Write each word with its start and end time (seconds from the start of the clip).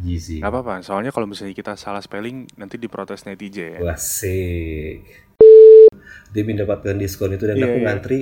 Yeezy. 0.00 0.40
Gak 0.40 0.48
apa-apa, 0.48 0.80
soalnya 0.80 1.10
kalau 1.10 1.24
misalnya 1.24 1.52
kita 1.52 1.74
salah 1.74 2.00
spelling 2.00 2.48
nanti 2.54 2.76
diprotes 2.76 3.22
netizen. 3.22 3.80
Wasik. 3.80 5.04
Demi 6.30 6.54
mendapatkan 6.54 6.94
diskon 6.94 7.34
itu 7.34 7.44
dan 7.44 7.54
Iya, 7.54 7.66
aku 7.66 7.76
iya. 7.76 7.84
ngantri 7.84 8.18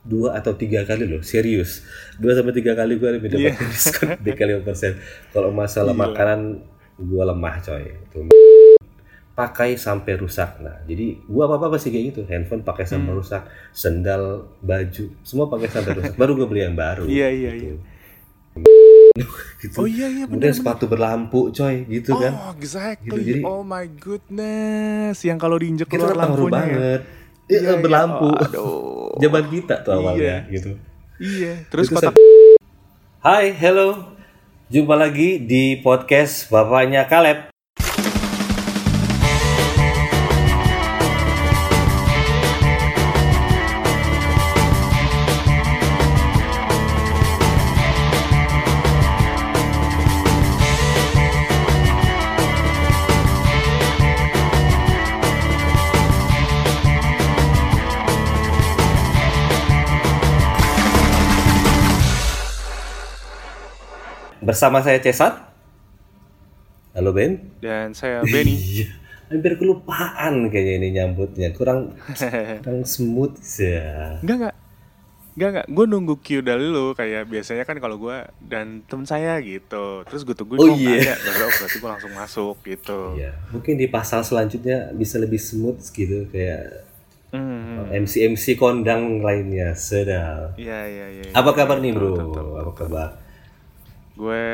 dua 0.00 0.32
atau 0.34 0.52
tiga 0.54 0.82
kali 0.82 1.04
loh, 1.04 1.20
serius. 1.20 1.84
Dua 2.16 2.32
sampai 2.32 2.50
tiga 2.52 2.72
kali 2.72 2.96
gue 2.96 3.08
demi 3.10 3.28
Iya. 3.28 3.52
mendapatkan 3.52 3.68
diskon 3.68 4.08
di 4.24 4.32
kali 4.32 4.52
persen. 4.60 4.92
Kalau 5.28 5.50
masalah 5.50 5.92
Gila. 5.92 6.02
makanan 6.08 6.40
gue 6.96 7.22
lemah 7.22 7.56
coy. 7.60 7.84
Itu 8.00 8.18
pakai 9.30 9.76
sampai 9.76 10.16
rusak. 10.16 10.60
Nah, 10.60 10.84
jadi 10.84 11.16
gua 11.24 11.48
apa 11.48 11.64
apa 11.64 11.76
sih 11.76 11.88
kayak 11.88 12.04
gitu. 12.12 12.20
Handphone 12.24 12.60
pakai 12.60 12.84
sampai 12.84 13.08
Hmm. 13.08 13.18
rusak, 13.18 13.42
sendal, 13.72 14.24
baju, 14.60 15.04
semua 15.22 15.48
pakai 15.48 15.68
sampai 15.70 15.92
rusak. 15.96 16.12
Baru 16.14 16.32
gue 16.34 16.44
beli 16.44 16.60
yang 16.62 16.76
baru. 16.76 17.08
Iya, 17.08 17.28
iya, 17.30 17.50
gitu. 17.56 17.76
Gitu. 19.12 19.76
Oh 19.76 19.84
iya 19.84 20.08
iya 20.08 20.24
Kemudian 20.24 20.50
benar. 20.50 20.56
sepatu 20.56 20.84
berlampu 20.86 21.40
coy, 21.50 21.84
gitu 21.84 22.16
kan. 22.16 22.32
Oh 22.32 22.52
exactly. 22.54 23.12
Gitu, 23.12 23.20
jadi- 23.36 23.44
oh 23.44 23.60
my 23.60 23.84
goodness, 23.92 25.20
yang 25.20 25.36
kalau 25.36 25.56
diinjek 25.56 25.84
keluar 25.86 26.14
lampunya. 26.14 26.48
ya. 26.48 26.54
banget. 26.56 27.00
Iya, 27.44 27.58
Iya, 27.58 27.68
iya. 27.68 27.78
berlampu. 27.78 28.28
Aduh. 28.46 29.12
Zaman 29.16 29.44
kita 29.48 29.74
tuh 29.82 29.92
awalnya 29.92 30.46
Iya. 30.46 30.52
gitu. 30.52 30.70
Iya. 31.18 31.52
Terus 31.66 31.86
Itu 31.86 31.94
kotak. 31.94 32.14
Hai, 33.20 33.52
hello. 33.52 34.16
Jumpa 34.68 34.94
lagi 34.94 35.36
di 35.38 35.76
podcast 35.76 36.48
Bapaknya 36.48 37.04
Kaleb. 37.04 37.50
Bersama 64.40 64.80
saya 64.80 64.96
Cesat. 64.98 65.36
Halo 66.90 67.12
Ben. 67.12 67.38
Dan 67.60 67.92
saya 67.92 68.24
Benny. 68.24 68.56
Iya. 68.80 68.88
Hampir 69.30 69.62
kelupaan 69.62 70.50
kayaknya 70.50 70.74
ini 70.82 70.88
nyambutnya. 70.90 71.54
Kurang 71.54 71.94
kurang 72.66 72.82
smooth 72.82 73.38
ya. 73.54 74.18
Enggak 74.18 74.36
enggak. 74.42 74.54
Enggak 75.38 75.48
enggak. 75.54 75.66
Gue 75.70 75.84
nunggu 75.86 76.14
cue 76.18 76.42
dari 76.42 76.66
lu 76.66 76.98
kayak 76.98 77.30
biasanya 77.30 77.62
kan 77.62 77.78
kalau 77.78 77.94
gue 77.94 78.26
dan 78.42 78.82
temen 78.90 79.06
saya 79.06 79.38
gitu. 79.38 80.02
Terus 80.02 80.26
gue 80.26 80.34
tungguin 80.34 80.58
Oh, 80.58 80.74
iya. 80.74 80.98
nggak 80.98 80.98
ada. 80.98 81.30
Baru 81.30 81.46
oh, 81.46 81.52
berarti 81.54 81.76
gue 81.78 81.90
langsung 81.94 82.12
masuk 82.18 82.56
gitu. 82.66 83.00
Iya. 83.14 83.32
Mungkin 83.54 83.74
di 83.78 83.86
pasal 83.86 84.26
selanjutnya 84.26 84.90
bisa 84.98 85.22
lebih 85.22 85.38
smooth 85.38 85.78
gitu 85.90 86.26
kayak 86.32 86.90
Hmm. 87.30 87.86
MC 87.94 88.26
MC 88.34 88.58
kondang 88.58 89.22
lainnya. 89.22 89.78
Sedap. 89.78 90.58
Iya 90.58 90.90
iya 90.90 91.06
iya. 91.06 91.24
Apa 91.30 91.54
kabar 91.54 91.78
nih 91.78 91.94
bro? 91.94 92.18
Betul, 92.18 92.26
betul, 92.34 92.46
Apa 92.58 92.72
kabar? 92.74 93.08
Gue 94.12 94.44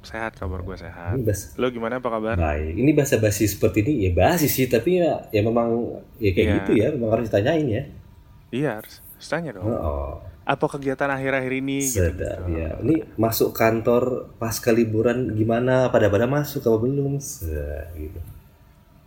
sehat 0.00 0.34
kabar 0.34 0.60
gue 0.60 0.76
sehat. 0.76 1.18
Bas 1.20 1.52
Lo 1.54 1.68
gimana 1.68 1.98
apa 1.98 2.08
kabar? 2.08 2.34
baik. 2.34 2.74
Ini 2.74 2.90
bahasa 2.92 3.16
basi 3.16 3.44
seperti 3.44 3.82
ini 3.82 3.92
ya 4.02 4.10
basi 4.12 4.46
sih, 4.46 4.66
tapi 4.66 4.98
ya 4.98 5.28
ya 5.28 5.40
memang 5.40 5.68
ya 6.16 6.30
kayak 6.30 6.42
Iya. 6.42 6.56
gitu 6.58 6.72
ya, 6.74 6.86
memang 6.90 7.10
harus 7.12 7.28
ditanyain 7.28 7.66
ya. 7.66 7.82
Iya 8.50 8.70
harus, 8.78 8.94
harus 9.10 9.28
tanya 9.28 9.50
dong. 9.52 9.66
Oh, 9.66 10.20
Apa 10.42 10.66
kegiatan 10.68 11.06
akhir-akhir 11.08 11.52
ini? 11.54 11.78
gitu, 11.80 12.02
sedap 12.02 12.44
gitu. 12.44 12.58
ya. 12.58 12.68
Ini 12.78 12.94
masuk 13.14 13.52
kantor 13.52 14.32
pasca 14.36 14.70
liburan 14.70 15.32
gimana? 15.32 15.86
Pada-pada 15.88 16.26
masuk 16.26 16.60
apa 16.62 16.78
belum? 16.78 17.16
Se- 17.18 17.86
gitu. 17.94 18.18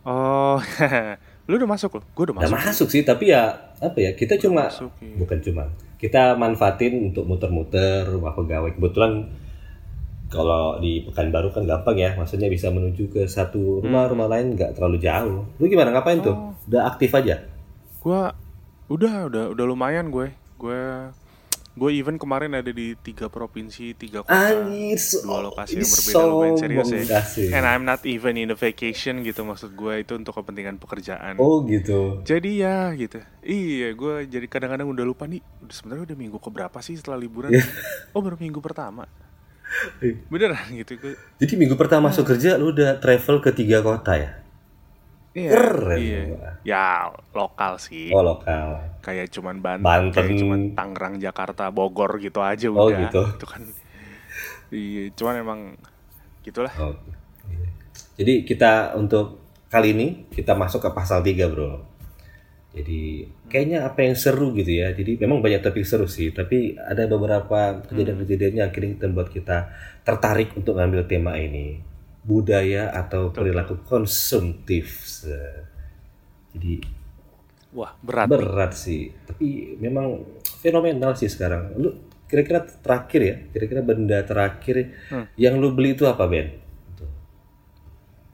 Oh, 0.01 0.61
lu 1.47 1.53
udah 1.55 1.69
masuk 1.69 1.97
loh? 1.97 2.05
Gue 2.13 2.29
udah 2.29 2.35
Udah 2.39 2.47
masuk. 2.47 2.61
masuk 2.63 2.88
sih, 2.89 3.01
tapi 3.01 3.29
ya 3.29 3.51
apa 3.75 3.97
ya? 3.97 4.13
Kita 4.13 4.38
cuma 4.38 4.69
masuk, 4.69 4.93
iya. 5.00 5.17
bukan 5.17 5.39
cuma 5.41 5.63
kita 5.95 6.35
manfaatin 6.35 6.94
untuk 7.03 7.25
muter-muter 7.25 8.06
rumah 8.07 8.31
pegawai. 8.31 8.72
Kebetulan 8.72 9.27
kalau 10.30 10.81
di 10.81 11.06
Pekanbaru 11.06 11.53
kan 11.53 11.63
gampang 11.69 11.97
ya, 11.97 12.09
maksudnya 12.18 12.50
bisa 12.50 12.74
menuju 12.74 13.13
ke 13.13 13.22
satu 13.30 13.86
rumah 13.86 14.09
rumah 14.09 14.25
lain 14.25 14.58
nggak 14.58 14.78
terlalu 14.78 14.97
jauh. 14.97 15.46
Lu 15.62 15.66
gimana 15.69 15.94
ngapain 15.94 16.22
tuh? 16.22 16.34
Oh. 16.34 16.52
Udah 16.66 16.90
aktif 16.90 17.13
aja? 17.13 17.46
Gue 18.02 18.22
udah 18.90 19.30
udah 19.30 19.44
udah 19.53 19.66
lumayan 19.66 20.09
gue. 20.09 20.34
Gue 20.58 20.81
gue 21.75 21.91
even 21.91 22.16
kemarin 22.16 22.56
ada 22.56 22.72
di 22.72 22.96
tiga 22.96 23.28
provinsi, 23.28 23.91
tiga 24.00 24.24
kota. 24.24 24.31
Anjir, 24.31 24.96
so, 24.96 25.28
dua 25.28 25.44
lokasi 25.44 25.75
yang 25.75 25.91
berbeda 25.91 26.24
lumayan 26.24 26.56
serius 26.56 26.88
ya. 26.90 27.03
kasih. 27.19 27.47
And 27.52 27.63
I'm 27.68 27.84
not 27.84 28.02
even 28.07 28.40
in 28.40 28.47
the 28.47 28.57
vacation 28.57 29.22
gitu 29.28 29.44
maksud 29.44 29.75
gue 29.75 29.94
itu 30.02 30.16
untuk 30.16 30.40
kepentingan 30.40 30.80
pekerjaan. 30.80 31.36
Oh 31.36 31.68
gitu. 31.68 32.24
Jadi 32.24 32.63
ya 32.63 32.96
gitu. 32.96 33.19
Iya, 33.44 33.92
gue 33.92 34.13
jadi 34.25 34.47
kadang-kadang 34.47 34.88
udah 34.88 35.03
lupa 35.03 35.28
nih. 35.28 35.44
Udah 35.62 35.75
sebenarnya 35.75 36.16
udah 36.16 36.18
minggu 36.18 36.38
keberapa 36.40 36.80
sih 36.80 36.96
setelah 36.96 37.19
liburan? 37.19 37.52
Oh 38.16 38.24
baru 38.24 38.40
minggu 38.40 38.63
pertama. 38.63 39.03
Beneran 40.30 40.66
gitu. 40.72 40.96
Jadi 41.40 41.53
minggu 41.56 41.75
pertama 41.75 42.09
masuk 42.09 42.28
kerja 42.28 42.56
lu 42.56 42.72
udah 42.72 43.00
travel 43.00 43.40
ke 43.40 43.52
tiga 43.52 43.80
kota 43.80 44.16
ya? 44.16 44.31
Iya. 45.36 45.50
Keren. 45.52 45.97
Iya. 46.00 46.22
Ya 46.63 46.86
lokal 47.36 47.75
sih. 47.75 48.08
Oh 48.09 48.24
lokal. 48.24 48.80
Kayak 49.03 49.36
cuman 49.36 49.59
Banten, 49.59 49.84
Banten. 49.84 50.13
kayak 50.16 50.40
cuman 50.40 50.59
Tangerang, 50.74 51.16
Jakarta, 51.19 51.68
Bogor 51.69 52.18
gitu 52.18 52.40
aja 52.40 52.72
Oh, 52.72 52.88
udah. 52.88 53.00
gitu. 53.06 53.22
Itu 53.36 53.46
kan. 53.46 53.62
Iya, 54.72 55.12
cuman 55.13 55.36
emang 55.38 55.59
gitulah. 56.42 56.72
Oh. 56.80 56.96
iya. 57.52 57.68
Jadi 58.16 58.34
kita 58.47 58.96
untuk 58.96 59.44
kali 59.68 59.92
ini 59.92 60.07
kita 60.31 60.56
masuk 60.56 60.80
ke 60.80 60.90
pasal 60.90 61.19
3 61.19 61.52
bro. 61.52 61.84
Jadi 62.75 63.24
kayaknya 63.47 63.88
apa 63.88 64.03
yang 64.03 64.19
seru 64.19 64.52
gitu 64.52 64.68
ya. 64.68 64.91
Jadi 64.91 65.16
memang 65.16 65.40
banyak 65.40 65.63
topik 65.63 65.88
seru 65.88 66.06
sih. 66.06 66.36
Tapi 66.36 66.75
ada 66.75 67.08
beberapa 67.08 67.80
kejadian-kejadian 67.88 68.59
yang 68.59 68.68
akhirnya 68.68 69.00
kita 69.00 69.06
membuat 69.08 69.30
kita 69.31 69.58
tertarik 70.03 70.52
untuk 70.59 70.75
ngambil 70.75 71.08
tema 71.08 71.40
ini. 71.40 71.80
Budaya 72.22 72.91
atau 72.91 73.31
perilaku 73.31 73.80
konsumtif. 73.88 74.91
Jadi 76.52 76.84
Wah, 77.72 77.96
berat. 78.03 78.28
berat 78.28 78.72
sih. 78.75 79.12
Tapi 79.24 79.80
memang 79.80 80.24
fenomenal 80.59 81.16
sih 81.16 81.31
sekarang. 81.31 81.75
Lu 81.80 81.92
kira-kira 82.28 82.59
terakhir 82.59 83.22
ya? 83.24 83.36
Kira-kira 83.56 83.81
benda 83.84 84.19
terakhir 84.24 84.75
Hmm. 85.07 85.25
yang 85.40 85.59
lu 85.59 85.72
beli 85.72 85.96
itu 85.96 86.03
apa 86.03 86.28
Ben? 86.28 86.59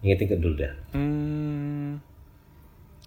Ingat-ingat 0.02 0.40
dulu 0.42 0.56
dah. 0.58 0.74
Hmm, 0.98 2.02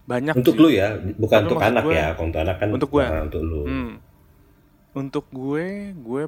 banyak 0.04 0.34
Untuk 0.34 0.54
sih. 0.54 0.60
lu 0.60 0.68
ya, 0.70 0.88
bukan 1.14 1.38
Tapi 1.38 1.46
untuk 1.46 1.60
anak 1.60 1.82
gue- 1.82 1.94
ya. 1.94 2.06
Kalau 2.10 2.24
Untuk 2.24 2.40
anak 2.40 2.56
kan 2.58 2.68
Untuk 2.70 2.90
gue. 2.90 3.04
nah, 3.04 3.22
untuk 3.22 3.42
lu. 3.42 3.62
Hmm. 3.64 3.92
Untuk 4.94 5.24
gue, 5.28 5.66
gue 5.92 6.22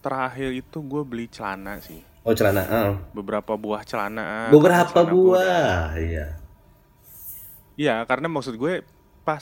terakhir 0.00 0.50
itu 0.52 0.78
gue 0.80 1.02
beli 1.02 1.26
celana 1.26 1.78
sih. 1.78 2.00
Oh 2.20 2.32
celana. 2.32 2.62
ah. 2.62 2.92
Beberapa 3.10 3.54
buah 3.54 3.80
celana. 3.82 4.48
Beberapa 4.48 4.88
celana 4.98 5.10
buah. 5.10 5.80
Iya. 5.94 6.26
Iya, 7.76 8.04
karena 8.04 8.26
maksud 8.26 8.54
gue 8.54 8.84
pas 9.22 9.40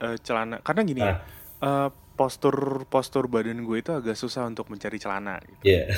eh, 0.00 0.18
celana, 0.20 0.58
karena 0.60 0.82
gini 0.82 1.00
ya, 1.00 1.22
Ah. 1.60 1.86
eh, 1.86 1.88
postur 2.16 2.56
postur 2.86 3.26
badan 3.26 3.60
gue 3.60 3.76
itu 3.76 3.92
agak 3.92 4.14
susah 4.14 4.42
untuk 4.44 4.66
mencari 4.66 4.96
celana. 4.96 5.38
Gitu. 5.38 5.62
Iya. 5.66 5.94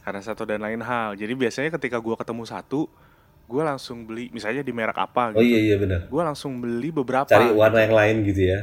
Karena 0.00 0.20
satu 0.20 0.42
dan 0.42 0.60
lain 0.60 0.80
hal. 0.80 1.14
Jadi 1.14 1.32
biasanya 1.34 1.70
ketika 1.70 1.96
gue 1.96 2.14
ketemu 2.14 2.44
satu, 2.44 2.88
gue 3.50 3.62
langsung 3.62 4.06
beli, 4.06 4.30
misalnya 4.30 4.62
di 4.62 4.70
merek 4.70 4.94
apa 4.96 5.34
Oh 5.34 5.36
gitu. 5.36 5.42
iya 5.44 5.58
iya 5.60 5.76
benar. 5.76 6.06
Gue 6.06 6.22
langsung 6.22 6.62
beli 6.62 6.88
beberapa. 6.88 7.26
Cari 7.26 7.50
warna 7.50 7.82
yang 7.82 7.92
lain 7.92 8.16
gitu 8.22 8.42
ya. 8.46 8.60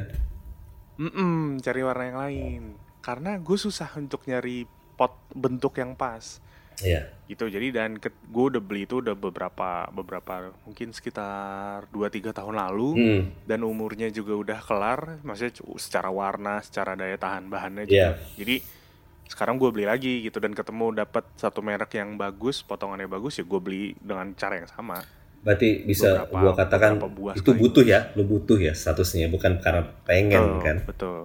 Mm-mm, 0.96 1.60
cari 1.60 1.82
warna 1.82 2.04
yang 2.06 2.20
lain. 2.20 2.62
Karena 3.00 3.36
gue 3.36 3.58
susah 3.58 3.92
untuk 3.96 4.24
nyari 4.24 4.64
pot 4.96 5.12
bentuk 5.30 5.76
yang 5.76 5.94
pas. 5.94 6.40
Iya. 6.78 7.10
gitu 7.26 7.50
jadi 7.50 7.74
dan 7.74 7.98
gue 7.98 8.44
udah 8.48 8.62
beli 8.62 8.86
itu 8.86 9.02
udah 9.02 9.12
beberapa 9.12 9.90
beberapa 9.90 10.54
mungkin 10.62 10.94
sekitar 10.94 11.90
2-3 11.90 12.30
tahun 12.32 12.54
lalu 12.56 12.90
Hmm. 12.94 13.24
dan 13.44 13.66
umurnya 13.66 14.08
juga 14.08 14.38
udah 14.38 14.60
kelar 14.62 15.18
maksudnya 15.26 15.58
secara 15.76 16.08
warna 16.08 16.62
secara 16.62 16.94
daya 16.94 17.18
tahan 17.18 17.50
bahannya 17.50 17.84
juga 17.84 18.22
jadi 18.38 18.62
sekarang 19.28 19.56
gue 19.56 19.70
beli 19.70 19.84
lagi 19.84 20.22
gitu 20.22 20.38
dan 20.38 20.52
ketemu 20.52 20.96
dapat 20.98 21.28
satu 21.36 21.60
merek 21.60 21.94
yang 21.94 22.16
bagus 22.16 22.62
potongannya 22.62 23.06
bagus 23.06 23.36
ya 23.36 23.44
gue 23.44 23.60
beli 23.60 23.84
dengan 23.98 24.32
cara 24.34 24.58
yang 24.58 24.68
sama 24.68 25.00
Berarti 25.38 25.86
bisa 25.86 26.26
Beberapa- 26.26 26.40
gua 26.42 26.54
katakan 26.58 26.92
buah 26.98 27.34
itu 27.34 27.52
butuh 27.54 27.80
ya, 27.82 28.12
lu 28.14 28.26
butuh 28.26 28.58
ya 28.58 28.74
statusnya 28.74 29.30
bukan 29.30 29.62
karena 29.62 29.86
pengen 30.04 30.44
betul 30.44 30.60
kan. 30.60 30.78
betul 30.84 31.20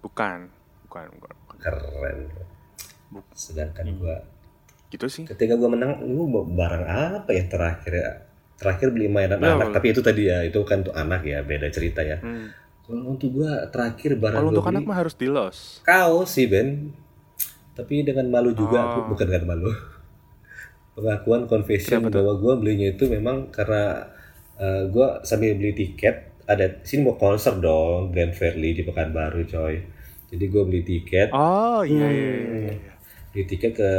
bukan 0.00 0.38
bukan, 0.82 1.06
bukan. 1.14 1.56
Keren. 1.56 2.18
Buk- 3.08 3.30
Sedangkan 3.32 3.86
Hmm. 3.86 3.96
gua 3.96 4.16
gitu 4.88 5.06
sih 5.06 5.24
ketika 5.24 5.54
gua 5.54 5.70
menang 5.70 6.02
lu 6.02 6.26
barang 6.50 6.84
apa 6.84 7.30
yang 7.30 7.46
terakhir 7.46 7.92
ya 7.94 8.10
terakhir 8.56 8.90
beli 8.90 9.06
mainan 9.06 9.38
Ya, 9.38 9.54
anak 9.54 9.72
tapi 9.72 9.86
itu 9.88 10.00
tadi 10.00 10.26
ya 10.26 10.42
itu 10.42 10.58
kan 10.62 10.82
untuk 10.82 10.92
anak 10.92 11.22
ya 11.22 11.40
beda 11.40 11.68
cerita 11.68 12.02
ya 12.02 12.18
Hmm. 12.18 12.50
kalau 12.82 13.14
untuk 13.14 13.30
gua 13.32 13.66
terakhir 13.66 14.16
barang 14.16 14.36
kalau 14.36 14.50
untuk 14.50 14.64
beli 14.64 14.74
anak 14.74 14.82
mah 14.84 14.96
harus 14.98 15.14
di 15.14 15.26
los 15.26 15.80
kaos 15.80 16.28
sih 16.28 16.44
Ben 16.44 16.90
tapi 17.80 18.02
dengan 18.02 18.28
malu 18.28 18.52
juga 18.52 18.78
Oh. 18.94 19.08
bukan 19.08 19.26
dengan 19.26 19.44
malu 19.48 19.70
pengakuan 20.94 21.46
confession 21.46 22.04
tuh? 22.04 22.12
bahwa 22.12 22.32
gue 22.36 22.54
belinya 22.58 22.88
itu 22.88 23.06
memang 23.06 23.48
karena 23.48 24.04
uh, 24.56 24.84
gue 24.86 25.06
sambil 25.22 25.54
beli 25.54 25.72
tiket 25.72 26.28
ada 26.44 26.82
sini 26.82 27.00
mau 27.02 27.14
konser 27.14 27.56
dong 27.56 28.10
Grand 28.10 28.30
Fairly 28.30 28.72
di 28.72 28.82
Pekanbaru 28.82 29.46
coy 29.46 29.74
jadi 30.28 30.44
gue 30.44 30.62
beli 30.62 30.82
tiket 30.82 31.30
Oh 31.30 31.80
iya 31.82 32.04
iya 32.04 32.28
iya. 32.28 32.36
Hmm. 32.36 32.60
iya. 32.60 32.74
beli 33.30 33.44
tiket 33.46 33.72
ke 33.72 33.90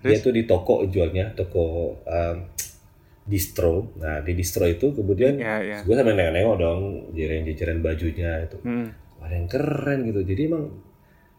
dia 0.00 0.18
tuh 0.18 0.30
di 0.30 0.44
toko 0.44 0.84
jualnya 0.84 1.32
toko 1.32 1.64
um, 2.02 2.36
distro 3.22 3.88
nah 3.94 4.20
di 4.20 4.32
distro 4.32 4.64
itu 4.64 4.92
kemudian 4.92 5.36
Iya 5.36 5.56
iya. 5.60 5.78
gue 5.80 5.94
sambil 5.94 6.12
nengok-nengok 6.12 6.56
dong 6.58 6.80
jajaran-jajaran 7.12 7.78
bajunya 7.80 8.30
itu 8.42 8.56
Hmm. 8.60 8.88
ada 9.18 9.32
yang 9.34 9.46
keren 9.46 10.04
gitu 10.04 10.20
jadi 10.22 10.42
emang 10.46 10.64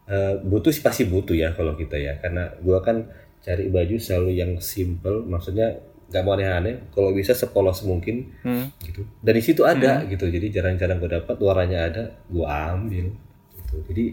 eh, 0.06 0.34
butuh 0.40 0.70
sih 0.70 0.80
pasti 0.80 1.04
butuh 1.04 1.32
ya 1.32 1.52
kalau 1.52 1.74
kita 1.74 1.94
ya 1.94 2.16
karena 2.16 2.54
gua 2.58 2.80
kan 2.80 3.06
cari 3.40 3.66
baju 3.66 3.96
selalu 3.96 4.30
yang 4.34 4.52
simple 4.58 5.22
maksudnya 5.22 5.78
nggak 6.06 6.22
mau 6.22 6.34
aneh-aneh 6.34 6.90
kalau 6.90 7.10
bisa 7.10 7.30
sepolos 7.32 7.82
mungkin 7.82 8.30
Hmm. 8.40 8.70
gitu 8.80 9.02
dan 9.20 9.34
di 9.34 9.42
situ 9.42 9.62
ada 9.62 10.06
gitu 10.06 10.26
jadi 10.26 10.46
jarang-jarang 10.52 10.98
gue 10.98 11.10
dapat 11.12 11.34
warnanya 11.36 11.78
ada 11.84 12.02
gua 12.26 12.46
ambil 12.72 13.10
gitu 13.56 13.74
jadi 13.86 14.04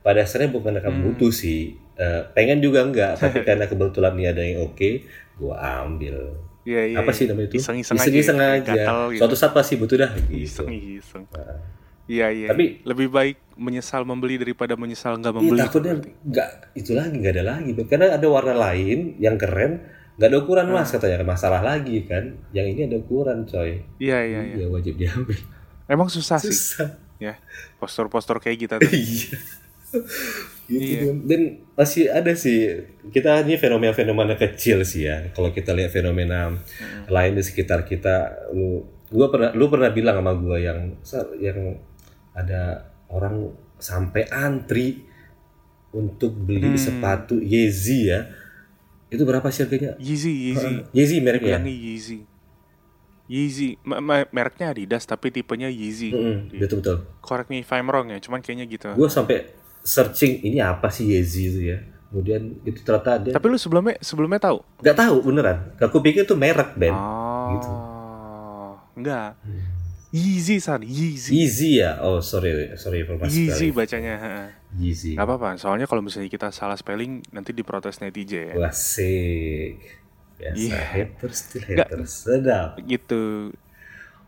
pada 0.00 0.22
dasarnya 0.22 0.50
bukan 0.50 0.76
karena 0.76 0.98
butuh 1.02 1.30
sih 1.30 1.74
Eh, 1.96 2.22
pengen 2.30 2.60
juga 2.60 2.84
enggak 2.84 3.16
tapi 3.24 3.40
karena 3.40 3.64
kebetulan 3.64 4.12
nih 4.12 4.26
ada 4.28 4.42
yang 4.44 4.68
oke 4.68 4.90
gua 5.34 5.56
ambil 5.80 6.36
Iya 6.60 6.92
iya. 6.92 6.96
apa 7.00 7.08
sih 7.08 7.24
iya. 7.24 7.32
namanya 7.32 7.48
itu 7.48 7.56
Iseng-iseng 7.56 7.94
aja. 7.94 8.04
iseng-iseng 8.04 8.36
aja, 8.38 8.60
gatal 8.60 9.00
gitu. 9.08 9.18
suatu 9.22 9.32
saat 9.32 9.52
pasti 9.54 9.80
butuh 9.80 9.96
dah 9.96 10.12
gitu 10.28 10.68
Iseng-iseng. 10.68 11.24
Iya 12.06 12.26
iya. 12.30 12.48
Tapi- 12.48 12.80
lebih 12.82 13.08
baik 13.08 13.36
menyesal 13.56 14.02
membeli 14.02 14.36
daripada 14.36 14.74
menyesal 14.74 15.16
nggak 15.16 15.32
Iya 15.32 15.38
membeli. 15.40 15.60
takutnya 15.60 15.94
nggak 16.22 16.48
itu 16.74 16.92
lagi 16.92 17.14
nggak 17.16 17.34
ada 17.34 17.44
lagi 17.48 17.70
karena 17.84 18.06
ada 18.12 18.26
warna 18.26 18.54
lain 18.54 18.98
yang 19.16 19.34
keren 19.34 19.80
nggak 20.14 20.28
ada 20.28 20.38
ukuran 20.38 20.66
mas 20.68 20.88
katanya 20.88 21.20
ada 21.20 21.26
masalah 21.26 21.60
lagi 21.60 22.04
kan 22.04 22.24
yang 22.50 22.64
ini 22.66 22.84
ada 22.84 22.96
ukuran 22.96 23.44
coy 23.44 23.80
Iya 23.96 24.18
iya 24.22 24.40
iya. 24.44 24.54
iya 24.56 24.66
wajib 24.66 24.94
diambil 24.94 25.36
Emang 25.86 26.06
susah 26.06 26.36
sih. 26.36 26.50
susah 26.50 27.00
Ya. 27.16 27.40
Postur-postur 27.76 28.36
kayak 28.38 28.58
kita 28.60 28.74
tuh. 28.76 28.86
iya 28.86 29.32
gitu 30.66 31.08
Iya. 31.08 31.12
dan 31.22 31.40
masih 31.72 32.10
ada 32.10 32.34
sih 32.34 32.74
kita 33.08 33.40
ini 33.40 33.54
fenomena-fenomena 33.54 34.34
kecil 34.34 34.82
sih 34.82 35.06
ya 35.06 35.30
kalau 35.30 35.48
kita 35.48 35.70
lihat 35.72 35.88
fenomena 35.90 36.52
lain 37.06 37.32
di 37.32 37.40
sekitar 37.40 37.82
kita 37.82 38.16
lu 38.50 38.82
gua 39.06 39.30
pernah 39.30 39.50
lu 39.52 39.64
pernah 39.66 39.88
bilang 39.88 40.18
sama 40.18 40.34
gua 40.34 40.58
yang 40.58 40.92
yang 41.38 41.78
ada 42.36 42.84
orang 43.08 43.50
sampai 43.76 44.28
antri 44.28 45.02
untuk 45.90 46.36
beli 46.36 46.70
Hmm. 46.70 46.78
sepatu 46.78 47.36
Yeezy 47.36 47.98
ya 48.06 48.28
itu 49.06 49.22
berapa 49.22 49.48
sih 49.48 49.62
harganya 49.62 49.96
Yeezy, 49.96 50.32
Yeezy. 50.50 50.72
Yeezy 50.92 51.16
mereknya 51.18 51.56
Bilangnya 51.56 51.72
Yeezy. 51.72 52.18
Yeezy, 53.26 53.74
Ma- 53.82 53.98
ma- 53.98 54.28
mereknya 54.28 54.70
Adidas 54.70 55.02
tapi 55.02 55.30
tipenya 55.30 55.66
Yeezy. 55.66 56.10
Mm-mm, 56.10 56.54
betul 56.54 56.78
betul 56.78 56.96
Correct 57.20 57.48
me 57.48 57.58
if 57.58 57.70
I'm 57.70 57.86
wrong 57.86 58.06
ya, 58.06 58.18
cuman 58.18 58.38
kayaknya 58.38 58.66
gitu. 58.66 58.86
gue 58.88 59.08
sampai 59.08 59.50
searching 59.80 60.42
ini 60.44 60.58
apa 60.58 60.86
sih 60.88 61.06
Yeezy 61.08 61.42
itu 61.48 61.60
ya 61.64 61.78
kemudian 62.06 62.58
itu 62.62 62.80
ternyata 62.80 63.18
dia 63.20 63.32
Tapi 63.32 63.46
lu 63.46 63.56
sebelumnya 63.56 63.98
sebelumnya 64.00 64.38
tahu? 64.40 64.62
nggak 64.78 64.94
tahu 64.96 65.16
beneran 65.22 65.58
aku 65.76 65.98
pikir 66.00 66.22
itu 66.22 66.34
merek 66.34 66.74
band 66.74 66.94
Oh, 66.94 67.46
gitu. 67.52 67.70
enggak. 68.96 69.30
Yeezy 70.16 70.56
san, 70.58 70.80
Yeezy. 70.80 71.30
Yeezy 71.34 71.70
ya 71.76 72.00
oh 72.00 72.18
sorry 72.20 72.72
sorry 72.74 73.02
informasi 73.02 73.36
Yeezy 73.44 73.68
sekali. 73.68 73.76
bacanya. 73.76 74.14
Yeezy 74.74 75.12
Gak 75.12 75.22
apa-apa, 75.22 75.56
soalnya 75.56 75.84
kalau 75.84 76.00
misalnya 76.00 76.28
kita 76.28 76.48
salah 76.50 76.72
spelling 76.74 77.20
nanti 77.30 77.52
diprotes 77.52 77.98
netizen. 77.98 78.56
klasik 78.56 79.76
biasa 80.34 80.56
Iya. 80.58 80.80
haters 80.86 81.36
still 81.38 81.64
haters 81.64 82.12
sedap 82.22 82.76
Gitu. 82.82 83.52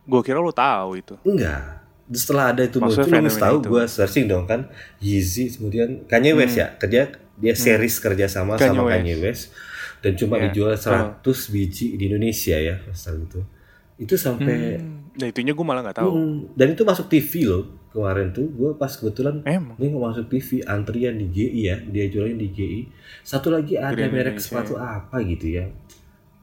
Gue 0.05 0.21
kira 0.23 0.39
lu 0.39 0.49
tahu 0.51 0.97
itu. 0.97 1.17
enggak 1.23 1.85
setelah 2.09 2.51
ada 2.51 2.65
itu 2.65 2.77
Maksudnya 2.79 3.05
muncul 3.05 3.13
fenomena 3.21 3.37
tahu 3.39 3.57
gue 3.63 3.83
searching 3.87 4.25
dong 4.27 4.45
kan 4.45 4.73
Yeezy 4.99 5.53
kemudian 5.53 6.05
Kanye 6.05 6.33
West 6.33 6.57
ya 6.57 6.73
kerja 6.75 7.13
dia 7.35 7.55
series 7.55 7.97
kerja 7.99 8.25
sama 8.27 8.57
Hmm. 8.57 8.61
Kanye 8.63 8.69
sama 8.71 8.83
West. 8.83 8.97
Kanye 8.99 9.15
West 9.19 9.45
dan 9.99 10.13
cuma 10.15 10.35
Iya. 10.35 10.45
dijual 10.47 10.73
100 10.75 11.21
biji 11.47 11.87
di 11.95 12.09
Indonesia 12.09 12.57
ya 12.57 12.81
pasal 12.83 13.21
itu 13.21 13.41
itu 13.99 14.15
sampai 14.15 14.81
Nah 15.19 15.27
itunya 15.27 15.51
gue 15.51 15.67
malah 15.67 15.83
nggak 15.83 15.99
tahu. 15.99 16.11
Hmm, 16.11 16.37
dan 16.55 16.73
itu 16.73 16.83
masuk 16.83 17.07
TV 17.07 17.45
loh 17.45 17.63
kemarin 17.91 18.31
tuh. 18.31 18.47
Gue 18.47 18.71
pas 18.75 18.89
kebetulan 18.89 19.43
Emang. 19.43 19.75
ini 19.77 19.91
masuk 19.91 20.31
TV 20.31 20.63
antrian 20.63 21.15
di 21.15 21.27
GI 21.27 21.61
ya 21.61 21.77
dia 21.81 22.07
jualin 22.07 22.39
di 22.39 22.49
GI 22.49 22.81
satu 23.23 23.51
lagi 23.51 23.75
ada 23.75 23.93
Grand 23.93 24.15
merek 24.15 24.39
Indonesia, 24.39 24.47
sepatu 24.47 24.75
apa 24.77 25.17
gitu 25.21 25.47
ya? 25.53 25.65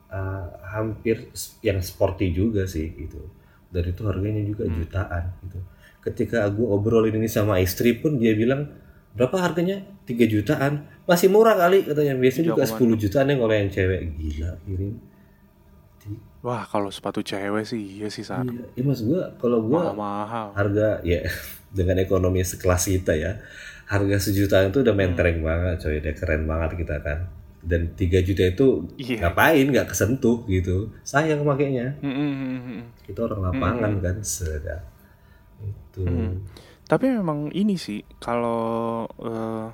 Eh, 0.05 0.45
hampir 0.69 1.31
yang 1.61 1.79
sporty 1.79 2.31
juga 2.31 2.63
sih 2.65 2.91
gitu. 2.91 3.19
Dan 3.71 3.83
itu 3.89 4.01
harganya 4.03 4.43
juga 4.43 4.63
Hmm. 4.63 4.75
jutaan 4.77 5.23
gitu. 5.41 5.59
Ketika 6.01 6.45
gue 6.47 6.67
obrolin 6.67 7.15
ini 7.15 7.25
sama 7.25 7.57
istri 7.57 7.95
pun 7.95 8.15
dia 8.15 8.31
bilang 8.31 8.69
berapa 9.11 9.39
harganya? 9.39 9.81
3 10.03 10.27
jutaan. 10.27 10.85
Masih 11.03 11.27
murah 11.27 11.55
kali 11.55 11.81
katanya. 11.81 12.13
Biasanya 12.13 12.51
juga 12.51 12.63
10 12.67 12.93
jutaan 12.95 13.27
yang 13.27 13.39
kalau 13.39 13.55
yang 13.55 13.71
cewek. 13.71 14.01
Gila 14.13 14.51
kirim 14.61 14.93
Wah 16.45 16.61
kalau 16.63 16.87
sepatu 16.87 17.19
cewek 17.19 17.65
sih 17.65 17.81
iya 17.97 18.07
sih 18.07 18.21
Sar. 18.21 18.45
iya 18.45 18.61
ya, 18.71 18.81
maksud 18.81 19.09
gue 19.09 19.23
kalau 19.35 19.65
gue 19.65 19.73
Mahal-mahal. 19.73 20.53
harga 20.53 21.01
ya 21.01 21.25
dengan 21.77 21.97
ekonomi 21.97 22.39
sekelas 22.39 22.85
kita 22.87 23.17
ya 23.17 23.41
harga 23.85 24.17
sejutaan 24.19 24.69
itu 24.69 24.79
udah 24.79 24.93
mentereng 24.93 25.41
banget 25.41 25.81
coy. 25.81 25.97
Udah 25.97 26.13
keren 26.13 26.45
banget 26.45 26.77
kita 26.77 27.01
kan. 27.01 27.19
Dan 27.59 27.81
3 27.91 28.21
juta 28.21 28.45
itu 28.45 28.67
Iya. 28.95 29.25
ngapain? 29.25 29.65
Nggak 29.65 29.89
kesentuh 29.89 30.45
gitu. 30.45 30.93
Sayang 31.01 31.41
makainya. 31.41 31.97
Mm, 31.97 32.13
mm, 32.13 32.31
mm, 32.31 32.59
mm. 32.61 32.81
kita 33.03 33.25
orang 33.25 33.41
lapangan 33.43 33.91
kan. 33.99 34.15
Sedap 34.21 34.85
itu. 35.59 36.05
Tapi 36.85 37.05
memang 37.09 37.49
ini 37.49 37.73
sih 37.75 38.05
kalau 38.17 38.61
eh, 39.17 39.67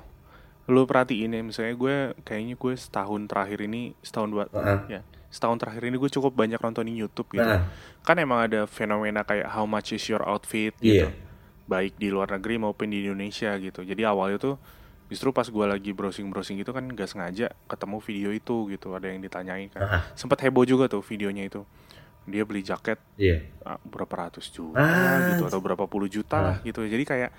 lu 0.66 0.86
perhatiin 0.86 1.32
ya 1.32 1.42
misalnya 1.42 1.74
gue 1.74 1.96
kayaknya 2.22 2.54
gue 2.54 2.72
setahun 2.72 3.28
terakhir 3.28 3.60
ini 3.62 3.92
setahun 4.00 4.28
dua 4.30 4.44
Heeh. 4.48 4.80
ya 4.88 5.00
setahun 5.32 5.56
terakhir 5.56 5.88
ini 5.88 5.96
gue 5.96 6.12
cukup 6.12 6.36
banyak 6.36 6.60
nontonin 6.60 6.92
YouTube 6.92 7.32
gitu. 7.32 7.40
Nah. 7.40 7.64
Kan 8.04 8.20
emang 8.20 8.44
ada 8.44 8.68
fenomena 8.68 9.24
kayak 9.24 9.48
how 9.48 9.64
much 9.64 9.96
is 9.96 10.04
your 10.04 10.20
outfit 10.20 10.76
gitu. 10.76 11.08
Iya. 11.08 11.16
Baik 11.64 11.96
di 11.96 12.12
luar 12.12 12.28
negeri 12.36 12.60
maupun 12.60 12.92
di 12.92 13.00
Indonesia 13.00 13.56
gitu. 13.56 13.80
Jadi 13.80 14.04
awalnya 14.04 14.36
tuh 14.36 14.54
justru 15.08 15.32
pas 15.32 15.48
gue 15.48 15.64
lagi 15.64 15.96
browsing-browsing 15.96 16.60
gitu 16.60 16.76
kan 16.76 16.84
gak 16.92 17.08
sengaja 17.08 17.48
ketemu 17.64 17.96
video 18.04 18.28
itu 18.28 18.56
gitu. 18.68 18.92
Ada 18.92 19.08
yang 19.08 19.24
ditanyain 19.24 19.72
kan. 19.72 19.80
Ah. 19.80 20.02
Sempat 20.12 20.44
heboh 20.44 20.68
juga 20.68 20.84
tuh 20.92 21.00
videonya 21.00 21.48
itu. 21.48 21.64
Dia 22.22 22.46
beli 22.46 22.62
jaket 22.62 23.02
iya 23.18 23.42
ah, 23.66 23.80
berapa 23.82 24.28
ratus 24.28 24.52
juta 24.52 24.78
Ah. 24.78 25.34
gitu 25.34 25.48
atau 25.48 25.58
berapa 25.64 25.88
puluh 25.88 26.12
juta 26.12 26.38
lah 26.38 26.56
gitu. 26.60 26.84
Jadi 26.84 27.02
kayak 27.08 27.30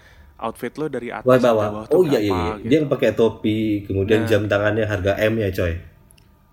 outfit 0.42 0.74
lo 0.82 0.90
dari 0.90 1.14
atas 1.14 1.30
bawah. 1.30 1.70
bawah 1.70 1.84
tuh 1.88 1.94
Oh 1.94 2.04
iya 2.04 2.20
iya, 2.20 2.34
iya. 2.34 2.54
gitu. 2.58 2.68
Dia 2.68 2.78
yang 2.84 2.90
pakai 2.90 3.14
topi, 3.14 3.86
kemudian 3.86 4.26
jam 4.26 4.50
tangannya 4.50 4.84
harga 4.84 5.14
M 5.22 5.38
ya 5.40 5.54
coy. 5.54 5.93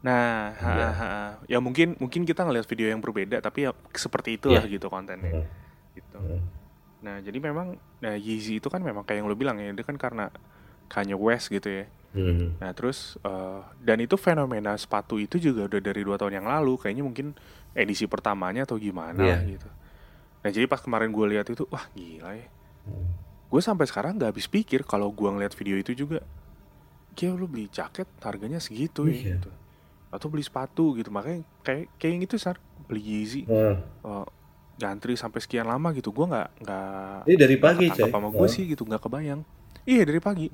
Nah, 0.01 0.57
Iya. 0.57 0.89
ha, 0.89 0.89
ha. 0.97 1.11
ya 1.45 1.59
mungkin 1.61 1.93
mungkin 2.01 2.25
kita 2.25 2.41
ngelihat 2.43 2.65
video 2.65 2.89
yang 2.89 3.05
berbeda 3.05 3.37
tapi 3.39 3.69
ya 3.69 3.77
seperti 3.93 4.41
itulah 4.41 4.65
Iya. 4.65 4.73
gitu 4.73 4.89
kontennya. 4.89 5.45
Hmm. 5.45 5.47
Gitu. 5.93 6.19
Nah, 7.01 7.21
jadi 7.21 7.37
memang 7.37 7.77
nah 7.99 8.17
Yeezy 8.17 8.59
itu 8.59 8.69
kan 8.69 8.81
memang 8.81 9.05
kayak 9.05 9.21
yang 9.21 9.29
lo 9.29 9.37
bilang 9.37 9.57
ya, 9.57 9.69
dia 9.71 9.85
kan 9.85 9.97
karena 9.97 10.33
Kanye 10.89 11.13
West 11.15 11.49
gitu 11.49 11.69
ya. 11.69 11.85
Hmm. 12.11 12.57
Nah, 12.57 12.73
terus 12.73 13.21
eh, 13.21 13.61
dan 13.79 14.01
itu 14.01 14.17
fenomena 14.17 14.73
sepatu 14.75 15.17
itu 15.17 15.37
juga 15.37 15.69
udah 15.69 15.81
dari 15.81 16.01
dua 16.01 16.17
tahun 16.17 16.41
yang 16.41 16.49
lalu, 16.49 16.77
kayaknya 16.77 17.05
mungkin 17.05 17.37
edisi 17.71 18.05
pertamanya 18.05 18.65
atau 18.65 18.77
gimana 18.77 19.21
Iya. 19.21 19.39
gitu. 19.47 19.69
Nah, 20.41 20.49
jadi 20.49 20.65
pas 20.65 20.81
kemarin 20.81 21.09
gue 21.09 21.27
lihat 21.29 21.45
itu, 21.47 21.69
wah 21.69 21.85
gila 21.91 22.33
ya. 22.35 22.49
Hmm. 22.89 23.13
Gue 23.47 23.61
sampai 23.61 23.85
sekarang 23.85 24.17
nggak 24.17 24.33
habis 24.33 24.49
pikir 24.49 24.83
kalau 24.83 25.09
gue 25.11 25.29
ngeliat 25.29 25.53
video 25.53 25.77
itu 25.77 25.93
juga, 25.95 26.25
kayak 27.13 27.35
lu 27.35 27.45
beli 27.45 27.69
jaket 27.69 28.09
harganya 28.21 28.57
segitu 28.57 29.05
ya 29.05 29.13
Iya. 29.13 29.25
gitu. 29.37 29.51
Atau 30.11 30.27
beli 30.27 30.43
sepatu 30.43 30.93
gitu, 30.93 31.09
makanya 31.09 31.41
kayak 31.63 31.87
kayak 31.97 32.13
yang 32.13 32.23
itu 32.23 32.35
sar 32.35 32.59
beli 32.85 33.01
Yeezy, 33.01 33.47
Hmm. 33.47 33.79
eh, 33.79 34.27
ngantri 34.77 35.15
sampai 35.15 35.39
sekian 35.39 35.65
lama 35.65 35.93
gitu, 35.93 36.11
gue 36.11 36.27
nggak 36.27 36.49
nggak 36.59 37.19
Ini 37.25 37.37
dari 37.37 37.57
pagi 37.57 37.87
ketangkep 37.87 38.01
coy. 38.03 38.13
sama 38.13 38.29
gue 38.29 38.41
Oh. 38.41 38.51
sih 38.51 38.65
gitu 38.65 38.83
nggak 38.83 38.99
kebayang 38.99 39.41
iya 39.83 40.03
dari 40.03 40.19
pagi 40.19 40.49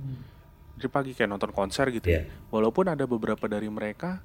dari 0.72 0.88
pagi 0.88 1.10
kayak 1.12 1.28
nonton 1.28 1.50
konser 1.50 1.88
gitu 1.88 2.06
ya 2.06 2.20
Iya. 2.20 2.22
walaupun 2.48 2.86
ada 2.86 3.04
beberapa 3.04 3.44
dari 3.44 3.66
mereka 3.66 4.18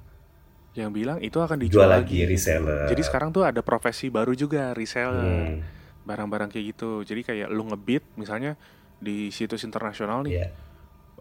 yang 0.72 0.90
bilang 0.90 1.16
itu 1.18 1.36
akan 1.36 1.54
Jual 1.56 1.64
dijual 1.64 1.86
lagi 1.86 2.18
lagi, 2.18 2.28
reseller. 2.28 2.88
jadi 2.88 2.98
sekarang 3.00 3.30
tuh 3.30 3.42
ada 3.42 3.60
profesi 3.60 4.08
baru 4.08 4.32
juga 4.32 4.72
reseller 4.72 5.22
Hmm. 5.22 5.62
barang-barang 6.02 6.50
kayak 6.50 6.66
gitu 6.72 6.90
jadi 7.04 7.20
kayak 7.22 7.48
lu 7.48 7.62
ngebit 7.64 8.02
misalnya 8.14 8.58
di 8.98 9.30
situs 9.30 9.62
internasional 9.62 10.22
nih 10.22 10.34
Iya. 10.34 10.46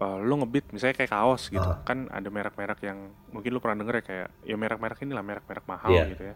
Eh, 0.02 0.18
lu 0.20 0.34
ngebit 0.36 0.66
misalnya 0.72 0.98
kayak 0.98 1.12
kaos 1.12 1.48
gitu. 1.48 1.62
Ah. 1.64 1.80
kan 1.82 2.10
ada 2.10 2.26
merek-merek 2.28 2.82
yang 2.82 3.00
mungkin 3.30 3.50
lu 3.50 3.60
pernah 3.60 3.78
denger 3.80 3.96
ya 3.96 4.04
kayak 4.04 4.28
ya 4.44 4.56
merek-merek 4.56 4.98
inilah 5.00 5.22
merek-merek 5.22 5.66
mahal 5.66 5.90
Iya. 5.90 6.04
gitu 6.10 6.24
ya. 6.26 6.36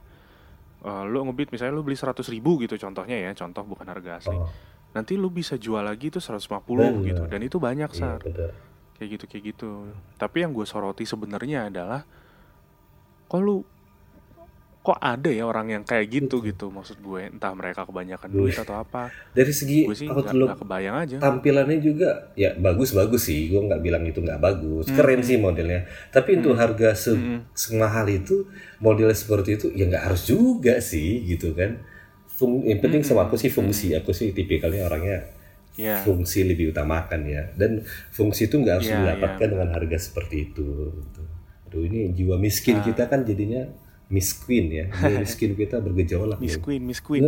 Eh, 0.86 1.03
lu 1.03 1.17
ngebit 1.24 1.50
misalnya 1.50 1.74
lu 1.74 1.81
beli 1.81 1.95
100 1.95 2.22
ribu 2.29 2.57
gitu 2.60 2.77
contohnya 2.77 3.17
ya 3.19 3.31
contoh 3.34 3.63
bukan 3.63 3.86
harga 3.86 4.22
asli. 4.22 4.34
Oh, 4.34 4.45
nanti 4.91 5.17
lu 5.17 5.27
bisa 5.27 5.57
jual 5.57 5.81
lagi 5.81 6.07
tuh 6.07 6.22
150 6.22 6.62
Bener. 6.62 7.03
gitu 7.03 7.24
dan 7.25 7.41
itu 7.41 7.57
banyak 7.57 7.89
iya 7.89 8.00
sar. 8.00 8.22
kayak 8.95 9.10
gitu 9.12 9.25
kayak 9.25 9.43
gitu. 9.50 9.69
Tapi 10.15 10.38
yang 10.39 10.53
gue 10.53 10.63
soroti 10.63 11.03
sebenarnya 11.03 11.67
adalah 11.67 12.05
kok 13.25 13.41
lu 13.41 13.65
kok 14.86 15.01
ada 15.01 15.27
ya 15.27 15.44
orang 15.44 15.68
yang 15.68 15.82
kayak 15.82 16.06
gitu 16.08 16.46
gitu? 16.46 16.70
Maksud 16.70 17.01
gue 17.01 17.34
entah 17.34 17.50
mereka 17.51 17.84
kebanyakan 17.84 18.30
duit 18.30 18.54
atau 18.54 18.77
apa. 18.77 19.10
Dari 19.34 19.50
segi 19.50 19.89
gue 19.89 19.98
sih 19.98 20.06
lo 20.06 20.22
nggak 20.22 20.62
kebayang 20.62 20.96
aja. 21.01 21.15
tampilannya 21.18 21.82
juga 21.82 22.30
ya 22.38 22.54
bagus 22.54 22.94
bagus 22.94 23.25
sih. 23.25 23.50
Gue 23.50 23.65
nggak 23.65 23.82
bilang 23.82 24.06
itu 24.06 24.22
nggak 24.22 24.38
bagus. 24.38 24.86
Keren 24.94 25.25
sih 25.25 25.36
modelnya. 25.36 25.89
Tapi 26.13 26.38
untuk 26.38 26.54
harga 26.54 26.94
se 26.94 27.18
semahal 27.51 28.06
itu 28.08 28.46
model 28.77 29.10
seperti 29.10 29.58
itu 29.58 29.68
ya 29.74 29.89
nggak 29.89 30.06
harus 30.06 30.22
juga 30.24 30.77
sih 30.77 31.25
gitu 31.25 31.58
kan. 31.58 31.82
Fung, 32.30 32.62
yang 32.62 32.77
penting 32.77 33.01
sama 33.01 33.25
aku 33.25 33.36
sih 33.36 33.50
fungsi. 33.50 33.96
Aku 33.96 34.12
sih 34.12 34.30
tipikalnya 34.30 34.86
orangnya 34.86 35.24
ya. 35.74 36.04
fungsi 36.04 36.44
lebih 36.44 36.70
utamakan 36.70 37.25
ya. 37.25 37.48
Dan 37.56 37.82
fungsi 38.12 38.46
itu 38.46 38.60
nggak 38.60 38.75
harus 38.77 38.89
Iya, 38.92 39.00
didapatkan 39.01 39.48
dengan 39.50 39.70
harga 39.72 39.98
seperti 39.98 40.51
itu 40.51 40.68
gitu. 40.94 41.22
aduh 41.65 41.82
ini 41.82 42.13
jiwa 42.13 42.38
miskin 42.38 42.77
Ah. 42.77 42.84
kita 42.84 43.10
kan 43.10 43.25
jadinya 43.25 43.65
miskin 44.07 44.65
ya. 44.69 44.85
Jiwa 44.88 45.19
miskin 45.19 45.51
kita 45.59 45.79
bergejolak 45.79 46.38
Miss 46.38 46.55
nih. 46.55 46.62
Queen 46.62 46.81
Miss 46.81 47.00
Queen. 47.00 47.25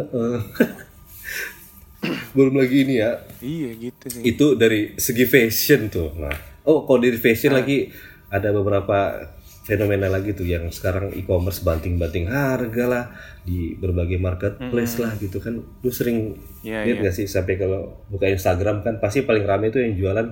Belum 2.32 2.54
lagi 2.54 2.86
ini 2.86 3.02
ya. 3.02 3.26
Iya 3.42 3.70
gitu 3.76 4.06
sih. 4.08 4.22
Itu 4.24 4.54
dari 4.54 4.94
segi 4.96 5.26
fashion 5.26 5.90
tuh 5.90 6.14
nah. 6.16 6.34
Oh 6.64 6.86
kalau 6.86 7.02
dari 7.02 7.18
fashion 7.18 7.52
Ah. 7.52 7.60
lagi 7.60 7.90
ada 8.28 8.52
beberapa 8.52 9.26
fenomena 9.64 10.08
lagi 10.08 10.32
tuh 10.32 10.44
yang 10.44 10.70
sekarang 10.70 11.12
e-commerce 11.12 11.60
banting-banting 11.60 12.32
harga 12.32 12.86
lah 12.88 13.06
di 13.42 13.76
berbagai 13.76 14.16
marketplace 14.16 14.96
lah 14.98 15.12
gitu 15.18 15.40
kan. 15.40 15.60
Lu 15.60 15.90
sering 15.90 16.40
Iya, 16.62 16.84
lihat 16.86 16.98
gak 17.02 17.16
sih 17.16 17.26
sampai 17.26 17.56
kalau 17.56 18.00
buka 18.08 18.28
Instagram 18.28 18.80
kan 18.80 19.00
pasti 19.00 19.24
paling 19.24 19.44
rame 19.44 19.68
itu 19.68 19.80
yang 19.80 19.96
jualan 19.96 20.28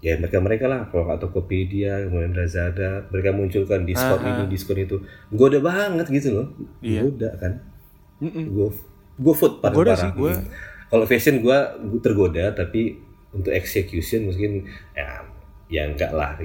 ya 0.00 0.16
mereka 0.16 0.40
mereka 0.40 0.64
lah. 0.66 0.88
Kalau 0.88 1.04
nggak 1.04 1.20
Tokopedia 1.20 2.04
kemudian 2.04 2.32
Lazada 2.32 3.04
mereka 3.08 3.30
munculkan 3.30 3.84
diskon 3.84 4.20
ini 4.20 4.42
diskon 4.48 4.78
itu. 4.78 4.96
Goda 5.28 5.60
banget 5.60 6.08
gitu 6.08 6.28
loh. 6.34 6.46
Iya. 6.80 7.04
goda 7.04 7.30
kan? 7.36 7.52
Gue 8.20 8.68
gue 9.16 9.34
food 9.36 9.60
pada 9.60 9.76
Goda 9.76 9.92
parah 9.92 10.00
sih, 10.00 10.10
gua. 10.16 10.32
kalau 10.88 11.04
fashion 11.04 11.40
gue 11.40 11.58
tergoda 12.00 12.52
tapi 12.52 12.96
untuk 13.30 13.52
execution 13.52 14.26
mungkin 14.26 14.64
ya 14.92 15.24
ya 15.68 15.82
enggak 15.86 16.10
lah. 16.10 16.40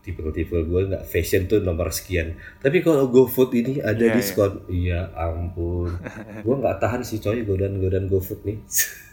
Tipe-tipe 0.00 0.54
gue 0.54 0.80
nggak 0.86 1.02
fashion 1.02 1.44
tuh 1.44 1.60
nomor 1.60 1.90
sekian. 1.90 2.38
Tapi 2.62 2.78
kalau 2.78 3.10
GoFood 3.10 3.50
ini 3.52 3.82
ada 3.82 3.98
Iya, 3.98 4.14
diskon. 4.14 4.62
Iya 4.70 5.10
ampun. 5.12 5.90
Gue 6.46 6.54
nggak 6.56 6.78
tahan 6.78 7.02
sih 7.02 7.18
coy 7.18 7.42
godan-godan 7.42 8.06
GoFood 8.06 8.46
nih 8.46 8.62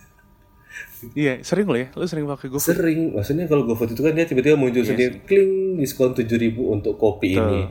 iya 1.13 1.33
sering 1.39 1.65
lo 1.65 1.75
ya. 1.75 1.87
Lu 1.91 2.03
sering 2.03 2.23
pakai 2.25 2.47
GoFood? 2.47 2.71
Sering. 2.71 2.99
Maksudnya 3.11 3.45
kalau 3.45 3.63
GoFood 3.63 3.91
itu 3.91 4.01
kan 4.01 4.11
dia 4.11 4.23
tiba-tiba 4.23 4.55
muncul 4.55 4.79
Iya 4.79 4.89
sendiri. 4.89 5.21
kling 5.21 5.51
diskon 5.77 6.11
7000 6.11 6.29
untuk 6.69 6.95
kopi 6.95 7.35
ini. 7.35 7.67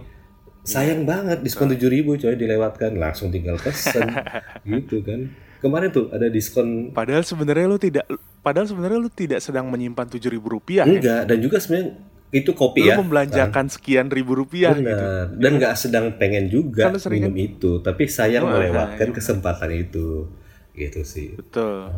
Sayang 0.62 1.02
banget 1.02 1.40
diskon 1.40 1.66
7000 1.66 1.80
coy 2.16 2.34
dilewatkan. 2.34 2.94
Langsung 2.94 3.28
tinggal 3.28 3.56
pesen. 3.56 4.06
Gitu 4.64 5.02
kan. 5.02 5.26
Kemarin 5.58 5.88
tuh 5.88 6.06
ada 6.08 6.26
diskon. 6.26 6.90
Padahal 6.90 7.22
sebenarnya 7.22 7.66
lu 7.66 7.76
tidak 7.76 8.06
padahal 8.40 8.66
sebenarnya 8.66 8.98
lu 8.98 9.08
tidak 9.08 9.38
sedang 9.38 9.66
menyimpan 9.66 10.06
tujuh 10.08 10.28
ribu 10.28 10.50
rupiah 10.52 10.82
ya. 10.82 10.90
Enggak 10.92 11.22
dan 11.24 11.38
juga 11.38 11.56
sebenarnya 11.56 11.98
itu 12.32 12.50
kopi 12.52 12.80
lu 12.80 12.88
ya. 12.88 12.96
membelanjakan 12.96 13.66
sekian 13.68 14.08
ribu 14.08 14.32
rupiah 14.34 14.72
gitu. 14.72 14.88
Benar. 14.88 15.34
Dan 15.34 15.50
nggak 15.56 15.74
sedang 15.76 16.16
pengen 16.16 16.46
juga 16.46 16.88
Kan? 16.88 16.98
minum 17.08 17.34
itu, 17.36 17.78
tapi 17.78 18.08
sayang 18.08 18.42
Oh, 18.42 18.50
melewatkan 18.50 19.08
iya. 19.08 19.14
kesempatan 19.14 19.70
itu. 19.70 20.26
Gitu 20.72 21.04
sih. 21.04 21.36
betul 21.36 21.92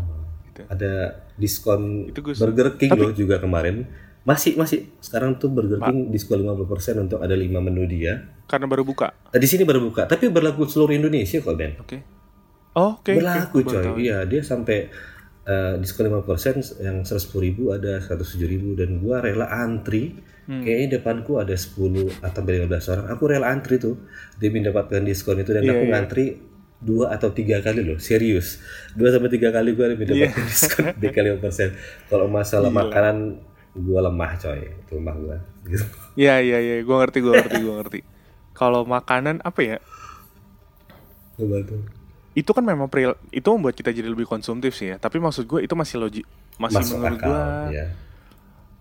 gitu. 0.55 0.63
Ada 0.65 0.93
diskon 1.35 2.07
Itu 2.07 2.23
gue- 2.23 2.33
Burger 2.33 2.69
King 2.77 2.95
loh 2.95 3.11
juga 3.11 3.37
kemarin. 3.37 3.83
Masih 4.23 4.55
masih 4.55 4.89
sekarang 4.99 5.37
tuh 5.37 5.51
Burger 5.51 5.83
King 5.83 6.09
diskon 6.09 6.41
50% 6.41 6.65
untuk 7.03 7.19
ada 7.19 7.35
5 7.35 7.45
menu 7.61 7.85
dia. 7.85 8.31
karena 8.45 8.65
baru 8.65 8.81
buka 8.83 9.09
Nah, 9.27 9.37
di 9.37 9.45
sini 9.45 9.63
baru 9.63 9.81
buka, 9.83 10.05
tapi 10.05 10.29
berlaku 10.29 10.65
seluruh 10.65 10.93
Indonesia 10.93 11.39
kok, 11.39 11.53
Ben. 11.55 11.75
oke 11.77 11.97
oh, 12.75 12.97
oke 12.99 13.11
berlaku 13.11 13.57
oke. 13.59 13.67
Baru 13.67 13.93
coy. 13.97 14.05
Iya, 14.05 14.25
dia 14.25 14.41
sampai 14.41 14.89
eh, 15.45 15.75
diskon 15.77 16.07
5% 16.07 16.25
yang 16.79 17.03
110.000 17.03 17.41
ada 17.75 18.01
107.000 18.01 18.45
dan 18.75 18.97
gua 18.99 19.21
rela 19.21 19.45
antri. 19.51 20.17
Hmm. 20.45 20.61
Kayaknya 20.61 20.89
depanku 20.95 21.37
ada 21.37 21.53
10 21.53 21.73
atau 22.21 22.41
15 22.41 22.69
orang. 22.91 23.07
Aku 23.09 23.25
rela 23.25 23.49
antri 23.49 23.77
tuh 23.77 23.97
demi 24.35 24.61
mendapatkan 24.61 25.01
diskon 25.01 25.37
itu 25.39 25.51
dan 25.51 25.65
Iya, 25.65 25.73
aku 25.73 25.83
iya. 25.83 25.91
ngantri 25.91 26.27
dua 26.85 27.11
atau 27.11 27.33
tiga 27.33 27.65
kali 27.65 27.81
loh 27.81 27.97
serius 27.97 28.61
dua 28.93 29.09
sampai 29.09 29.33
tiga 29.33 29.49
kali 29.49 29.73
gue 29.73 29.87
demi 29.89 30.05
Iya. 30.05 30.29
mendapatkan 30.29 30.45
diskon 30.45 30.85
dikali 31.01 31.29
persen 31.41 31.69
kalau 32.07 32.29
masalah 32.29 32.69
makanan 32.69 33.41
gue 33.73 33.99
lemah 33.99 34.33
coy 34.37 34.61
itu 34.69 34.93
lemah 34.95 35.17
gue 35.17 35.37
gitu 35.73 35.85
Iya 36.15 36.39
iya 36.39 36.59
iya, 36.63 36.75
gue 36.79 36.95
ngerti 36.95 37.19
gue 37.19 37.33
ngerti 37.35 37.57
gue 37.59 37.75
ngerti. 37.75 38.01
Kalau 38.55 38.87
makanan 38.87 39.43
apa 39.43 39.61
ya? 39.67 39.79
Itu 42.35 42.55
kan 42.55 42.63
memang 42.63 42.87
peril 42.87 43.19
itu 43.31 43.47
membuat 43.51 43.75
kita 43.75 43.91
jadi 43.91 44.07
lebih 44.07 44.27
konsumtif 44.27 44.79
sih 44.79 44.95
ya. 44.95 44.97
Tapi 45.03 45.19
maksud 45.19 45.43
gue 45.43 45.67
itu 45.67 45.75
masih 45.75 45.99
logik, 45.99 46.23
masih 46.55 46.87
masuk 46.87 46.95
menurut 46.99 47.19
gue, 47.19 47.43
ya 47.75 47.87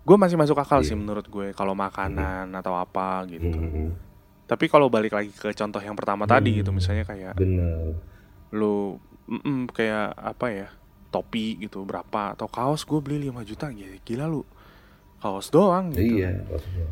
gue 0.04 0.18
masih 0.20 0.36
masuk 0.36 0.60
akal 0.60 0.84
sih 0.84 1.00
menurut 1.00 1.24
gue 1.24 1.56
kalau 1.56 1.72
makanan 1.74 2.52
atau 2.54 2.76
apa 2.76 3.24
gitu. 3.26 3.48
Mhm. 3.48 4.13
Tapi 4.44 4.66
kalau 4.68 4.92
balik 4.92 5.16
lagi 5.16 5.32
ke 5.32 5.56
contoh 5.56 5.80
yang 5.80 5.96
pertama 5.96 6.28
tadi 6.28 6.60
gitu, 6.60 6.76
misalnya 6.76 7.08
kayak 7.08 7.34
bener. 7.40 7.96
lu 8.54 9.00
mm, 9.32 9.72
kayak 9.72 10.14
apa 10.14 10.46
ya 10.52 10.68
topi 11.10 11.62
gitu 11.62 11.86
berapa 11.86 12.34
atau 12.34 12.50
kaos 12.50 12.84
gue 12.84 13.00
beli 13.00 13.30
5 13.30 13.50
juta 13.50 13.70
gila, 13.72 13.98
gila 14.04 14.26
lu. 14.28 14.44
Kaos 15.24 15.48
doang 15.48 15.96
gitu. 15.96 16.20
iya 16.20 16.36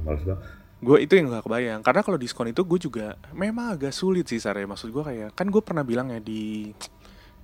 males 0.08 0.24
banget 0.24 0.62
gue 0.82 0.98
itu 0.98 1.14
yang 1.14 1.30
gak 1.30 1.46
kebayang 1.46 1.82
karena 1.86 2.02
kalau 2.02 2.18
diskon 2.18 2.50
itu 2.50 2.66
gue 2.66 2.80
juga 2.82 3.14
memang 3.38 3.78
agak 3.78 3.94
sulit 3.94 4.26
sih 4.26 4.42
Sare 4.42 4.66
maksud 4.66 4.90
gue 4.90 5.04
kayak 5.06 5.30
kan 5.38 5.46
gue 5.54 5.62
pernah 5.62 5.86
bilang 5.86 6.10
ya 6.10 6.18
di 6.18 6.74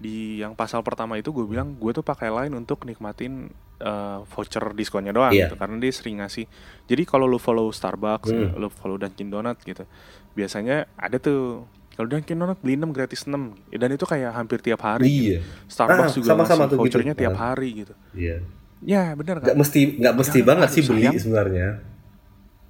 di 0.02 0.42
yang 0.42 0.58
pasal 0.58 0.82
pertama 0.82 1.22
itu 1.22 1.30
gue 1.30 1.46
bilang 1.46 1.78
gue 1.78 1.92
tuh 1.94 2.02
pakai 2.02 2.34
line 2.34 2.54
untuk 2.58 2.82
nikmatin 2.90 3.54
eh, 3.80 4.18
voucher 4.26 4.64
diskonnya 4.72 5.10
doang 5.10 5.30
Iya. 5.30 5.48
gitu 5.48 5.56
karena 5.56 5.78
dia 5.78 5.92
sering 5.92 6.18
ngasih 6.18 6.46
jadi 6.84 7.04
kalau 7.04 7.26
lu 7.26 7.38
follow 7.38 7.70
Starbucks 7.70 8.28
Hmm. 8.28 8.56
lu 8.56 8.68
follow 8.70 8.96
Dunkin 8.96 9.28
Donut 9.28 9.58
gitu 9.62 9.86
biasanya 10.32 10.90
ada 10.94 11.18
tuh 11.18 11.66
kalau 11.92 12.08
Dunkin 12.08 12.36
Donut 12.36 12.58
beli 12.58 12.74
6 12.76 12.90
gratis 12.90 13.24
6 13.24 13.38
dan 13.70 13.90
itu 13.90 14.04
kayak 14.04 14.32
hampir 14.32 14.60
tiap 14.60 14.82
hari 14.82 15.06
iya 15.08 15.40
Starbucks 15.66 16.10
Ah, 16.10 16.16
juga 16.16 16.28
sama-sama 16.28 16.46
ngasih 16.58 16.62
tuh 16.64 16.70
gitu. 16.70 16.82
vouchernya 16.84 17.14
tiap 17.14 17.34
Ah. 17.34 17.42
hari 17.48 17.70
gitu 17.76 17.94
iya 18.14 18.36
ya 18.80 19.04
bener 19.12 19.40
nggak 19.40 19.48
kan 19.48 19.58
mesti 19.58 19.80
nggak 19.96 20.14
mesti 20.16 20.38
Padahal 20.38 20.50
banget 20.56 20.70
sih 20.72 20.82
beli 20.84 21.06
sebenarnya 21.16 21.70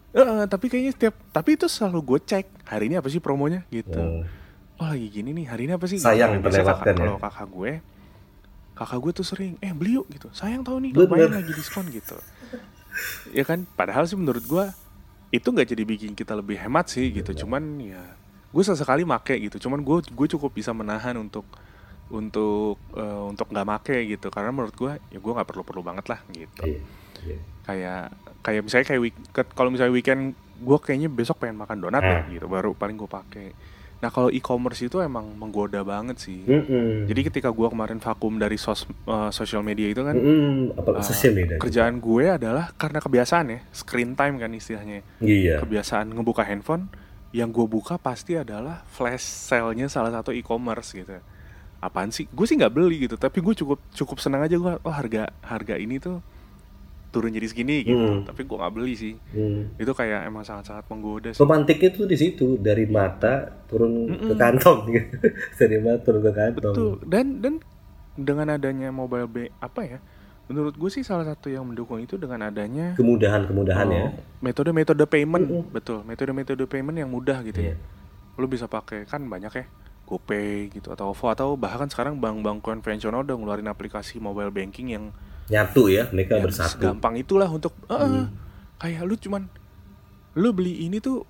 Eh, 0.09 0.23
eh, 0.23 0.45
tapi 0.45 0.65
kayaknya 0.65 0.91
setiap 0.91 1.15
tapi 1.29 1.49
itu 1.53 1.67
selalu 1.67 1.99
gue 2.05 2.19
cek 2.25 2.45
hari 2.65 2.87
ini 2.87 2.95
apa 2.95 3.05
sih 3.05 3.19
promonya 3.19 3.67
gitu 3.69 3.99
Oh. 3.99 4.23
oh 4.77 4.87
lagi 4.87 5.07
gini 5.09 5.29
nih 5.31 5.45
hari 5.45 5.67
ini 5.67 5.73
apa 5.73 5.85
sih 5.85 5.99
Sayang 5.99 6.39
terlewatkan 6.39 6.73
kakak- 6.81 6.89
ya. 6.89 6.97
kalau 6.97 7.15
kakak 7.17 7.47
gue 7.49 7.71
kakak 8.77 8.99
gue 9.01 9.11
tuh 9.17 9.25
sering 9.25 9.57
eh 9.57 9.73
beli 9.73 9.97
yuk 9.97 10.05
gitu. 10.13 10.29
Sayang 10.29 10.61
tahu 10.61 10.77
nih 10.85 10.93
lumayan 10.93 11.33
lagi 11.33 11.51
diskon 11.51 11.89
gitu. 11.89 12.13
Ya 13.33 13.41
kan? 13.41 13.65
Padahal 13.73 14.05
sih 14.05 14.13
menurut 14.13 14.45
gue 14.45 14.65
itu 15.33 15.47
nggak 15.49 15.67
jadi 15.67 15.83
bikin 15.83 16.11
kita 16.13 16.37
lebih 16.37 16.61
hemat 16.61 16.87
sih 16.93 17.09
gitu. 17.09 17.33
Cuman 17.45 17.81
ya 17.81 18.01
gue 18.53 18.63
sesekali 18.63 19.01
make 19.03 19.33
gitu. 19.33 19.57
Cuman 19.67 19.81
gue 19.81 20.05
gue 20.05 20.27
cukup 20.37 20.53
bisa 20.53 20.71
menahan 20.71 21.17
untuk 21.17 21.43
untuk 22.07 22.77
eh, 22.93 23.21
untuk 23.33 23.49
nggak 23.49 23.67
make 23.67 23.97
gitu. 24.13 24.29
Karena 24.29 24.53
menurut 24.53 24.75
gue 24.77 24.93
ya 25.09 25.19
gue 25.19 25.31
nggak 25.33 25.47
perlu 25.49 25.63
perlu 25.65 25.81
banget 25.81 26.05
lah 26.13 26.19
gitu. 26.29 26.63
Iya 26.63 26.79
iya. 27.25 27.37
Kayak 27.67 28.03
kayak 28.45 28.61
misalnya 28.63 28.85
kayak 28.87 29.01
week, 29.03 29.15
kalau 29.57 29.69
misalnya 29.73 29.91
weekend 29.91 30.37
gue 30.57 30.77
kayaknya 30.79 31.09
besok 31.11 31.41
pengen 31.41 31.57
makan 31.59 31.81
donat 31.81 32.05
ya 32.05 32.21
gitu. 32.29 32.45
Baru 32.45 32.77
paling 32.77 32.95
gue 32.95 33.09
pakai 33.09 33.47
nah 33.97 34.13
kalau 34.13 34.29
e-commerce 34.29 34.85
itu 34.85 35.01
emang 35.01 35.25
menggoda 35.33 35.81
banget 35.81 36.21
sih. 36.21 36.45
Mm-mm. 36.45 37.09
jadi 37.09 37.21
ketika 37.33 37.49
gue 37.49 37.65
kemarin 37.65 37.97
vakum 37.97 38.37
dari 38.37 38.53
sos 38.61 38.85
eh, 38.85 39.31
social 39.33 39.65
media 39.65 39.89
itu 39.89 40.05
kan 40.05 40.13
Mm-mm. 40.13 40.77
apa 40.77 41.01
eh, 41.01 41.05
sosial 41.05 41.33
media 41.33 41.57
kerjaan 41.57 41.97
gue 41.97 42.25
adalah 42.29 42.69
karena 42.77 43.01
kebiasaan 43.01 43.45
ya 43.49 43.59
screen 43.73 44.13
time 44.13 44.37
kan 44.37 44.53
istilahnya. 44.53 45.01
Iya. 45.17 45.65
Kebiasaan 45.65 46.13
ngebuka 46.13 46.45
handphone 46.45 46.93
yang 47.33 47.49
gue 47.49 47.65
buka 47.65 47.97
pasti 47.97 48.37
adalah 48.37 48.85
flash 48.87 49.25
sale-nya 49.25 49.89
salah 49.89 50.13
satu 50.13 50.29
e-commerce 50.31 50.93
gitu. 50.93 51.17
Apaan 51.81 52.09
sih? 52.13 52.29
Gue 52.29 52.45
sih 52.45 52.57
nggak 52.57 52.73
beli 52.73 53.09
gitu 53.09 53.17
tapi 53.17 53.41
gue 53.41 53.53
cukup 53.57 53.81
cukup 53.93 54.17
senang 54.21 54.45
aja 54.45 54.55
gue 54.57 54.73
oh 54.77 54.93
harga 54.93 55.33
harga 55.41 55.75
ini 55.77 55.97
tuh 55.97 56.21
turun 57.17 57.33
jadi 57.33 57.49
segini 57.49 57.81
gitu. 57.81 57.97
Hmm. 57.97 58.21
tapi 58.21 58.45
gue 58.45 58.53
nggak 58.53 58.73
beli 58.77 58.93
sih. 58.93 59.13
Hmm. 59.33 59.73
itu 59.81 59.89
kayak 59.89 60.29
emang 60.29 60.45
sangat-sangat 60.45 60.85
menggoda 60.85 61.33
sih. 61.33 61.41
Pemantiknya 61.41 61.89
tuh 61.89 62.05
di 62.05 62.13
situ 62.13 62.61
dari 62.61 62.85
mata 62.85 63.49
turun 63.65 64.13
ke 64.13 64.33
kantong. 64.37 64.79
Dari 65.59 65.75
mata 65.81 65.97
turun 66.05 66.21
ke 66.21 66.31
kantong. 66.31 66.73
Betul. 66.77 66.91
Dan 67.09 67.41
dan 67.41 67.53
dengan 68.13 68.53
adanya 68.53 68.93
mobile 68.93 69.25
b 69.25 69.35
apa 69.57 69.81
ya 69.81 69.99
menurut 70.47 70.79
gue 70.79 70.89
sih 70.89 71.03
salah 71.03 71.27
satu 71.27 71.51
yang 71.51 71.67
mendukung 71.67 71.99
itu 71.99 72.15
dengan 72.15 72.47
adanya 72.47 72.93
kemudahan 72.93 73.43
kemudahan 73.49 73.87
ya. 73.91 74.05
Oh, 74.07 74.11
metode-metode 74.39 75.03
payment. 75.09 75.43
Betul. 75.73 76.05
Metode-metode 76.07 76.63
payment 76.69 76.95
yang 77.01 77.09
mudah 77.11 77.41
gitu 77.41 77.59
Iya. 77.59 77.75
ya 77.75 77.97
lu 78.37 78.45
bisa 78.45 78.69
pakai 78.69 79.09
kan 79.09 79.25
banyak 79.25 79.49
ya 79.49 79.65
GoPay 80.07 80.71
gitu 80.71 80.93
atau 80.93 81.11
OVO 81.11 81.25
atau 81.33 81.49
bahkan 81.59 81.89
sekarang 81.91 82.21
bank-bank 82.21 82.63
konvensional 82.63 83.25
udah 83.27 83.35
ngeluarin 83.35 83.67
aplikasi 83.67 84.21
mobile 84.23 84.53
banking 84.53 84.93
yang 84.93 85.11
nyatu 85.47 85.87
ya 85.87 86.11
mereka 86.11 86.35
yang 86.35 86.45
bersatu 86.45 86.75
segampang 86.75 87.15
itulah 87.15 87.47
untuk 87.47 87.71
eh, 87.87 87.95
Hmm. 87.95 88.27
kayak 88.77 89.01
lu 89.03 89.15
cuman 89.15 89.47
lu 90.35 90.49
beli 90.51 90.85
ini 90.85 90.99
tuh 90.99 91.23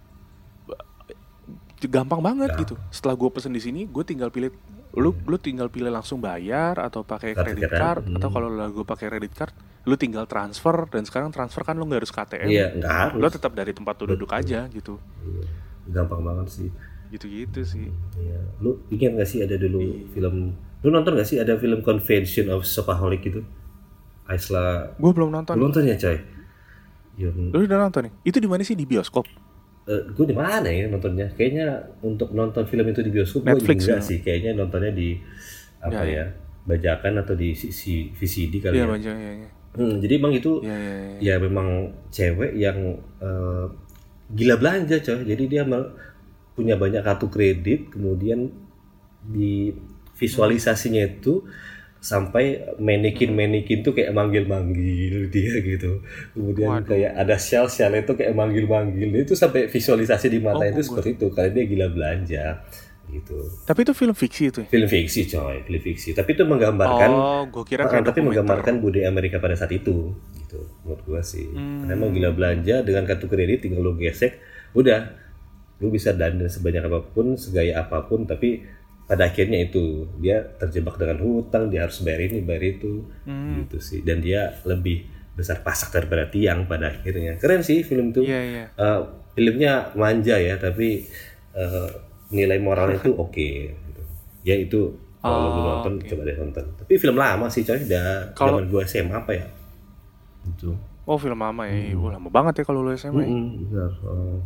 gampang 1.78 2.20
banget 2.20 2.50
Gampang. 2.50 2.62
gitu. 2.66 2.76
Setelah 2.90 3.14
gue 3.14 3.30
pesen 3.30 3.54
di 3.54 3.62
sini, 3.62 3.86
gue 3.86 4.02
tinggal 4.02 4.34
pilih 4.34 4.50
lu 4.98 5.14
lu 5.14 5.38
tinggal 5.38 5.70
pilih 5.70 5.94
langsung 5.94 6.18
bayar 6.18 6.82
atau 6.82 7.06
pakai 7.06 7.38
kredit 7.38 7.70
card 7.70 8.10
hmm. 8.10 8.18
atau 8.18 8.30
kalau 8.34 8.50
gue 8.50 8.82
pakai 8.82 9.14
kredit 9.14 9.34
card, 9.38 9.54
lu 9.86 9.94
tinggal 9.94 10.26
transfer 10.26 10.90
dan 10.90 11.06
sekarang 11.06 11.30
transfer 11.30 11.62
kan 11.62 11.78
lu 11.78 11.86
nggak 11.86 12.02
harus 12.02 12.10
KTM. 12.10 12.50
Iya, 12.50 12.66
nggak 12.82 12.92
harus. 12.92 13.20
Lu 13.22 13.28
tetap 13.30 13.52
dari 13.54 13.72
tempat 13.72 13.94
lu 14.02 14.18
duduk 14.18 14.26
Betul. 14.26 14.42
aja 14.42 14.60
gitu. 14.74 14.98
Iya, 15.22 15.46
gampang 15.94 16.26
banget 16.26 16.48
sih. 16.50 16.70
Gitu-gitu 17.14 17.62
sih. 17.62 17.88
Iya. 18.18 18.42
Lu 18.58 18.82
ingat 18.90 19.14
gak 19.16 19.30
sih 19.30 19.40
ada 19.46 19.54
dulu 19.56 19.78
Iya. 19.80 20.10
film 20.12 20.36
lu 20.82 20.90
nonton 20.90 21.14
gak 21.14 21.26
sih 21.26 21.38
ada 21.38 21.56
film 21.56 21.80
Convention 21.80 22.50
of 22.50 22.66
Shopaholic 22.66 23.22
gitu? 23.22 23.46
Aisla 24.28 24.92
Gue 25.00 25.12
belum 25.16 25.30
nonton. 25.32 25.56
lu 25.58 25.68
nonton 25.68 25.84
ya 25.88 25.96
coy? 25.96 26.18
Yang 27.18 27.36
Lu 27.54 27.58
udah 27.66 27.80
nonton 27.88 28.02
nih? 28.08 28.14
Itu 28.28 28.38
di 28.38 28.48
mana 28.50 28.62
sih 28.62 28.78
di 28.78 28.86
bioskop? 28.86 29.26
gue 29.88 30.26
di 30.28 30.36
mana 30.36 30.68
ya 30.68 30.86
nontonnya? 30.92 31.32
Kayaknya 31.32 31.68
untuk 32.04 32.36
nonton 32.36 32.68
film 32.68 32.84
itu 32.92 33.00
di 33.00 33.12
bioskop 33.12 33.48
Netflix 33.48 33.88
enggak 33.88 34.00
ya? 34.04 34.04
sih. 34.04 34.18
Kayaknya 34.20 34.52
nontonnya 34.60 34.92
di 34.92 35.16
apa 35.80 36.04
Ya, 36.04 36.12
ya? 36.12 36.26
Bajakan 36.68 37.14
atau 37.24 37.34
di 37.40 37.56
si- 37.56 37.72
si- 37.72 38.12
VCD 38.12 38.60
kali 38.60 38.76
Iya, 38.76 38.84
ya. 38.84 38.92
banyak 38.92 39.16
ya. 39.16 39.32
Iya, 39.40 39.50
Hmm, 39.78 40.02
jadi 40.02 40.14
emang 40.18 40.34
itu 40.34 40.52
iya, 40.66 40.74
iya. 40.74 40.96
iya. 41.22 41.22
ya 41.22 41.36
memang 41.38 41.68
cewek 42.10 42.52
yang 42.58 42.78
eh, 43.22 43.66
gila 44.34 44.56
belanja 44.60 44.98
coy 45.06 45.22
jadi 45.24 45.44
dia 45.48 45.64
punya 46.58 46.76
banyak 46.76 47.06
kartu 47.06 47.30
kredit 47.30 47.94
kemudian 47.94 48.50
di 49.22 49.72
visualisasinya 50.18 51.06
itu 51.06 51.46
sampai 52.08 52.46
manekin 52.80 53.36
manekin 53.36 53.84
tuh 53.84 53.92
kayak 53.92 54.16
manggil 54.16 54.48
manggil 54.48 55.28
dia 55.28 55.60
gitu. 55.60 56.00
Kemudian 56.32 56.70
Waduh. 56.72 56.88
kayak 56.88 57.12
ada 57.20 57.36
shell 57.36 57.68
shell 57.68 57.92
itu 57.92 58.16
kayak 58.16 58.32
manggil 58.32 58.64
manggil 58.64 59.12
itu 59.12 59.36
sampai 59.36 59.68
visualisasi 59.68 60.32
di 60.32 60.40
mata 60.40 60.64
Oh, 60.64 60.72
itu 60.72 60.80
gua- 60.80 60.88
seperti 60.88 61.10
itu 61.20 61.28
karena 61.36 61.50
dia 61.52 61.66
gila 61.68 61.88
belanja 61.92 62.46
gitu. 63.08 63.36
Tapi 63.64 63.80
itu 63.84 63.92
film 63.92 64.16
fiksi 64.16 64.44
itu 64.48 64.60
ya? 64.64 64.68
film 64.68 64.88
fiksi 64.88 65.22
coy 65.28 65.56
film 65.64 65.82
fiksi. 65.82 66.10
Tapi 66.12 66.30
itu 66.32 66.44
menggambarkan 66.48 67.10
oh, 67.12 67.44
gue 67.52 67.64
kira 67.68 67.84
kayak 67.84 68.08
tapi 68.08 68.24
menggambarkan 68.24 68.80
budaya 68.80 69.12
Amerika 69.12 69.40
pada 69.40 69.60
saat 69.60 69.72
itu 69.72 70.16
gitu 70.38 70.60
menurut 70.88 71.02
gua 71.04 71.20
sih. 71.20 71.44
Hmm. 71.52 71.84
karena 71.84 71.92
emang 71.92 72.16
gila 72.16 72.32
belanja 72.32 72.84
dengan 72.84 73.04
kartu 73.04 73.28
kredit 73.28 73.68
tinggal 73.68 73.84
lu 73.84 74.00
gesek 74.00 74.40
udah. 74.72 75.28
Lu 75.78 75.94
bisa 75.94 76.10
dandan 76.10 76.50
sebanyak 76.50 76.90
apa 76.90 77.06
pun 77.06 77.38
segaya 77.38 77.78
apa 77.78 78.02
pun 78.02 78.26
tapi 78.26 78.66
pada 79.08 79.24
akhirnya 79.26 79.64
itu 79.64 79.84
dia 80.18 80.44
terjebak 80.58 80.96
dengan 80.96 81.18
hutang 81.20 81.68
dia 81.68 81.82
harus 81.82 82.00
bayar 82.00 82.22
ini 82.24 82.40
bayar 82.42 82.64
itu 82.70 83.08
Hmm. 83.24 83.64
gitu 83.64 83.80
sih 83.80 84.00
dan 84.02 84.20
dia 84.20 84.60
lebih 84.64 85.04
besar 85.32 85.62
pasak 85.62 85.90
daripada 85.92 86.28
tiang 86.28 86.66
pada 86.66 86.92
akhirnya 86.92 87.36
keren 87.36 87.62
sih 87.62 87.82
film 87.82 88.12
itu 88.12 88.22
Iya, 88.22 88.42
iya. 88.44 88.66
Eh, 88.74 89.00
filmnya 89.32 89.74
manja 89.94 90.36
ya 90.36 90.58
tapi 90.58 91.08
eh, 91.54 91.90
nilai 92.30 92.58
moralnya 92.58 93.00
itu 93.00 93.16
oke 93.24 93.50
gitu. 93.70 94.02
ya 94.44 94.56
itu 94.56 94.82
kalau 95.18 95.38
lu 95.40 95.50
Oh, 95.50 95.64
nonton 95.74 95.94
oke. 95.96 96.06
coba 96.06 96.22
deh 96.24 96.36
nonton 96.36 96.66
tapi 96.76 96.94
film 96.96 97.16
lama 97.16 97.48
sih 97.48 97.62
coy 97.62 97.80
udah 97.80 98.32
Kalau- 98.34 98.60
zaman 98.60 98.68
gua 98.68 98.82
SMA 98.84 99.16
apa 99.16 99.32
ya 99.34 99.46
itu 100.46 100.72
Oh, 101.06 101.16
film 101.16 101.40
lama 101.40 101.64
ya. 101.64 101.96
Wah, 101.96 102.12
lama 102.14 102.28
banget 102.28 102.60
ya 102.60 102.64
kalau 102.66 102.84
lu 102.84 102.92
SMA. 102.92 103.24
ya. 103.24 103.32
Benar. 103.32 103.92
Oh. 104.04 104.44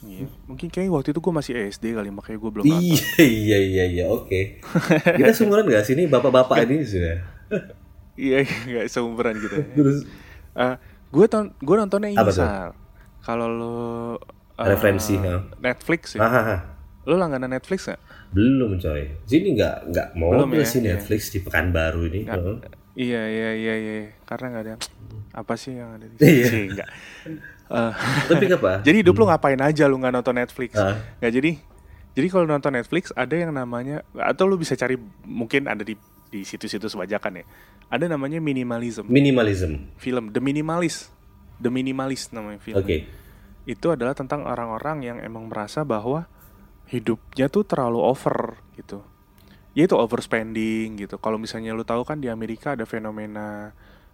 Iya. 0.00 0.24
Mungkin 0.44 0.68
kayaknya 0.68 0.90
waktu 0.90 1.08
itu 1.10 1.20
gue 1.20 1.34
masih 1.34 1.52
SD 1.68 1.92
kali, 1.92 2.08
makanya 2.08 2.38
gue 2.38 2.50
belum 2.50 2.64
iya 2.64 2.96
iya 3.44 3.58
iya 3.60 3.84
iya 3.86 4.04
oke 4.06 4.64
kita 5.12 5.28
seumuran 5.30 5.68
gak 5.68 5.84
sih 5.84 5.92
ini 5.92 6.06
bapak-bapak 6.06 6.64
ini 6.64 6.80
sudah 6.82 7.20
Iya, 8.14 8.44
nggak 8.44 8.86
seumuran 8.86 9.36
gitu. 9.36 9.54
ya. 9.54 9.64
terus 9.76 9.98
gue 11.06 11.26
ton 11.26 11.52
gue 11.54 11.74
nontonnya 11.74 12.10
ini? 12.10 12.20
Sal. 12.30 12.72
Kalau 13.20 13.48
lo 13.48 13.76
eh, 14.56 14.64
Referensi, 14.66 15.16
ha? 15.18 15.40
Netflix 15.58 16.16
ya. 16.16 16.20
ah, 16.20 16.60
Lo 17.02 17.16
langganan 17.16 17.48
Netflix 17.50 17.84
nggak? 17.84 18.00
belum 18.30 18.78
coy 18.78 19.10
sini 19.26 19.58
nggak 19.58 19.90
nggak 19.90 20.08
mau 20.14 20.30
Belum 20.30 20.54
ya, 20.54 20.62
sih 20.62 20.78
iya. 20.78 20.94
Netflix 20.94 21.28
di 21.28 21.42
Pekanbaru 21.42 22.06
ini 22.06 22.18
Nggak. 22.22 22.38
Heeh. 22.38 22.56
Iya 22.94 23.22
iya 23.26 23.50
iya 23.52 23.74
iya. 23.76 23.96
Karena 24.22 24.46
nggak 24.48 24.64
ada 24.64 24.74
apa 25.32 25.54
sih 25.54 25.74
yang 25.74 25.98
ada 25.98 26.06
di 26.06 26.14
Iya. 26.16 26.46
sini? 26.46 26.66
Nggak. 26.72 26.88
Eh, 27.70 27.92
tapi 28.26 28.50
apa 28.50 28.72
jadi 28.86 29.06
hidup 29.06 29.14
lu 29.14 29.30
ngapain 29.30 29.58
aja 29.62 29.86
lu 29.86 30.02
nggak 30.02 30.10
nonton 30.10 30.34
Netflix? 30.34 30.74
Ah. 30.74 30.98
Nggak 31.22 31.32
jadi. 31.38 31.52
Jadi 32.10 32.26
kalau 32.26 32.46
nonton 32.50 32.74
Netflix 32.74 33.14
ada 33.14 33.38
yang 33.38 33.54
namanya 33.54 34.02
atau 34.18 34.50
lu 34.50 34.58
bisa 34.58 34.74
cari 34.74 34.98
mungkin 35.22 35.70
ada 35.70 35.86
di 35.86 35.94
di 36.30 36.42
situs-situs 36.42 36.98
bajakan 36.98 37.42
ya. 37.42 37.44
Ada 37.90 38.10
namanya 38.10 38.42
minimalism. 38.42 39.06
minimalism 39.06 39.94
Film 40.02 40.34
The 40.34 40.42
Minimalist. 40.42 41.14
The 41.62 41.70
Minimalist 41.70 42.34
namanya 42.34 42.58
film. 42.58 42.82
oke 42.82 43.06
Itu 43.66 43.94
adalah 43.94 44.18
tentang 44.18 44.42
orang-orang 44.50 45.06
yang 45.06 45.18
emang 45.22 45.46
merasa 45.46 45.86
bahwa 45.86 46.26
hidupnya 46.90 47.46
tuh 47.46 47.62
terlalu 47.62 48.02
over 48.02 48.58
gitu. 48.74 49.06
Ya 49.78 49.86
itu 49.86 49.94
overspending 49.94 50.98
gitu. 50.98 51.22
Kalau 51.22 51.38
misalnya 51.38 51.70
lu 51.70 51.86
tahu 51.86 52.02
kan 52.02 52.18
di 52.18 52.26
Amerika 52.26 52.74
ada 52.74 52.82
fenomena 52.82 53.70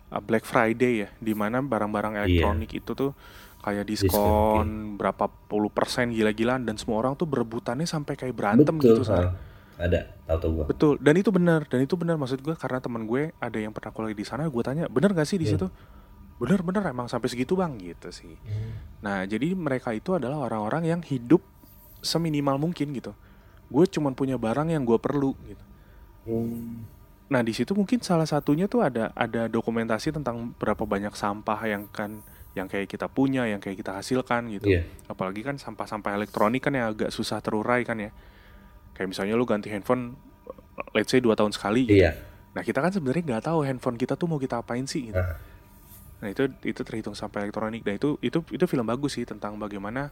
Black 0.06 0.46
Friday 0.46 1.04
ya, 1.04 1.08
di 1.18 1.34
mana 1.34 1.58
barang-barang 1.58 2.14
elektronik 2.22 2.70
itu 2.72 2.94
tuh 2.94 3.10
kayak 3.58 3.82
Diskon, 3.82 4.06
diskon 4.06 4.68
berapa 4.94 5.26
puluh 5.26 5.66
persen 5.66 6.14
gila-gilaan 6.14 6.62
dan 6.62 6.78
semua 6.78 7.02
orang 7.02 7.18
tuh 7.18 7.26
berebutannya 7.26 7.82
sampai 7.82 8.14
kayak 8.14 8.30
berantem 8.30 8.78
betul 8.78 9.02
gitu. 9.02 9.10
Ah. 9.10 9.34
ada 9.76 10.14
tahu 10.24 10.38
tahu 10.38 10.50
gua 10.54 10.64
Betul, 10.70 10.94
dan 11.02 11.14
itu 11.18 11.28
benar, 11.34 11.66
dan 11.66 11.82
itu 11.82 11.98
benar 11.98 12.14
maksud 12.16 12.40
gue 12.40 12.54
karena 12.54 12.78
teman 12.78 13.04
gue 13.04 13.34
ada 13.36 13.58
yang 13.58 13.74
pernah 13.74 13.90
kuliah 13.90 14.14
di 14.14 14.22
sana, 14.22 14.46
gue 14.46 14.62
tanya, 14.62 14.86
bener 14.86 15.10
gak 15.12 15.26
sih 15.26 15.36
di 15.36 15.50
Iya. 15.50 15.58
situ? 15.58 15.66
Bener 16.38 16.62
bener 16.62 16.86
emang 16.86 17.10
sampai 17.10 17.26
segitu 17.28 17.58
bang 17.58 17.74
gitu 17.76 18.08
sih. 18.08 18.38
Nah 19.02 19.26
jadi 19.26 19.52
mereka 19.52 19.92
itu 19.92 20.14
adalah 20.14 20.46
orang-orang 20.46 20.86
yang 20.86 21.00
hidup 21.02 21.42
seminimal 21.98 22.56
mungkin 22.56 22.94
gitu. 22.94 23.12
Gue 23.66 23.84
cuman 23.84 24.14
punya 24.14 24.38
barang 24.38 24.70
yang 24.70 24.86
gue 24.86 24.96
perlu 24.96 25.34
gitu. 25.44 25.64
Hmm. 26.24 26.86
Nah 27.26 27.42
di 27.42 27.50
situ 27.50 27.74
mungkin 27.74 27.98
salah 28.02 28.26
satunya 28.26 28.70
tuh 28.70 28.86
ada 28.86 29.10
ada 29.18 29.50
dokumentasi 29.50 30.14
tentang 30.14 30.54
berapa 30.54 30.86
banyak 30.86 31.10
sampah 31.14 31.58
yang 31.66 31.90
kan 31.90 32.22
yang 32.56 32.72
kayak 32.72 32.88
kita 32.88 33.06
punya, 33.12 33.44
yang 33.44 33.60
kayak 33.60 33.76
kita 33.84 33.92
hasilkan 34.00 34.48
gitu. 34.48 34.72
Iya. 34.72 34.88
Apalagi 35.12 35.44
kan 35.44 35.60
sampah-sampah 35.60 36.16
elektronik 36.16 36.64
kan 36.64 36.72
yang 36.72 36.88
agak 36.88 37.12
susah 37.12 37.44
terurai 37.44 37.84
kan 37.84 38.00
ya. 38.00 38.10
Kayak 38.96 39.12
misalnya 39.12 39.36
lu 39.36 39.44
ganti 39.44 39.68
handphone, 39.68 40.16
let's 40.96 41.12
say 41.12 41.20
2 41.20 41.36
tahun 41.36 41.52
sekali 41.52 41.84
gitu. 41.84 42.00
Iya. 42.00 42.16
Nah 42.56 42.64
kita 42.64 42.80
kan 42.80 42.88
sebenarnya 42.88 43.22
nggak 43.28 43.44
tahu 43.52 43.60
handphone 43.68 44.00
kita 44.00 44.16
tuh 44.16 44.24
mau 44.24 44.40
kita 44.40 44.64
apain 44.64 44.88
sih 44.88 45.12
gitu. 45.12 45.20
Ah. 45.20 45.36
Nah 46.24 46.32
itu 46.32 46.48
itu 46.64 46.80
terhitung 46.80 47.12
sampah 47.12 47.44
elektronik. 47.44 47.84
Nah 47.84 47.92
itu 47.92 48.16
itu 48.24 48.40
itu 48.48 48.64
film 48.64 48.88
bagus 48.88 49.20
sih 49.20 49.28
tentang 49.28 49.60
bagaimana 49.60 50.08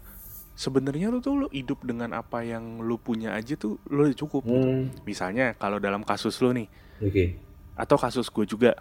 sebenarnya 0.53 1.09
lu 1.09 1.25
tuh 1.25 1.35
lu 1.35 1.49
hidup 1.49 1.81
dengan 1.81 2.13
apa 2.13 2.45
yang 2.45 2.85
lu 2.85 3.01
punya 3.01 3.33
aja 3.33 3.57
tuh 3.57 3.81
lu 3.89 4.13
cukup. 4.13 4.45
gitu. 4.45 4.53
Hmm. 4.53 4.93
Misalnya 5.09 5.57
kalau 5.57 5.81
dalam 5.81 6.05
kasus 6.05 6.37
lu 6.45 6.53
nih 6.53 6.69
Oke. 7.01 7.35
atau 7.75 7.97
kasus 7.97 8.29
gue 8.29 8.47
juga, 8.47 8.73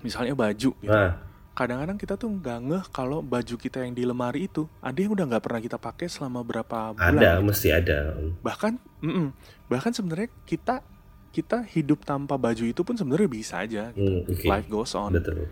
misalnya 0.00 0.32
baju 0.32 0.72
gitu. 0.72 0.88
Nah, 0.88 1.30
Kadang-kadang 1.52 2.00
kita 2.00 2.16
tuh 2.16 2.32
nggak 2.32 2.58
ngeh 2.64 2.84
kalau 2.96 3.20
baju 3.20 3.54
kita 3.60 3.84
yang 3.84 3.92
di 3.92 4.08
lemari 4.08 4.48
itu 4.48 4.64
ada 4.80 4.96
yang 4.96 5.12
udah 5.12 5.28
nggak 5.28 5.44
pernah 5.44 5.60
kita 5.60 5.76
pakai 5.76 6.08
selama 6.08 6.40
berapa 6.40 6.96
bulan. 6.96 7.12
ada, 7.12 7.30
mesti 7.44 7.68
ada. 7.68 8.16
Bahkan, 8.40 8.80
mm-mm. 9.04 9.36
bahkan 9.68 9.92
sebenarnya 9.92 10.32
kita 10.48 10.80
kita 11.28 11.60
hidup 11.68 12.08
tanpa 12.08 12.40
baju 12.40 12.64
itu 12.64 12.80
pun 12.80 12.96
sebenarnya 12.96 13.28
bisa 13.28 13.60
aja. 13.60 13.92
Hmm, 13.92 14.24
oke. 14.24 14.48
Life 14.48 14.68
goes 14.72 14.96
on. 14.96 15.12
Betul. 15.12 15.44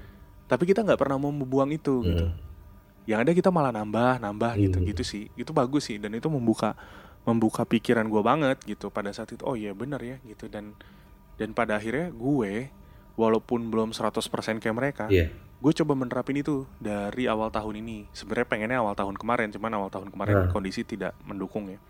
Tapi 0.49 0.65
kita 0.65 0.81
nggak 0.81 0.97
pernah 0.97 1.21
mau 1.21 1.29
membuang 1.29 1.69
itu 1.69 2.01
gitu. 2.01 2.33
Hmm. 2.33 2.37
Yang 3.05 3.19
ada 3.21 3.33
kita 3.37 3.51
malah 3.53 3.69
nambah, 3.69 4.25
nambah 4.25 4.57
gitu 4.57 4.81
Hmm. 4.81 4.89
gitu 4.89 5.03
sih. 5.05 5.29
Itu 5.37 5.53
bagus 5.53 5.85
sih 5.85 6.01
dan 6.01 6.17
itu 6.17 6.33
membuka 6.33 6.81
membuka 7.29 7.69
pikiran 7.69 8.09
gue 8.09 8.23
banget 8.25 8.57
gitu 8.65 8.89
pada 8.89 9.13
saat 9.13 9.37
itu. 9.37 9.45
Oh 9.45 9.53
iya 9.53 9.77
benar 9.77 10.01
ya 10.01 10.17
gitu 10.25 10.49
dan 10.49 10.73
dan 11.41 11.51
pada 11.51 11.75
akhirnya 11.75 12.13
gue 12.13 12.69
walaupun 13.17 13.69
belum 13.69 13.91
100% 13.91 14.21
kayak 14.59 14.77
mereka, 14.77 15.05
Iya. 15.09 15.33
gue 15.33 15.73
coba 15.75 15.93
menerapin 15.95 16.37
itu 16.37 16.69
dari 16.77 17.25
awal 17.25 17.49
tahun 17.49 17.81
ini. 17.81 18.09
Sebenarnya 18.11 18.45
pengennya 18.47 18.79
awal 18.79 18.93
tahun 18.93 19.17
kemarin, 19.17 19.49
cuman 19.51 19.73
awal 19.75 19.89
tahun 19.89 20.09
kemarin 20.09 20.37
Nah. 20.39 20.51
kondisi 20.51 20.81
tidak 20.83 21.17
mendukung 21.23 21.69
ya. 21.69 21.81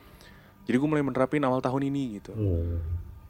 Jadi 0.64 0.76
gue 0.76 0.88
mulai 0.88 1.02
menerapin 1.02 1.42
awal 1.42 1.58
tahun 1.58 1.82
ini 1.84 2.02
gitu. 2.16 2.30
Hmm. 2.30 2.78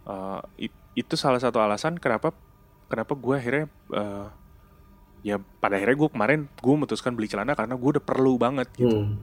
Uh, 0.02 0.40
it- 0.56 0.76
itu 0.92 1.14
salah 1.14 1.38
satu 1.38 1.56
alasan 1.56 1.96
kenapa 1.96 2.34
kenapa 2.86 3.14
gue 3.14 3.32
akhirnya 3.32 3.64
uh, 3.90 4.26
ya 5.20 5.38
pada 5.56 5.76
akhirnya 5.76 5.96
gue 5.96 6.10
kemarin 6.10 6.40
gue 6.50 6.72
memutuskan 6.74 7.12
beli 7.12 7.28
celana 7.28 7.54
karena 7.54 7.76
gue 7.76 7.88
udah 7.96 8.04
perlu 8.04 8.34
banget 8.36 8.68
gitu. 8.74 9.06
Hmm. 9.06 9.16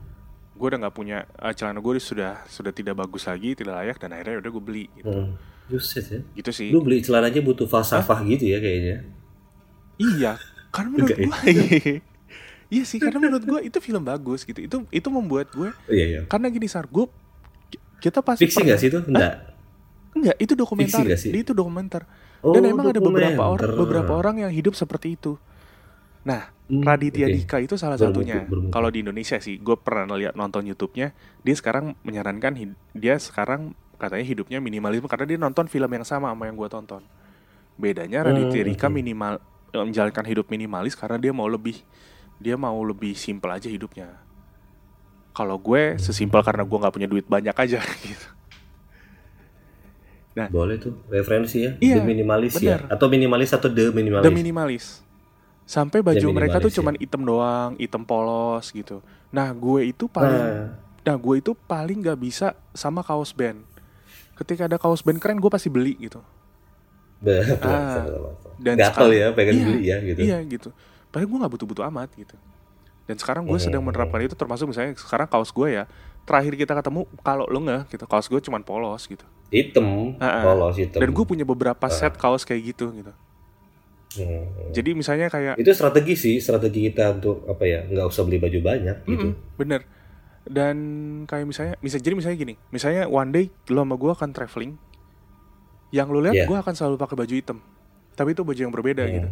Gue 0.54 0.66
udah 0.66 0.80
nggak 0.80 0.96
punya 0.96 1.26
uh, 1.36 1.52
celana 1.52 1.78
gue 1.78 1.92
sudah 1.98 2.42
sudah 2.46 2.70
tidak 2.70 2.94
bagus 2.96 3.26
lagi, 3.26 3.52
tidak 3.52 3.74
layak 3.76 3.96
dan 3.98 4.14
akhirnya 4.14 4.40
udah 4.40 4.50
gue 4.50 4.62
beli 4.64 4.84
gitu. 4.96 5.10
Hmm. 5.10 5.34
Buset 5.68 6.04
ya. 6.08 6.20
Gitu 6.34 6.50
sih. 6.50 6.68
Lu 6.72 6.80
beli 6.80 7.04
celana 7.04 7.28
aja 7.28 7.40
butuh 7.44 7.68
falsafah 7.68 8.24
gitu 8.24 8.48
ya 8.48 8.58
kayaknya. 8.58 9.04
Iya, 9.98 10.32
karena 10.72 10.88
menurut 10.94 11.16
Enggak 11.18 11.44
ya? 11.44 11.54
gue 11.54 11.96
Iya 12.68 12.84
sih, 12.84 13.00
karena 13.00 13.16
menurut 13.16 13.44
gue 13.48 13.60
itu 13.64 13.78
film 13.80 14.04
bagus 14.04 14.44
gitu. 14.44 14.60
Itu 14.60 14.76
itu 14.92 15.08
membuat 15.08 15.48
gue 15.56 15.72
Oh, 15.72 15.92
iya 15.92 16.06
iya. 16.06 16.20
karena 16.28 16.52
gini 16.52 16.68
Sar, 16.68 16.84
gue 16.84 17.08
kita 17.98 18.20
pasti 18.20 18.44
Fiksi 18.44 18.60
nggak 18.62 18.78
sih 18.78 18.88
itu? 18.92 19.00
Enggak. 19.08 19.56
Enggak, 20.12 20.36
itu 20.36 20.52
dokumenter. 20.52 21.00
Fiksi 21.04 21.16
sih? 21.16 21.30
Itu 21.32 21.56
dokumenter. 21.56 22.04
Oh, 22.44 22.54
Dan 22.54 22.68
emang 22.68 22.92
ada 22.92 23.00
beberapa 23.00 23.42
orang 23.42 23.72
beberapa 23.74 24.12
orang 24.14 24.36
yang 24.46 24.52
hidup 24.52 24.76
seperti 24.76 25.16
itu. 25.16 25.34
Nah, 26.28 26.52
Hmm, 26.68 26.84
Raditya 26.84 27.32
oke. 27.32 27.32
Dika 27.32 27.56
itu 27.64 27.74
salah 27.80 27.96
Baru 27.96 28.20
satunya. 28.20 28.44
Kalau 28.68 28.92
di 28.92 29.00
Indonesia 29.00 29.40
sih, 29.40 29.56
gue 29.56 29.72
pernah 29.80 30.04
lihat 30.20 30.36
nonton 30.36 30.68
YouTube-nya, 30.68 31.16
dia 31.40 31.54
sekarang 31.56 31.96
menyarankan 32.04 32.76
dia 32.92 33.16
sekarang 33.16 33.72
katanya 33.98 34.22
hidupnya 34.24 34.58
minimalisme 34.62 35.10
karena 35.10 35.26
dia 35.26 35.38
nonton 35.38 35.66
film 35.66 35.90
yang 35.90 36.06
sama 36.06 36.30
sama 36.30 36.46
yang 36.46 36.54
gue 36.54 36.68
tonton. 36.70 37.02
Bedanya 37.74 38.26
Raditya 38.26 38.62
Hmm, 38.62 38.68
Dika 38.70 38.86
oke. 38.86 38.94
minimal 38.94 39.32
eh, 39.70 39.82
menjalankan 39.84 40.24
hidup 40.24 40.46
minimalis 40.48 40.94
karena 40.94 41.18
dia 41.18 41.34
mau 41.34 41.50
lebih 41.50 41.82
dia 42.38 42.54
mau 42.54 42.78
lebih 42.80 43.18
simpel 43.18 43.50
aja 43.50 43.66
hidupnya. 43.66 44.14
Kalau 45.34 45.58
gue 45.58 45.98
sesimpel 45.98 46.42
karena 46.42 46.62
gue 46.62 46.78
nggak 46.78 46.94
punya 46.94 47.08
duit 47.10 47.26
banyak 47.26 47.54
aja 47.54 47.78
gitu. 48.08 48.28
Nah, 50.38 50.46
Boleh 50.46 50.78
tuh 50.78 50.94
referensi 51.10 51.66
ya. 51.66 51.74
Iya, 51.82 51.98
the 51.98 52.06
minimalis 52.06 52.54
ya. 52.62 52.78
bener. 52.78 52.80
Atau 52.94 53.10
minimalis 53.10 53.50
atau 53.50 53.66
the 53.66 53.90
minimalis. 53.90 54.22
The 54.22 54.30
minimalis. 54.30 54.84
Sampai 55.66 56.00
baju 56.00 56.22
The 56.22 56.30
mereka 56.32 56.62
tuh 56.62 56.70
cuman 56.70 56.94
ya. 56.94 57.02
hitam 57.02 57.22
doang, 57.26 57.70
hitam 57.76 58.06
polos 58.06 58.70
gitu. 58.70 59.02
Nah, 59.34 59.50
gue 59.50 59.90
itu 59.90 60.06
paling 60.06 60.38
Nah, 60.38 60.86
Nah 60.98 61.16
gue 61.16 61.40
itu 61.40 61.56
paling 61.56 62.04
gak 62.04 62.20
bisa 62.20 62.52
sama 62.76 63.00
kaos 63.00 63.32
band 63.32 63.64
Ketika 64.38 64.70
ada 64.70 64.78
kaus 64.78 65.02
band 65.02 65.18
keren 65.18 65.36
gue 65.36 65.50
pasti 65.50 65.66
beli 65.66 65.98
gitu 65.98 66.22
betul. 67.18 67.66
Ah, 67.66 68.06
dan 68.62 68.78
Gatel 68.78 69.10
ya, 69.10 69.34
pengen 69.34 69.54
iya, 69.54 69.64
beli 69.66 69.82
ya 69.82 69.96
gitu. 70.00 70.18
Iya 70.22 70.38
gitu 70.46 70.68
Padahal 71.10 71.26
gue 71.26 71.38
gak 71.42 71.52
butuh-butuh 71.52 71.84
amat 71.90 72.10
gitu 72.14 72.36
Dan 73.04 73.18
sekarang 73.18 73.42
gue 73.42 73.58
sedang 73.58 73.82
Hmm. 73.82 73.90
menerapkan 73.90 74.20
itu 74.20 74.38
termasuk 74.38 74.70
misalnya 74.70 74.94
sekarang 74.94 75.26
kaos 75.26 75.50
gue 75.50 75.68
ya 75.72 75.84
Terakhir 76.22 76.54
kita 76.54 76.76
ketemu 76.76 77.08
kalau 77.18 77.48
lo 77.48 77.58
nggak 77.58 77.90
gitu 77.90 78.04
Kaos 78.06 78.28
gue 78.28 78.38
cuman 78.38 78.62
polos 78.62 79.02
gitu 79.04 79.26
Hitam, 79.48 80.14
Ah, 80.20 80.28
ah. 80.28 80.42
polos 80.44 80.76
hitam. 80.76 81.00
Dan 81.00 81.10
gue 81.10 81.24
punya 81.24 81.42
beberapa 81.42 81.88
set 81.88 82.14
kaos 82.14 82.46
kayak 82.46 82.62
gitu 82.70 82.94
gitu 82.94 83.10
Hmm. 84.08 84.72
Jadi 84.72 84.96
misalnya 84.96 85.28
kayak 85.28 85.60
Itu 85.60 85.68
strategi 85.70 86.16
sih, 86.16 86.34
strategi 86.40 86.88
kita 86.88 87.12
untuk 87.12 87.44
apa 87.44 87.60
ya, 87.62 87.84
nggak 87.84 88.08
usah 88.08 88.24
beli 88.24 88.40
baju 88.40 88.58
banyak 88.64 89.04
gitu. 89.04 89.36
Mm-mm, 89.36 89.54
bener 89.54 89.84
Dan 90.48 90.76
kayak 91.24 91.44
misalnya 91.44 91.74
bisa 91.78 91.96
Jadi 91.96 92.14
misalnya 92.14 92.38
gini 92.38 92.54
Misalnya 92.68 93.04
one 93.04 93.30
day 93.30 93.44
lo 93.68 93.82
sama 93.82 93.94
gue 93.94 94.10
akan 94.10 94.30
traveling 94.32 94.72
Yang 95.90 96.08
lo 96.08 96.18
lihat 96.20 96.34
Iya. 96.34 96.44
gue 96.44 96.56
akan 96.58 96.74
selalu 96.74 96.96
pakai 96.96 97.16
baju 97.16 97.34
hitam. 97.34 97.58
Tapi 98.12 98.28
itu 98.30 98.42
baju 98.42 98.56
yang 98.58 98.72
berbeda 98.72 99.02
Hmm. 99.02 99.14
gitu. 99.14 99.28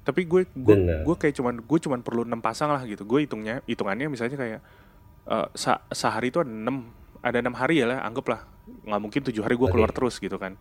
Tapi 0.00 0.20
gue 0.24 0.42
gue 0.48 0.76
gue 1.02 1.16
kayak 1.16 1.34
cuman 1.34 1.54
gue 1.58 1.78
cuman 1.80 2.00
perlu 2.00 2.22
enam 2.22 2.38
pasang 2.38 2.70
lah 2.70 2.82
gitu. 2.82 3.02
Gue 3.02 3.24
hitungnya 3.24 3.60
hitungannya 3.64 4.06
misalnya 4.06 4.34
kayak 4.34 4.60
eh, 5.26 5.46
sa- 5.52 5.82
sehari 5.88 6.28
itu 6.28 6.38
ada 6.38 6.48
enam 6.48 6.88
ada 7.18 7.36
enam 7.36 7.52
hari 7.52 7.78
ya 7.78 7.86
lah 7.86 8.00
anggaplah 8.00 8.46
nggak 8.80 9.00
mungkin 9.00 9.20
tujuh 9.22 9.42
hari 9.42 9.54
gue 9.54 9.68
keluar 9.68 9.90
terus 9.90 10.16
gitu 10.16 10.36
kan. 10.36 10.54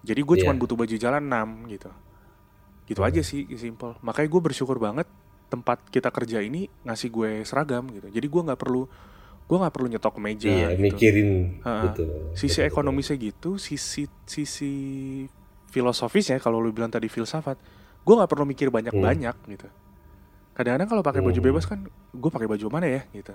Jadi 0.00 0.20
gue 0.20 0.36
cuman 0.38 0.54
Iya. 0.54 0.60
butuh 0.60 0.76
baju 0.76 0.96
jalan 0.96 1.22
enam 1.22 1.48
gitu. 1.66 1.90
Gitu 2.84 2.98
Hmm. 2.98 3.08
aja 3.08 3.20
sih 3.20 3.44
simple 3.54 3.94
makanya 4.00 4.28
gue 4.28 4.40
bersyukur 4.42 4.76
banget 4.76 5.06
tempat 5.46 5.78
kita 5.88 6.08
kerja 6.08 6.40
ini 6.40 6.66
ngasih 6.82 7.08
gue 7.08 7.30
seragam 7.42 7.84
gitu. 7.88 8.08
Jadi 8.08 8.26
gue 8.26 8.42
nggak 8.42 8.58
perlu 8.58 8.88
gue 9.44 9.56
nggak 9.56 9.70
perlu 9.70 9.88
nyetok 9.88 10.16
meja 10.18 10.48
Iya, 10.48 10.68
gitu 10.70 10.80
mikirin 10.82 11.30
Ha-ha. 11.60 11.84
gitu. 11.86 12.04
sisi 12.32 12.58
Betul, 12.58 12.70
ekonomisnya 12.70 13.16
gitu 13.18 13.50
sisi 13.56 14.04
sisi 14.24 14.72
filosofisnya 15.66 16.38
kalau 16.38 16.58
lu 16.58 16.70
bilang 16.70 16.88
tadi 16.88 17.06
filsafat 17.06 17.58
gue 18.00 18.14
nggak 18.14 18.26
perlu 18.26 18.44
mikir 18.44 18.68
banyak 18.68 18.92
banyak 18.92 19.36
gitu 19.48 19.68
kadang-kadang 20.52 20.88
kalau 20.88 21.02
pakai 21.02 21.20
baju 21.20 21.34
Hmm. 21.34 21.48
bebas 21.50 21.64
kan 21.64 21.78
gue 22.10 22.30
pakai 22.30 22.46
baju 22.46 22.64
mana 22.68 22.86
ya 22.86 23.02
gitu 23.10 23.34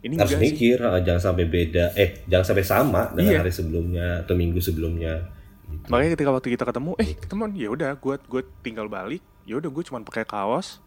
ini 0.00 0.16
betul. 0.16 0.24
Harus 0.24 0.32
sih 0.32 0.44
mikir, 0.48 0.76
ah, 0.80 0.96
jangan 0.98 1.20
sampai 1.22 1.44
beda. 1.44 1.92
Eh, 1.92 2.24
jangan 2.24 2.46
sampai 2.46 2.64
sama 2.64 3.12
dengan 3.12 3.36
Iya. 3.36 3.40
hari 3.42 3.52
sebelumnya 3.52 4.24
atau 4.24 4.32
minggu 4.32 4.56
sebelumnya. 4.58 5.28
Gitu. 5.62 5.86
makanya 5.86 6.10
ketika 6.10 6.30
waktu 6.32 6.48
kita 6.50 6.64
ketemu 6.64 6.90
eh 6.96 7.10
ketemuan 7.14 7.50
ya 7.52 7.68
udah 7.68 7.94
gue 7.94 8.14
gue 8.18 8.42
tinggal 8.58 8.88
balik 8.88 9.20
ya 9.44 9.54
udah 9.54 9.68
gue 9.68 9.84
cuma 9.84 10.00
pakai 10.00 10.24
kaos 10.24 10.80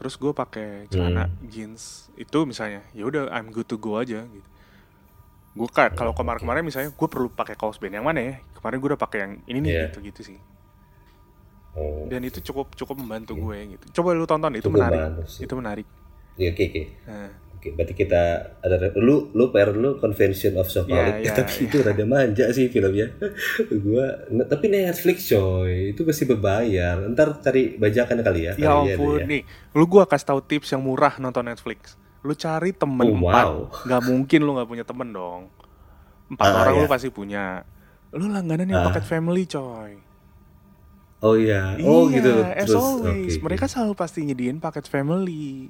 terus 0.00 0.16
gue 0.16 0.32
pakai 0.32 0.88
celana 0.88 1.28
Hmm. 1.28 1.36
jeans 1.46 2.08
itu 2.16 2.38
misalnya 2.42 2.80
ya 2.90 3.04
udah 3.04 3.28
I'm 3.28 3.52
good 3.52 3.68
to 3.68 3.76
go 3.76 4.00
aja 4.00 4.24
gitu. 4.24 4.48
Gue 5.52 5.68
kayak 5.68 5.92
kalau 5.92 6.16
kemarin-kemarin 6.16 6.64
misalnya 6.64 6.88
gue 6.88 7.08
perlu 7.10 7.28
pakai 7.28 7.52
kaos 7.52 7.76
band 7.76 7.92
yang 7.92 8.06
mana 8.08 8.20
ya? 8.22 8.34
Kemarin 8.56 8.80
gue 8.80 8.88
udah 8.90 9.00
pakai 9.00 9.18
yang 9.20 9.32
ini 9.44 9.58
nih 9.60 9.70
Iya. 9.70 9.84
gitu 9.86 9.98
gitu 10.00 10.20
sih. 10.24 10.38
Oh, 11.70 12.08
dan 12.08 12.24
itu 12.24 12.42
cukup 12.42 12.74
cukup 12.74 12.98
membantu 12.98 13.38
gue 13.38 13.76
gitu. 13.76 14.00
Coba 14.00 14.10
lu 14.10 14.26
tonton 14.26 14.50
itu 14.56 14.66
Cukup 14.66 14.74
menarik. 14.74 15.00
itu 15.38 15.54
menarik. 15.54 15.86
Iya, 16.34 16.50
oke, 16.50 16.64
oke. 16.66 16.82
Nah, 17.06 17.30
Oke, 17.30 17.49
berarti 17.62 17.92
kita 17.92 18.22
ada 18.58 18.76
lu 18.94 19.28
lu 19.30 19.48
PR 19.48 19.70
lu 19.70 19.96
Convention 19.96 20.56
of 20.56 20.66
Sophomoric. 20.66 21.20
Iya, 21.20 21.22
iya, 21.22 21.32
tapi 21.34 21.52
itu 21.64 21.76
rada 21.78 22.04
manja 22.04 22.48
sih 22.48 22.66
filmnya. 22.66 23.12
gua 23.84 24.06
n- 24.26 24.44
tapi 24.44 24.66
Netflix 24.66 25.28
coy, 25.28 25.90
itu 25.90 26.00
pasti 26.00 26.24
berbayar. 26.24 27.04
Ntar 27.06 27.40
cari 27.40 27.74
bajakan 27.74 28.20
kali 28.20 28.40
ya. 28.42 28.52
ya 28.54 28.68
kali 28.70 28.94
ampun 28.94 29.18
ya. 29.18 29.26
nih 29.26 29.42
lu 29.70 29.84
gua 29.84 30.04
kasih 30.04 30.26
tahu 30.26 30.40
tips 30.42 30.68
yang 30.70 30.80
murah 30.80 31.14
nonton 31.16 31.44
Netflix 31.44 31.94
lu 32.20 32.32
cari 32.32 32.70
temen 32.70 33.00
Oh, 33.02 33.16
empat 33.18 33.44
wow. 33.44 33.56
nggak 33.82 34.02
mungkin 34.04 34.40
lu 34.40 34.52
nggak 34.52 34.68
punya 34.68 34.84
temen 34.84 35.08
dong 35.08 35.48
empat 36.28 36.46
Ah, 36.46 36.56
orang 36.62 36.74
iya. 36.74 36.80
lu 36.80 36.86
pasti 36.86 37.08
punya 37.08 37.44
lu 38.10 38.26
langganan 38.26 38.66
yang 38.66 38.80
Ah. 38.80 38.86
paket 38.88 39.04
family 39.06 39.44
coy 39.44 39.96
Oh 41.20 41.32
iya. 41.32 41.76
Oh 41.78 42.08
iya, 42.08 42.16
gitu. 42.16 42.32
as 42.40 42.68
always 42.70 43.36
oke, 43.36 43.42
mereka 43.42 43.64
selalu 43.66 43.92
pasti 43.92 44.20
nyediain 44.22 44.56
paket 44.56 44.84
family 44.84 45.68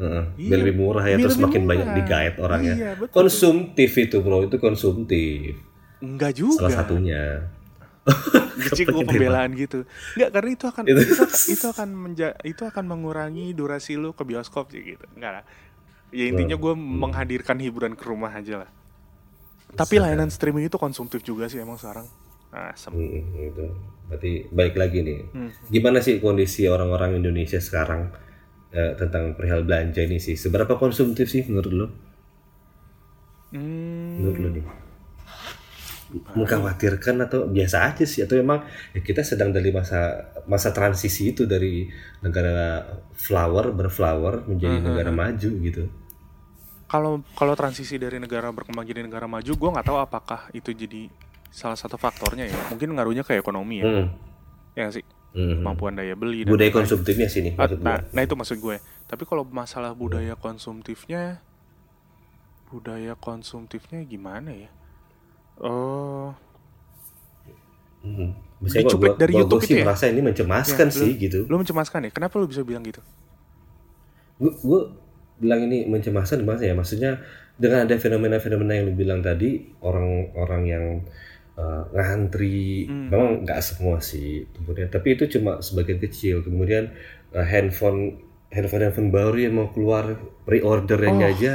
Heeh, 0.00 0.22
Iya, 0.34 0.48
biar 0.48 0.58
lebih 0.58 0.74
murah 0.74 1.04
ya, 1.04 1.14
biar 1.14 1.24
terus 1.28 1.36
makin 1.38 1.62
banyak 1.62 1.84
murah. 1.84 1.96
di 1.96 2.02
guide 2.02 2.36
orangnya. 2.38 2.74
Iya, 2.74 2.90
betul. 2.96 3.14
Konsumtif 3.14 3.90
itu 3.94 4.16
bro, 4.18 4.38
itu 4.42 4.56
konsumtif. 4.56 5.60
enggak 6.00 6.32
juga 6.32 6.64
Salah 6.64 6.72
satunya. 6.80 7.22
Jadi 8.66 8.82
gue 8.82 8.92
Pakai 8.96 9.08
pembelaan 9.12 9.50
gitu. 9.52 9.78
Enggak 10.16 10.30
karena 10.32 10.50
itu 10.50 10.64
akan 10.66 10.82
Itu- 10.86 11.04
itu, 11.04 11.24
itu 11.52 11.66
akan 11.66 11.88
menja, 11.92 12.28
itu 12.42 12.62
akan 12.62 12.84
mengurangi 12.86 13.52
durasi 13.52 13.94
lu 13.94 14.10
ke 14.10 14.24
bioskop 14.24 14.72
sih 14.72 14.80
gitu. 14.86 15.04
Enggak 15.12 15.32
lah. 15.32 15.44
Ya 16.08 16.24
intinya 16.26 16.56
gue 16.56 16.72
menghadirkan 16.74 17.60
hiburan 17.60 17.92
ke 17.92 18.02
rumah 18.02 18.32
aja 18.32 18.64
lah. 18.64 18.70
Tapi 19.70 20.00
layanan 20.00 20.26
streaming 20.26 20.66
itu 20.66 20.74
konsumtif 20.74 21.20
juga 21.20 21.46
sih 21.46 21.60
emang 21.60 21.76
sekarang. 21.76 22.08
Asem. 22.50 22.90
Hmm, 22.90 23.22
gitu. 23.36 23.64
Berarti 24.08 24.30
baik 24.50 24.74
lagi 24.74 24.98
nih. 25.00 25.18
Hmm. 25.30 25.50
Gimana 25.68 26.00
sih 26.00 26.18
kondisi 26.18 26.66
orang-orang 26.66 27.14
Indonesia 27.14 27.60
sekarang 27.60 28.10
eh, 28.78 28.92
tentang 29.00 29.24
perihal 29.36 29.62
belanja 29.68 30.00
ini 30.08 30.18
sih? 30.26 30.36
Seberapa 30.44 30.74
konsumtif 30.82 31.26
sih 31.34 31.42
menurut 31.50 31.72
lo? 31.80 31.86
Hmm, 33.52 34.18
Menurut 34.18 34.38
lo 34.42 34.48
nih? 34.54 34.64
Mengkhawatirkan 36.10 37.16
atau 37.26 37.46
biasa 37.46 37.76
aja 37.90 38.02
sih? 38.06 38.22
Atau 38.26 38.38
emang 38.38 38.66
ya 38.94 38.98
kita 39.02 39.22
sedang 39.22 39.50
dari 39.54 39.70
masa 39.70 40.30
masa 40.46 40.74
transisi 40.74 41.30
itu 41.30 41.42
dari 41.46 41.86
negara 42.22 42.82
flower 43.14 43.70
berflower 43.74 44.46
menjadi 44.50 44.76
Hmm, 44.76 44.82
negara 44.82 45.10
maju 45.14 45.50
gitu? 45.66 45.82
kalau 46.90 47.22
kalau 47.38 47.54
transisi 47.60 47.96
dari 48.02 48.18
negara 48.18 48.50
berkembang 48.50 48.82
jadi 48.90 49.00
negara 49.06 49.26
maju, 49.30 49.52
gue 49.60 49.70
nggak 49.74 49.86
tahu 49.88 49.98
apakah 50.06 50.40
itu 50.58 50.70
jadi 50.74 51.06
salah 51.50 51.78
satu 51.78 51.94
faktornya 52.04 52.44
ya. 52.50 52.58
Mungkin 52.70 52.88
ngaruhnya 52.94 53.22
ke 53.26 53.38
ekonomi 53.38 53.86
ya. 53.86 53.88
Hmm. 53.88 54.06
Ya 54.78 54.86
sih. 54.94 55.04
Hmm. 55.30 55.62
Kemampuan 55.62 55.94
daya 55.94 56.12
beli 56.12 56.42
dan 56.42 56.50
Budaya 56.50 56.72
konsumtifnya 56.72 57.26
sih 57.26 57.40
nih 57.40 57.54
maksud 57.54 57.78
nah, 57.78 58.02
nah 58.10 58.20
itu 58.20 58.34
maksud 58.34 58.58
gue. 58.58 58.76
Tapi 59.04 59.22
kalau 59.24 59.42
masalah 59.44 59.90
budaya 59.92 60.34
konsumtifnya, 60.34 61.38
budaya 62.66 63.14
konsumtifnya 63.14 64.02
gimana 64.02 64.50
ya? 64.50 64.70
Oh, 65.56 66.34
Hmm. 68.00 68.32
Biasanya 68.58 68.80
gua- 68.80 68.90
Dicuplik 68.90 69.10
gua- 69.10 69.20
dari 69.20 69.30
gua- 69.30 69.40
YouTube 69.40 69.52
gua 69.54 69.60
itu 69.60 69.68
sih 69.68 69.76
ya? 69.76 69.84
merasa 69.84 70.04
ini 70.06 70.20
mencemaskan 70.22 70.88
Ya, 70.88 70.94
sih 70.94 71.10
lu- 71.10 71.20
gitu. 71.20 71.38
lu 71.44 71.54
mencemaskan 71.54 72.00
ya? 72.00 72.10
Kenapa 72.10 72.34
lu 72.36 72.46
bisa 72.46 72.62
bilang 72.62 72.80
gitu? 72.82 73.00
Gue 74.36 74.52
gue 74.58 74.80
bilang 75.38 75.60
ini 75.62 75.84
mencemaskan 75.84 76.40
gimana 76.40 76.64
ya? 76.64 76.72
Maksudnya 76.72 77.20
dengan 77.54 77.84
ada 77.84 77.94
fenomena-fenomena 77.94 78.72
yang 78.72 78.88
lu 78.88 78.94
bilang 78.94 79.20
tadi 79.20 79.50
orang-orang 79.80 80.62
yang 80.64 80.84
uh, 81.60 81.84
ngantri, 81.92 82.88
Hmm. 82.88 83.12
memang 83.12 83.44
nggak 83.44 83.60
semua 83.60 84.00
sih. 84.00 84.48
Kemudian 84.50 84.88
tapi 84.88 85.12
itu 85.14 85.28
cuma 85.28 85.60
sebagian 85.60 86.00
kecil. 86.00 86.40
Kemudian 86.40 86.88
uh, 87.30 87.44
handphone 87.44 88.16
handphone 88.48 88.82
handphone 88.82 89.10
baru 89.10 89.36
yang 89.38 89.54
mau 89.54 89.68
keluar 89.68 90.16
pre-ordernya 90.42 91.28
Oh. 91.28 91.32
aja 91.32 91.54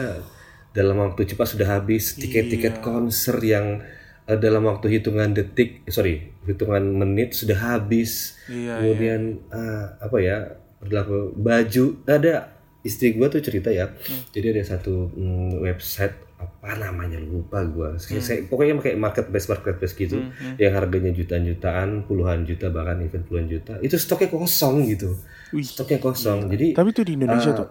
dalam 0.72 1.02
waktu 1.02 1.26
cepat 1.26 1.48
sudah 1.50 1.68
habis. 1.72 2.14
Tiket-tiket 2.14 2.80
Iya. 2.80 2.84
konser 2.84 3.42
yang 3.42 3.82
uh, 4.26 4.38
dalam 4.38 4.64
waktu 4.64 4.90
hitungan 4.92 5.32
detik, 5.32 5.82
eh, 5.84 5.92
sorry, 5.92 6.16
hitungan 6.44 6.86
menit 6.86 7.34
sudah 7.34 7.58
habis 7.58 8.38
Iya, 8.46 8.78
kemudian 8.78 9.22
ah, 9.50 9.98
apa 10.00 10.18
ya 10.18 10.38
berlaku 10.78 11.34
baju 11.34 11.86
ada 12.06 12.54
istri 12.82 13.14
gua 13.14 13.26
tuh 13.26 13.42
cerita 13.42 13.70
ya 13.70 13.90
Hmm. 13.90 14.22
jadi 14.30 14.54
ada 14.54 14.64
satu 14.68 15.10
mm, 15.10 15.58
website 15.60 16.14
apa 16.48 16.78
namanya 16.78 17.18
lupa 17.18 17.60
gua 17.64 17.96
saya, 17.96 18.18
Hmm. 18.18 18.24
saya- 18.24 18.44
pokoknya 18.44 18.78
pakai 18.78 18.94
marketplace 18.96 19.48
marketplace 19.48 19.94
gitu 19.94 20.16
Hmm, 20.16 20.30
hmm. 20.30 20.56
yang 20.58 20.74
harganya 20.74 21.12
jutaan 21.12 21.44
jutaan 21.44 21.90
puluhan 22.04 22.44
juta 22.44 22.70
bahkan 22.70 22.98
even 23.00 23.22
puluhan 23.22 23.48
juta 23.48 23.76
itu 23.80 23.96
stoknya 23.96 24.30
kosong 24.30 24.86
gitu 24.86 25.18
Wih. 25.52 25.62
stoknya 25.62 25.98
kosong 25.98 26.48
jadi 26.48 26.74
Tapi 26.74 26.90
itu 26.90 27.02
di 27.02 27.14
Indonesia 27.16 27.52
Ah, 27.52 27.58
tuh. 27.58 27.70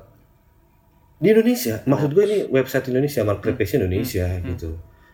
di 1.17 1.29
Indonesia 1.29 1.75
maksud 1.85 2.11
gue 2.11 2.25
ini 2.25 2.39
website 2.49 2.87
Indonesia 2.89 3.23
marketplace 3.23 3.71
Hmm. 3.71 3.79
Indonesia 3.81 4.27
gitu 4.45 4.71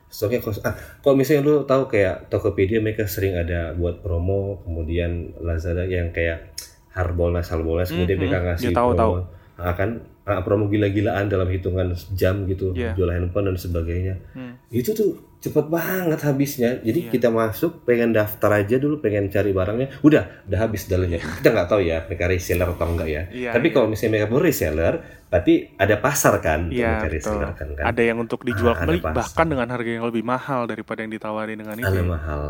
stoknya 0.06 0.40
kosong 0.40 0.64
ah 0.64 0.74
kalau 0.98 1.14
misalnya 1.14 1.42
lu 1.42 1.62
tahu 1.62 1.86
kayak 1.86 2.26
Tokopedia 2.26 2.78
mereka 2.78 3.04
sering 3.04 3.34
ada 3.34 3.70
buat 3.72 4.00
promo 4.00 4.58
kemudian 4.60 5.10
Lazada 5.38 5.84
yang 5.84 6.10
kayak 6.10 6.50
Harbolnas 6.90 7.46
Harbolnas 7.46 7.88
kemudian 7.88 8.16
Mhm. 8.16 8.22
mereka 8.24 8.38
ngasih 8.44 8.68
Ya, 8.68 8.76
tahu, 8.76 8.90
promo 8.90 8.98
tahu. 8.98 9.12
akan 9.60 9.88
ah, 10.22 10.40
promo 10.40 10.66
gila-gilaan 10.66 11.26
dalam 11.26 11.48
hitungan 11.48 11.90
jam 12.12 12.44
gitu 12.44 12.72
Iya. 12.72 12.92
jual 12.92 13.08
handphone 13.08 13.50
dan 13.50 13.56
sebagainya 13.56 14.14
Hmm. 14.32 14.60
itu 14.68 14.92
tuh 14.92 15.10
cepet 15.40 15.66
banget 15.66 16.20
habisnya 16.20 16.84
jadi 16.84 17.08
Iya. 17.08 17.10
kita 17.10 17.28
masuk 17.28 17.82
pengen 17.82 18.12
daftar 18.12 18.60
aja 18.60 18.76
dulu 18.76 19.00
pengen 19.00 19.32
cari 19.32 19.50
barangnya 19.50 20.04
udah 20.04 20.44
udah 20.44 20.58
habis 20.60 20.84
dalamnya 20.84 21.16
kita 21.40 21.48
nggak 21.48 21.66
tahu 21.66 21.80
ya 21.80 22.04
mereka 22.04 22.28
reseller 22.28 22.68
atau 22.68 22.86
enggak 22.86 23.08
ya 23.08 23.22
Iya, 23.32 23.50
tapi 23.56 23.66
iya. 23.68 23.74
kalau 23.74 23.86
misalnya 23.88 24.10
mereka 24.12 24.26
pun 24.28 24.40
reseller 24.40 24.94
berarti 25.30 25.54
ada 25.74 25.96
pasar 25.96 26.34
kan 26.38 26.68
untuk 26.68 26.76
Iya 26.76 27.06
reseller 27.06 27.50
kan, 27.56 27.68
kan? 27.72 27.84
Ada 27.88 28.02
yang 28.04 28.18
untuk 28.18 28.44
dijual 28.44 28.76
Ah, 28.76 28.84
kembali 28.84 29.00
bahkan 29.00 29.46
dengan 29.48 29.68
harga 29.70 29.90
yang 29.90 30.04
lebih 30.04 30.22
mahal 30.22 30.66
daripada 30.66 31.00
yang 31.00 31.10
ditawarin 31.10 31.56
dengan 31.56 31.76
itu. 31.78 31.86
Ada 31.86 32.02
mahal. 32.04 32.42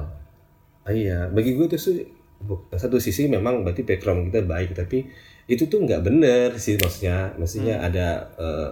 Ah, 0.83 0.91
iya, 0.91 1.29
bagi 1.29 1.55
gue 1.55 1.69
itu 1.69 1.79
satu 2.73 2.97
sisi 2.97 3.29
memang 3.29 3.63
berarti 3.63 3.85
background 3.85 4.33
kita 4.33 4.41
baik, 4.43 4.73
tapi 4.73 5.05
itu 5.51 5.67
tuh 5.67 5.83
nggak 5.85 6.03
bener 6.07 6.49
sih 6.63 6.79
maksudnya. 6.79 7.35
Mestinya 7.37 7.75
Hmm. 7.83 7.87
ada 7.91 8.07
eh, 8.39 8.71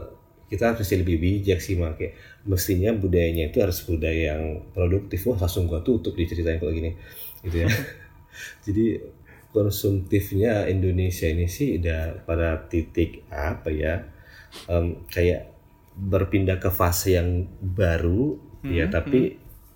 kita 0.48 0.72
harus 0.72 0.88
lebih 0.94 1.16
bijak 1.20 1.58
sih 1.60 1.76
make. 1.76 2.14
Mestinya 2.48 2.90
budayanya 2.96 3.50
itu 3.52 3.58
harus 3.60 3.82
budaya 3.84 4.32
yang 4.38 4.44
produktif. 4.72 5.26
Wah 5.28 5.36
langsung 5.36 5.66
gua 5.68 5.82
tutup 5.84 6.14
diceritain 6.16 6.56
kalau 6.62 6.72
gini, 6.72 6.94
gitu 7.44 7.66
ya. 7.66 7.68
Jadi 8.66 8.86
konsumtifnya 9.50 10.68
Indonesia 10.68 11.26
ini 11.28 11.48
sih 11.50 11.80
udah 11.80 12.22
pada 12.24 12.68
titik 12.70 13.24
apa 13.32 13.68
ya? 13.72 13.94
em, 14.68 15.04
kayak 15.12 15.52
berpindah 15.94 16.56
ke 16.56 16.70
fase 16.72 17.18
yang 17.20 17.44
baru 17.60 18.40
ya 18.64 18.88
Mhm, 18.88 18.92
tapi 18.92 19.20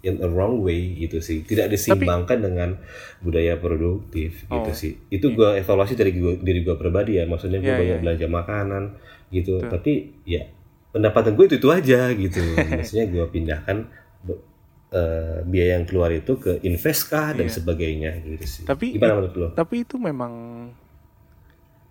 in 0.02 0.18
a 0.18 0.26
wrong 0.26 0.60
way 0.60 0.98
gitu 0.98 1.18
sih 1.18 1.42
tidak 1.42 1.70
disimbangkan 1.70 2.38
dengan 2.38 2.74
budaya 3.18 3.54
produktif 3.54 4.44
gitu 4.44 4.70
Oh, 4.70 4.74
sih 4.74 4.98
itu 5.08 5.30
gua 5.30 5.54
evaluasi 5.54 5.94
dari 5.94 6.10
gua, 6.12 6.34
diri 6.36 6.60
gua 6.60 6.74
pribadi 6.74 7.16
ya 7.16 7.24
maksudnya 7.24 7.58
gua 7.58 7.72
Iya, 7.72 7.78
banyak 7.78 7.96
iya. 7.96 8.02
belanja 8.02 8.26
makanan 8.28 8.82
gitu 9.30 9.52
Betul. 9.58 9.70
tapi 9.70 9.92
ya 10.24 10.42
pendapatan 10.90 11.32
gue 11.32 11.46
itu 11.46 11.56
itu 11.56 11.68
aja 11.70 12.10
gitu 12.12 12.42
maksudnya 12.76 13.06
gua 13.08 13.24
pindahkan 13.26 13.76
eh, 14.92 15.38
biaya 15.42 15.78
yang 15.78 15.86
keluar 15.86 16.10
itu 16.10 16.36
ke 16.36 16.60
invest 16.62 17.08
kah 17.08 17.32
dan 17.32 17.46
Iya. 17.46 17.56
sebagainya 17.56 18.10
gitu 18.22 18.44
sih 18.44 18.62
Tapi 18.66 18.92
gimana 18.92 19.16
menurut 19.16 19.34
lo 19.34 19.48
Tapi 19.54 19.86
itu 19.86 19.96
memang 19.96 20.32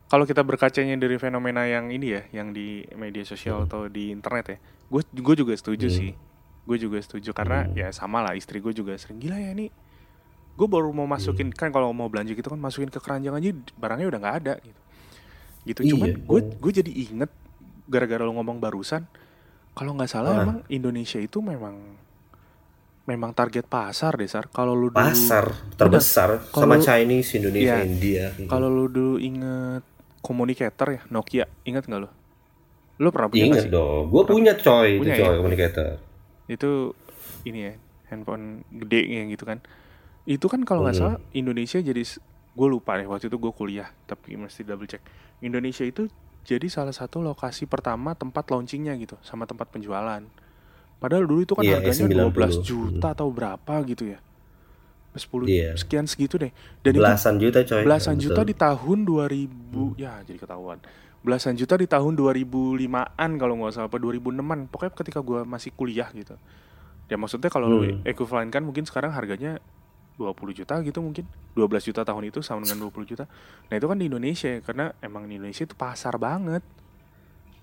kalau 0.06 0.28
kita 0.28 0.44
berkacanya 0.44 1.00
dari 1.00 1.16
fenomena 1.16 1.64
yang 1.64 1.88
ini 1.88 2.12
ya, 2.12 2.24
yang 2.36 2.52
di 2.52 2.84
media 2.94 3.24
sosial 3.24 3.64
atau 3.64 3.88
di 3.88 4.12
internet 4.12 4.46
ya, 4.46 4.58
gue 4.92 5.02
gue 5.08 5.36
juga 5.40 5.56
setuju 5.56 5.88
Hmm. 5.88 5.96
sih. 5.96 6.12
Gue 6.64 6.78
juga 6.78 6.98
setuju 6.98 7.32
karena 7.32 7.64
Hmm. 7.64 7.74
ya 7.74 7.88
sama 7.90 8.22
lah 8.22 8.34
istri 8.34 8.58
gue 8.58 8.72
juga 8.72 8.94
sering 8.94 9.18
gila 9.18 9.36
ya 9.36 9.52
ini. 9.52 9.68
Gue 10.54 10.68
baru 10.68 10.90
mau 10.90 11.06
masukin 11.06 11.50
Hmm. 11.50 11.58
kan 11.58 11.70
kalau 11.70 11.90
mau 11.90 12.06
belanja 12.06 12.32
gitu 12.32 12.46
kan 12.46 12.58
masukin 12.58 12.88
ke 12.88 12.98
keranjang 12.98 13.34
aja 13.34 13.50
barangnya 13.76 14.08
udah 14.08 14.20
nggak 14.20 14.38
ada 14.38 14.54
gitu. 14.60 14.80
Gitu 15.64 15.80
Iya, 15.84 15.92
cuman 15.92 16.10
gue 16.20 16.40
gue 16.56 16.72
jadi 16.76 16.92
inget 16.92 17.32
gara-gara 17.86 18.22
lo 18.22 18.32
ngomong 18.32 18.58
barusan 18.58 19.04
kalau 19.72 19.94
nggak 19.94 20.08
salah 20.08 20.32
Ah. 20.32 20.42
emang 20.42 20.58
Indonesia 20.68 21.18
itu 21.18 21.40
memang 21.40 21.98
memang 23.04 23.32
target 23.32 23.66
pasar 23.66 24.14
deh 24.14 24.26
sar. 24.26 24.46
Kalau 24.48 24.72
lu 24.72 24.88
dulu 24.88 24.96
pasar 24.96 25.50
terbesar 25.74 26.46
sama 26.46 26.78
Kalau- 26.78 26.80
Chinese 26.80 27.30
Indonesia 27.36 27.76
Iya. 27.76 27.84
India 27.84 28.26
Kalau 28.46 28.70
lu 28.70 28.86
dulu 28.88 29.16
inget 29.18 29.82
communicator 30.22 30.88
ya 30.92 31.02
Nokia, 31.10 31.46
inget 31.64 31.84
nggak 31.84 31.98
lo? 32.00 32.10
Lo 32.98 33.10
pernah 33.10 33.28
punya 33.28 33.58
sih? 33.58 33.68
dong, 33.68 34.08
gue 34.08 34.24
punya 34.24 34.54
coy, 34.54 35.02
Punya 35.02 35.18
itu 35.18 35.20
coy 35.20 35.26
ya? 35.26 35.36
communicator. 35.36 35.88
Itu 36.52 36.92
ini 37.44 37.60
ya 37.64 37.74
handphone 38.06 38.68
gede 38.70 39.08
yang 39.08 39.32
gitu 39.32 39.46
kan. 39.46 39.64
Itu 40.24 40.46
kan 40.46 40.62
kalau 40.62 40.84
nggak 40.84 40.94
Hmm. 40.94 41.04
salah 41.08 41.20
Indonesia 41.32 41.80
jadi 41.80 42.04
gue 42.52 42.68
lupa 42.68 42.94
deh 42.94 43.08
waktu 43.08 43.26
itu 43.26 43.38
gue 43.38 43.52
kuliah 43.52 43.88
tapi 44.04 44.36
mesti 44.36 44.62
double 44.62 44.86
check. 44.86 45.00
Indonesia 45.40 45.82
itu 45.82 46.12
jadi 46.42 46.68
salah 46.68 46.92
satu 46.92 47.22
lokasi 47.22 47.64
pertama 47.66 48.12
tempat 48.14 48.44
launchingnya 48.46 48.98
gitu 48.98 49.16
sama 49.22 49.46
tempat 49.46 49.70
penjualan. 49.70 50.20
Padahal 50.98 51.24
dulu 51.24 51.42
itu 51.42 51.54
kan 51.54 51.64
Iya, 51.64 51.80
harganya 51.80 52.06
S90. 52.06 52.30
12 52.30 52.56
juta 52.62 53.08
atau 53.10 53.32
berapa 53.32 53.74
gitu 53.88 54.06
ya. 54.08 54.20
10 55.12 55.44
Iya. 55.46 55.76
sekian 55.76 56.06
segitu 56.06 56.36
deh. 56.38 56.52
Dan 56.80 56.92
itu 56.94 57.02
Belasan 57.02 57.36
juta 57.36 57.60
coy. 57.62 57.84
belasan 57.84 58.16
Betul. 58.16 58.26
juta 58.28 58.42
di 58.44 58.54
tahun 58.54 59.00
2000 59.02 59.92
ya 59.98 60.22
jadi 60.22 60.38
ketahuan 60.38 60.80
belasan 61.22 61.54
juta 61.54 61.78
di 61.78 61.86
tahun 61.86 62.18
2005an 62.18 63.32
kalau 63.38 63.54
nggak 63.56 63.74
salah 63.74 63.88
apa 63.88 63.98
2006an 63.98 64.66
pokoknya 64.68 64.94
ketika 64.96 65.20
gua 65.22 65.46
masih 65.46 65.70
kuliah 65.72 66.10
gitu 66.12 66.34
ya 67.06 67.16
maksudnya 67.16 67.48
kalau 67.48 67.68
lu 67.68 67.80
Hmm. 67.84 68.02
ekuivalenkan 68.04 68.62
mungkin 68.62 68.84
sekarang 68.84 69.12
harganya 69.12 69.62
20 70.18 70.34
juta 70.54 70.82
gitu 70.82 71.00
mungkin 71.00 71.26
12 71.54 71.66
juta 71.84 72.02
tahun 72.02 72.30
itu 72.30 72.42
sama 72.42 72.62
dengan 72.62 72.82
20 72.84 73.06
juta 73.06 73.26
nah 73.68 73.76
itu 73.76 73.86
kan 73.86 73.98
di 73.98 74.06
Indonesia 74.06 74.50
ya, 74.50 74.60
karena 74.62 74.94
emang 75.00 75.26
di 75.26 75.38
Indonesia 75.38 75.62
itu 75.62 75.74
pasar 75.74 76.18
banget 76.18 76.62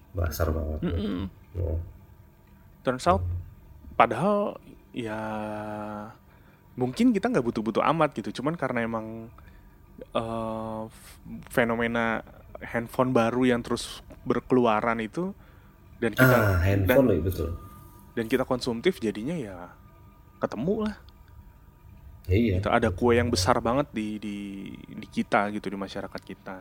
Basar 0.09 0.51
banget. 0.51 0.81
Mm-mm. 0.83 1.27
Oh. 1.59 1.79
turns 2.83 3.05
out 3.07 3.23
padahal 3.94 4.57
ya 4.90 5.18
mungkin 6.75 7.11
kita 7.11 7.27
nggak 7.27 7.42
butuh-butuh 7.42 7.83
amat 7.90 8.14
gitu 8.14 8.38
cuman 8.38 8.55
karena 8.55 8.87
emang 8.87 9.29
eh, 10.14 10.83
f- 10.87 11.18
fenomena 11.51 12.23
handphone 12.61 13.11
baru 13.11 13.47
yang 13.47 13.61
terus 13.61 14.01
berkeluaran 14.23 14.99
itu 14.99 15.33
dan 15.97 16.12
kita 16.12 16.37
Ah, 16.37 16.59
handphone 16.61 17.07
loh, 17.09 17.18
betul. 17.21 17.49
dan 18.12 18.27
kita 18.27 18.42
konsumtif 18.42 18.99
jadinya 18.99 19.35
ya 19.35 19.71
ketemu 20.38 20.87
lah 20.87 20.97
Iya. 22.25 22.61
gitu 22.61 22.68
ada 22.68 22.88
kue 22.90 23.14
yang 23.14 23.29
besar 23.29 23.57
banget 23.59 23.88
di 23.90 24.18
di 24.18 24.37
di 24.87 25.07
kita 25.09 25.49
gitu 25.51 25.66
di 25.66 25.77
masyarakat 25.77 26.21
kita 26.21 26.61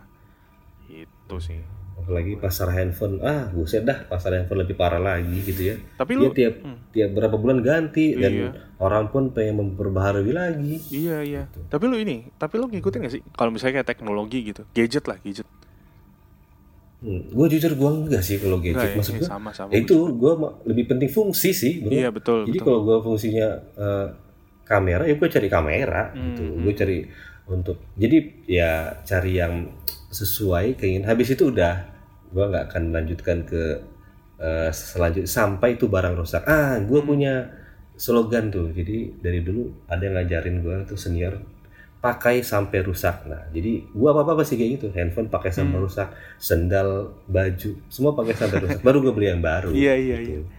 itu 0.87 1.37
sih 1.37 1.59
Apalagi 1.97 2.37
pasar 2.37 2.69
handphone. 2.69 3.17
Ah, 3.19 3.49
buset 3.49 3.81
dah, 3.81 4.05
pasar 4.05 4.29
handphone 4.31 4.61
lebih 4.61 4.77
parah 4.77 5.01
lagi 5.01 5.33
gitu 5.41 5.61
ya. 5.65 5.75
tapi 5.97 6.13
Dia 6.13 6.21
lu 6.21 6.29
tiap 6.29 6.53
Hmm. 6.61 6.77
tiap 6.93 7.09
berapa 7.11 7.33
bulan 7.33 7.57
ganti 7.59 8.13
dan 8.13 8.31
Iya. 8.31 8.49
orang 8.77 9.09
pun 9.09 9.33
pengen 9.33 9.57
memperbaharui 9.57 10.29
lagi. 10.29 10.77
iya 10.87 11.25
iya 11.25 11.43
tapi 11.65 11.89
lu 11.89 11.97
ini 11.97 12.29
tapi 12.37 12.61
lu 12.61 12.69
ngikutin 12.69 13.01
gak 13.01 13.11
sih 13.11 13.23
kalau 13.33 13.49
misalnya 13.49 13.81
kayak 13.81 13.89
teknologi 13.89 14.45
gitu 14.45 14.61
gadget 14.71 15.03
lah 15.03 15.17
gadget 15.17 15.49
Hmm. 16.97 17.21
Gue 17.29 17.45
jujur 17.47 17.73
gue 17.73 17.89
enggak 18.03 18.25
sih 18.25 18.41
kalau 18.41 18.57
gadget. 18.57 18.89
Ya? 18.89 18.97
Maksud 18.97 19.13
Iya, 19.13 19.21
gue 19.21 19.29
sama 19.29 19.49
sama 19.53 19.69
itu 19.69 19.97
gue 20.11 20.33
lebih 20.65 20.85
penting 20.87 21.07
fungsi 21.07 21.53
sih, 21.53 21.73
bro. 21.79 21.93
iya 21.93 22.09
betul 22.09 22.45
Jadi 22.45 22.57
kalau 22.57 22.81
gue 22.83 22.97
fungsinya 22.99 23.47
eh, 23.77 24.07
kamera, 24.63 25.05
ya 25.05 25.13
gue 25.13 25.29
cari 25.29 25.47
kamera 25.47 26.09
gitu. 26.11 26.41
Hmm, 26.43 26.65
Gue 26.65 26.73
cari 26.73 26.97
untuk 27.47 27.77
jadi 27.93 28.17
ya 28.43 28.71
cari 29.01 29.31
yang 29.35 29.69
sesuai 30.09 30.73
keinginan. 30.75 31.07
Habis 31.07 31.37
itu 31.37 31.53
udah 31.53 31.85
gue 32.27 32.43
nggak 32.43 32.65
akan 32.67 32.83
melanjutkan 32.89 33.37
ke 33.43 33.63
eh, 34.37 34.69
selanjutnya 34.69 35.29
sampai 35.29 35.77
itu 35.77 35.85
barang 35.85 36.17
rusak. 36.17 36.43
Ah, 36.45 36.77
gue 36.77 36.97
Hmm. 36.97 37.05
punya 37.05 37.33
slogan 37.93 38.49
tuh. 38.49 38.69
Jadi 38.69 39.17
dari 39.17 39.41
dulu 39.41 39.69
ada 39.85 40.01
yang 40.01 40.17
ngajarin 40.17 40.61
gue 40.61 40.75
tuh 40.85 40.97
senior 40.97 41.37
pakai 41.97 42.39
sampai 42.39 42.81
rusak. 42.81 43.25
Nah, 43.25 43.49
jadi 43.49 43.81
gua 43.89 44.13
apa 44.13 44.31
apa 44.31 44.43
sih 44.43 44.53
kayak 44.53 44.71
gitu. 44.75 44.87
Handphone 44.91 45.27
pakai 45.27 45.49
sampai 45.49 45.75
Hmm. 45.75 45.85
rusak, 45.85 46.07
sendal, 46.37 46.89
baju, 47.25 47.71
semua 47.87 48.13
pakai 48.13 48.33
sampai 48.33 48.57
rusak. 48.61 48.79
Baru 48.81 49.01
gue 49.01 49.11
beli 49.11 49.27
yang 49.27 49.41
baru. 49.41 49.73
Iya, 49.73 49.93
iya, 49.95 50.17
gitu. 50.19 50.31
iya. 50.37 50.55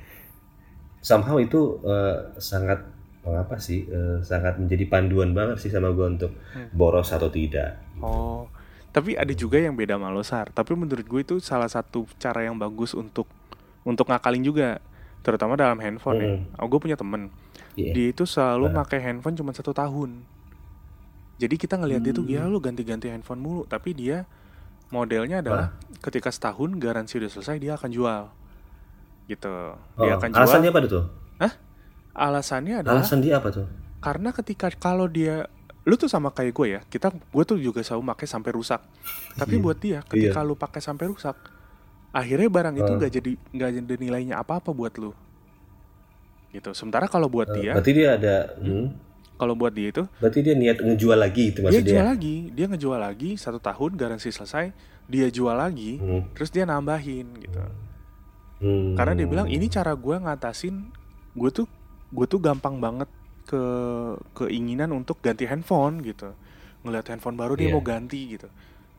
Somehow 0.98 1.38
itu 1.38 1.78
eh, 1.80 2.16
sangat 2.36 2.82
mengapa 3.22 3.54
sih 3.56 3.84
eh, 3.84 4.18
sangat 4.20 4.58
menjadi 4.58 4.84
panduan 4.88 5.30
banget 5.30 5.60
sih 5.60 5.70
sama 5.70 5.90
gua 5.90 6.10
untuk 6.10 6.34
Hmm. 6.52 6.68
boros 6.72 7.08
atau 7.08 7.28
tidak. 7.28 7.78
Oh, 7.98 8.50
tapi 8.88 9.14
ada 9.14 9.30
juga 9.30 9.58
yang 9.58 9.74
beda 9.74 9.94
sama 9.94 10.10
lo, 10.10 10.22
Sar. 10.22 10.50
Tapi 10.50 10.74
menurut 10.74 11.02
gue 11.02 11.20
itu 11.22 11.36
salah 11.38 11.66
satu 11.66 12.06
cara 12.16 12.42
yang 12.42 12.54
bagus 12.54 12.92
untuk 12.92 13.30
untuk 13.82 14.06
ngakalin 14.06 14.42
juga, 14.42 14.82
terutama 15.20 15.54
dalam 15.54 15.78
handphone 15.78 16.18
ya. 16.18 16.28
Oh, 16.58 16.66
gue 16.66 16.78
punya 16.78 16.94
temen, 16.94 17.30
Iya. 17.72 17.92
dia 17.94 18.06
itu 18.10 18.22
selalu 18.22 18.68
Nah. 18.68 18.82
pakai 18.82 18.98
handphone 19.00 19.34
cuma 19.34 19.50
satu 19.50 19.70
tahun. 19.70 20.22
Jadi 21.38 21.54
kita 21.54 21.74
ngelihat 21.74 22.02
dia 22.02 22.10
tuh, 22.10 22.22
Hmm. 22.22 22.34
ya 22.34 22.42
lu 22.44 22.58
ganti-ganti 22.58 23.06
handphone 23.06 23.38
mulu. 23.38 23.62
Tapi 23.64 23.94
dia 23.94 24.26
modelnya 24.88 25.38
adalah 25.38 25.72
ketika 25.98 26.28
setahun 26.28 26.74
garansi 26.76 27.16
udah 27.16 27.30
selesai 27.30 27.56
dia 27.56 27.72
akan 27.74 27.88
jual, 27.88 28.22
gitu. 29.26 29.54
Dia 29.96 30.12
Oh, 30.12 30.18
akan 30.18 30.28
jual. 30.28 30.40
alasannya 30.40 30.70
apa 30.70 30.80
tuh? 30.84 31.04
Alasannya 32.12 32.74
adalah 32.82 32.98
Alasan 32.98 33.20
dia 33.20 33.38
apa 33.38 33.48
tuh? 33.48 33.66
karena 33.98 34.30
ketika 34.32 34.66
kalau 34.72 35.06
dia 35.06 35.46
lu 35.82 35.94
tuh 35.94 36.06
sama 36.06 36.30
kayak 36.30 36.50
gue 36.52 36.66
ya 36.68 36.80
kita 36.84 37.10
gue 37.10 37.44
tuh 37.44 37.54
juga 37.56 37.78
selalu 37.80 38.10
pakai 38.10 38.26
sampai 38.26 38.50
rusak 38.52 38.82
tapi 39.34 39.54
Iya. 39.54 39.62
buat 39.62 39.78
dia 39.78 39.98
ketika 40.02 40.40
lu 40.40 40.54
pakai 40.54 40.78
sampai 40.78 41.06
rusak 41.06 41.34
akhirnya 42.08 42.46
barang 42.48 42.74
itu 42.76 42.84
Ah. 42.84 42.96
nggak 42.96 43.12
jadi 43.12 43.30
nggak 43.50 43.70
jadi 43.76 43.94
nilainya 43.96 44.34
apa 44.36 44.58
apa 44.58 44.70
buat 44.70 44.94
lu 44.94 45.14
gitu 46.50 46.70
sementara 46.72 47.06
kalau 47.06 47.26
buat 47.26 47.50
Eh, 47.50 47.54
dia 47.56 47.72
Berarti 47.74 47.92
dia 47.92 48.08
ada 48.14 48.36
hmm, 48.56 48.86
kalau 49.38 49.54
buat 49.54 49.70
dia 49.70 49.88
itu 49.88 50.02
berarti 50.18 50.38
dia 50.40 50.52
niat 50.52 50.78
ngejual 50.78 51.14
lagi 51.14 51.42
itu 51.48 51.58
dia 51.58 51.66
maksud 51.70 51.84
jual 51.84 51.94
dia. 51.96 52.04
lagi 52.04 52.36
dia 52.50 52.66
ngejual 52.66 52.98
lagi 52.98 53.30
satu 53.34 53.58
tahun 53.58 53.90
garansi 53.94 54.28
selesai 54.28 54.74
dia 55.06 55.26
jual 55.28 55.54
lagi 55.54 55.96
Hmm. 55.96 56.28
terus 56.32 56.50
dia 56.50 56.62
nambahin 56.62 57.26
gitu 57.38 57.60
Hmm. 58.58 58.92
karena 58.92 59.14
dia 59.14 59.26
bilang 59.26 59.46
ini 59.46 59.66
cara 59.66 59.94
gue 59.94 60.16
ngatasin 60.18 60.90
gue 61.32 61.50
tuh 61.52 61.66
gue 62.10 62.26
tuh 62.26 62.38
gampang 62.38 62.76
banget 62.76 63.06
ke 63.44 63.62
keinginan 64.36 64.90
untuk 64.92 65.18
ganti 65.18 65.46
handphone 65.46 66.02
gitu 66.02 66.34
ngeliat 66.82 67.06
handphone 67.06 67.34
baru 67.34 67.54
dia 67.54 67.70
Iya. 67.70 67.74
mau 67.74 67.80
ganti 67.80 68.20
gitu 68.28 68.50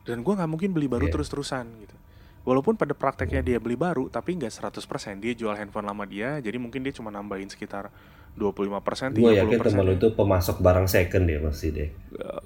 dan 0.02 0.20
gue 0.20 0.32
nggak 0.32 0.48
mungkin 0.48 0.72
beli 0.72 0.88
baru 0.88 1.06
Iya. 1.06 1.14
terus-terusan 1.14 1.66
gitu 1.78 1.96
walaupun 2.40 2.74
pada 2.74 2.90
prakteknya 2.92 3.44
dia 3.44 3.58
beli 3.58 3.76
baru 3.76 4.08
tapi 4.08 4.32
nggak 4.34 4.48
100% 4.48 4.80
dia 5.20 5.36
jual 5.36 5.52
handphone 5.52 5.84
lama 5.84 6.02
dia 6.02 6.40
jadi 6.40 6.56
mungkin 6.56 6.80
dia 6.80 6.90
cuma 6.90 7.08
nambahin 7.08 7.46
sekitar 7.46 7.92
25% 8.34 9.12
30% 9.12 9.16
Gue 9.16 9.32
yakin 9.34 9.58
teman 9.58 9.84
lu 9.84 9.92
ya. 9.92 9.98
itu 9.98 10.08
pemasok 10.12 10.56
barang 10.58 10.86
second 10.86 11.22
deh 11.24 11.38
pasti 11.40 11.66
deh. 11.70 11.88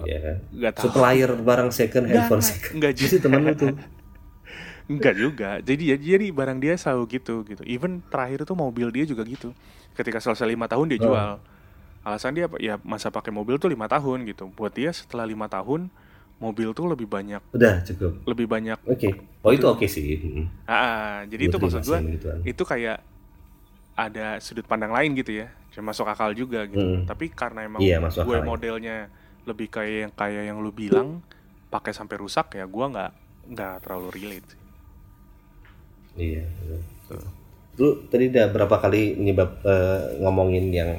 Iya 0.02 0.18
kan? 0.20 0.36
nggak 0.50 0.72
tahu 0.74 0.84
Supplier 0.88 1.30
barang 1.34 1.70
second, 1.70 2.04
Nggak, 2.04 2.16
handphone 2.18 2.42
second. 2.42 2.72
nggak 2.78 2.92
Itu 2.96 3.06
sih 3.06 3.18
teman 3.18 3.40
lu 3.42 3.54
tuh. 3.54 3.74
Enggak 4.84 5.14
juga. 5.16 5.50
Jadi 5.60 5.82
ya- 5.88 6.00
jadi 6.00 6.26
barang 6.28 6.58
dia 6.58 6.74
selalu 6.74 7.04
gitu 7.10 7.40
gitu. 7.44 7.62
Even 7.64 8.04
terakhir 8.04 8.44
itu 8.44 8.52
mobil 8.52 8.88
dia 8.90 9.04
juga 9.04 9.24
gitu. 9.24 9.56
Ketika 9.92 10.20
selesai 10.20 10.44
lima 10.44 10.66
tahun 10.66 10.92
dia 10.92 10.98
Oh. 11.00 11.04
jual. 11.08 11.30
Alasan 12.04 12.36
dia 12.36 12.44
apa? 12.44 12.60
Ya 12.60 12.76
masa 12.84 13.08
pakai 13.08 13.32
mobil 13.32 13.56
tuh 13.56 13.72
lima 13.72 13.88
tahun 13.88 14.28
gitu. 14.28 14.52
Buat 14.52 14.76
dia 14.76 14.92
setelah 14.92 15.24
lima 15.24 15.48
tahun 15.48 15.88
mobil 16.36 16.74
tuh 16.74 16.84
lebih 16.84 17.06
banyak 17.06 17.40
Udah 17.50 17.80
cukup. 17.80 18.12
lebih 18.26 18.44
banyak. 18.44 18.76
Oke. 18.84 19.08
Oh 19.40 19.54
itu 19.54 19.64
oke 19.64 19.86
sih. 19.86 20.20
Mm. 20.20 20.44
Ah, 20.64 20.74
ah, 20.74 21.16
jadi 21.24 21.48
itu 21.48 21.56
Gua 21.56 21.64
maksud 21.64 21.80
gua 21.82 21.98
itu 22.44 22.62
kayak 22.62 23.00
ada 23.94 24.36
sudut 24.38 24.66
pandang 24.66 24.92
lain 24.92 25.14
gitu 25.14 25.32
ya. 25.32 25.48
Cuma 25.74 25.90
masuk 25.90 26.06
akal 26.06 26.30
juga 26.32 26.64
gitu. 26.64 26.78
Mm. 26.80 27.04
Tapi 27.04 27.28
karena 27.28 27.66
emang 27.66 27.82
Iya, 27.82 27.98
masuk 27.98 28.24
gue 28.24 28.38
akal. 28.38 28.46
modelnya 28.46 29.10
lebih 29.44 29.68
kayak 29.68 29.92
yang 30.00 30.12
kayak 30.14 30.42
yang 30.48 30.58
lu 30.58 30.70
bilang 30.70 31.20
pakai 31.68 31.90
sampai 31.90 32.16
rusak 32.16 32.54
ya 32.54 32.64
gua 32.64 32.86
nggak 32.88 33.12
nggak 33.50 33.74
terlalu 33.82 34.08
relate. 34.14 34.50
Iya. 36.14 36.46
betul. 36.46 37.20
Lu 37.74 37.88
tadi 38.06 38.30
udah 38.30 38.46
berapa 38.48 38.76
kali 38.78 39.18
menyebab 39.18 39.50
eh, 39.66 40.22
ngomongin 40.22 40.70
yang 40.70 40.90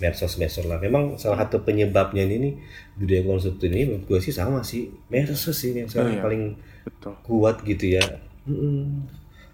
medsos 0.00 0.40
medsos 0.40 0.64
lah. 0.64 0.80
Memang 0.80 1.14
salah 1.14 1.44
satu 1.44 1.62
penyebabnya 1.62 2.24
ini 2.24 2.36
nih 2.40 2.54
budaya 2.96 3.22
konsumtif 3.22 3.68
ini 3.68 3.84
menurut 3.86 4.04
gue 4.08 4.18
sih 4.18 4.32
sama 4.32 4.64
sih 4.64 4.90
medsos 5.06 5.52
sih 5.52 5.70
yang 5.70 5.86
sekarang 5.86 6.10
Oh, 6.10 6.16
iya. 6.18 6.24
paling 6.24 6.42
Betul. 6.82 7.14
kuat 7.22 7.56
gitu 7.62 8.00
ya. 8.00 8.04
Mm-mm. 8.48 9.06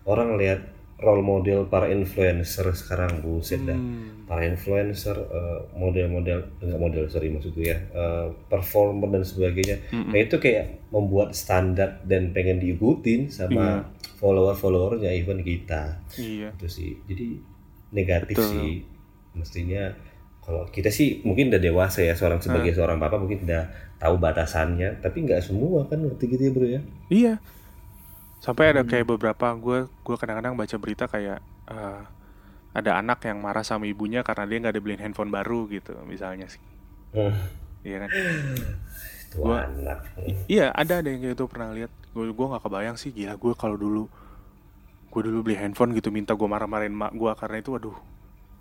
Orang 0.06 0.38
lihat 0.40 0.64
role 0.98 1.22
model 1.22 1.66
para 1.66 1.86
influencer 1.88 2.66
sekarang 2.74 3.22
buset 3.22 3.62
dah. 3.62 3.74
Hmm. 3.74 4.26
Para 4.26 4.44
influencer 4.44 5.14
eh, 5.14 5.58
model-model 5.72 6.60
enggak 6.60 6.76
model 6.76 7.04
sorry 7.06 7.30
maksud 7.30 7.54
gue 7.54 7.66
ya 7.66 7.78
eh, 7.78 8.26
performer 8.46 9.08
dan 9.08 9.22
sebagainya. 9.22 9.78
Mm-mm. 9.88 10.10
Nah 10.10 10.18
itu 10.18 10.36
kayak 10.36 10.90
membuat 10.90 11.32
standar 11.32 12.02
dan 12.02 12.32
pengen 12.32 12.58
diikutin 12.58 13.30
sama 13.30 13.88
follower-followernya 14.18 15.14
even 15.14 15.40
kita 15.40 16.02
Iya. 16.14 16.52
itu 16.52 16.66
sih. 16.66 16.90
Jadi 17.06 17.40
negatif 17.90 18.36
Betul. 18.36 18.50
sih. 18.50 18.72
Mestinya 19.32 19.94
kalau 20.42 20.66
kita 20.66 20.88
sih 20.88 21.20
mungkin 21.22 21.48
udah 21.48 21.60
dewasa 21.60 22.02
ya 22.02 22.12
seorang 22.12 22.40
sebagai 22.40 22.72
Ah. 22.72 22.76
seorang 22.76 22.98
bapak 22.98 23.20
mungkin 23.20 23.44
udah 23.44 23.64
tahu 23.96 24.14
batasannya, 24.16 24.98
tapi 24.98 25.24
nggak 25.24 25.40
semua 25.40 25.84
kan 25.84 26.00
ngerti 26.00 26.24
gitu 26.26 26.42
ya 26.42 26.52
bro 26.52 26.66
ya. 26.66 26.80
Iya. 27.08 27.32
Sampai 28.38 28.70
ada 28.70 28.80
Hmm. 28.80 28.88
kayak 28.88 29.06
beberapa 29.08 29.46
gue 29.52 29.78
gue 29.88 30.16
kadang-kadang 30.16 30.54
baca 30.54 30.76
berita 30.76 31.04
kayak 31.04 31.38
eh, 31.66 32.00
ada 32.70 32.90
anak 32.94 33.18
yang 33.22 33.38
marah 33.38 33.62
sama 33.62 33.84
ibunya 33.84 34.22
karena 34.22 34.44
dia 34.44 34.58
nggak 34.60 34.74
dibeliin 34.74 35.02
handphone 35.02 35.28
baru 35.28 35.66
gitu 35.66 35.98
misalnya 36.02 36.46
sih. 36.46 36.62
Hmm, 37.10 37.34
Iya 37.80 37.96
kan? 38.00 38.10
Gua- 39.30 39.66
anak. 39.66 39.98
Iya 40.46 40.70
ada 40.70 40.98
ada 40.98 41.08
yang 41.08 41.20
kayak 41.20 41.34
itu 41.34 41.44
pernah 41.46 41.68
lihat. 41.70 41.90
Gue 42.10 42.28
gue 42.28 42.46
nggak 42.46 42.62
kebayang 42.62 42.96
sih 42.96 43.10
gila 43.10 43.34
gue 43.34 43.52
kalau 43.54 43.74
dulu 43.74 44.08
gue 45.08 45.22
dulu 45.22 45.38
beli 45.42 45.56
handphone 45.56 45.92
gitu 45.92 46.08
minta 46.08 46.32
gue 46.32 46.44
marah-marahin 46.44 46.90
mak 46.90 47.12
gue 47.12 47.32
karena 47.34 47.56
itu 47.58 47.70
waduh 47.70 47.96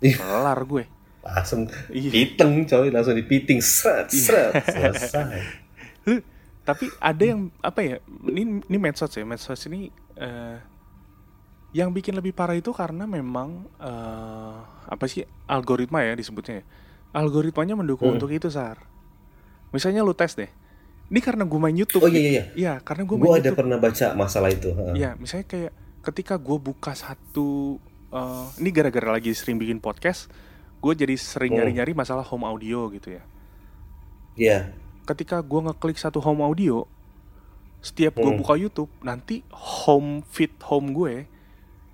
kelar 0.00 0.60
gue. 0.60 0.84
Langsung 1.20 1.66
Iya. 1.88 2.10
piteng 2.10 2.64
coy, 2.64 2.88
langsung 2.88 3.12
dipiting 3.12 3.58
seret 3.58 4.08
Iya. 4.08 4.20
seret 4.20 4.52
selesai. 4.64 5.40
Tapi 6.68 6.92
ada 7.00 7.24
yang 7.24 7.48
apa 7.58 7.80
ya 7.80 7.96
ini 8.28 8.60
ini 8.60 8.76
medsos 8.76 9.08
ya 9.10 9.24
medsos 9.24 9.56
ini 9.64 9.88
eh, 10.14 10.56
yang 11.70 11.88
bikin 11.90 12.12
lebih 12.12 12.32
parah 12.32 12.52
itu 12.52 12.68
karena 12.70 13.08
memang 13.08 13.64
eh, 13.80 14.56
apa 14.84 15.04
sih 15.04 15.24
algoritma 15.44 16.00
ya 16.00 16.12
disebutnya 16.12 16.60
ya 16.60 16.64
algoritmanya 17.16 17.72
mendukung 17.72 18.12
Hmm. 18.12 18.16
untuk 18.16 18.28
itu 18.28 18.48
sar 18.48 18.84
misalnya 19.68 20.00
lu 20.00 20.12
tes 20.12 20.32
deh 20.32 20.52
ini 21.08 21.20
karena 21.20 21.44
gue 21.44 21.56
main 21.56 21.72
YouTube 21.72 22.04
Oh 22.04 22.08
iya 22.08 22.20
iya 22.20 22.28
iya. 22.28 22.44
Iya, 22.52 22.74
karena 22.84 23.02
gue 23.02 23.16
Gue 23.16 23.32
ada 23.32 23.40
YouTube 23.40 23.56
pernah 23.56 23.80
baca 23.80 24.06
masalah 24.12 24.52
itu. 24.52 24.68
Iya, 24.92 25.16
misalnya 25.16 25.48
kayak 25.48 25.72
ketika 26.04 26.36
gue 26.36 26.56
buka 26.58 26.92
satu 26.92 27.80
eh, 28.10 28.46
ini 28.60 28.68
gara-gara 28.68 29.16
lagi 29.16 29.32
sering 29.32 29.56
bikin 29.56 29.80
podcast 29.80 30.28
gue 30.78 30.92
jadi 30.94 31.16
sering 31.16 31.56
Hmm. 31.56 31.64
nyari-nyari 31.64 31.92
masalah 31.92 32.22
home 32.22 32.44
audio 32.44 32.92
gitu 32.92 33.08
ya 33.10 33.24
Iya. 34.36 34.58
Ketika 35.08 35.40
gue 35.40 35.60
ngeklik 35.62 35.96
satu 35.96 36.20
home 36.20 36.44
audio 36.44 36.84
setiap 37.80 38.14
gue 38.14 38.26
Hmm. 38.26 38.36
buka 38.36 38.54
YouTube 38.54 38.92
nanti 39.00 39.40
home 39.50 40.20
feed 40.26 40.52
home 40.60 40.92
gue 40.92 41.24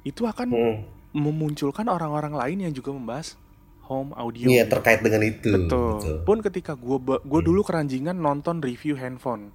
itu 0.03 0.25
akan 0.25 0.49
Hmm. 0.49 0.77
memunculkan 1.13 1.87
orang-orang 1.87 2.35
lain 2.35 2.59
yang 2.61 2.73
juga 2.73 2.91
membahas 2.91 3.39
home 3.83 4.11
audio 4.15 4.49
Iya 4.49 4.67
terkait 4.67 4.99
dengan 4.99 5.23
itu. 5.23 5.47
betul. 5.47 6.25
pun 6.25 6.41
ketika 6.41 6.75
gue 6.75 6.97
gue 6.99 7.41
Hmm. 7.41 7.47
dulu 7.47 7.61
keranjingan 7.63 8.17
nonton 8.17 8.59
review 8.59 8.97
handphone 8.97 9.55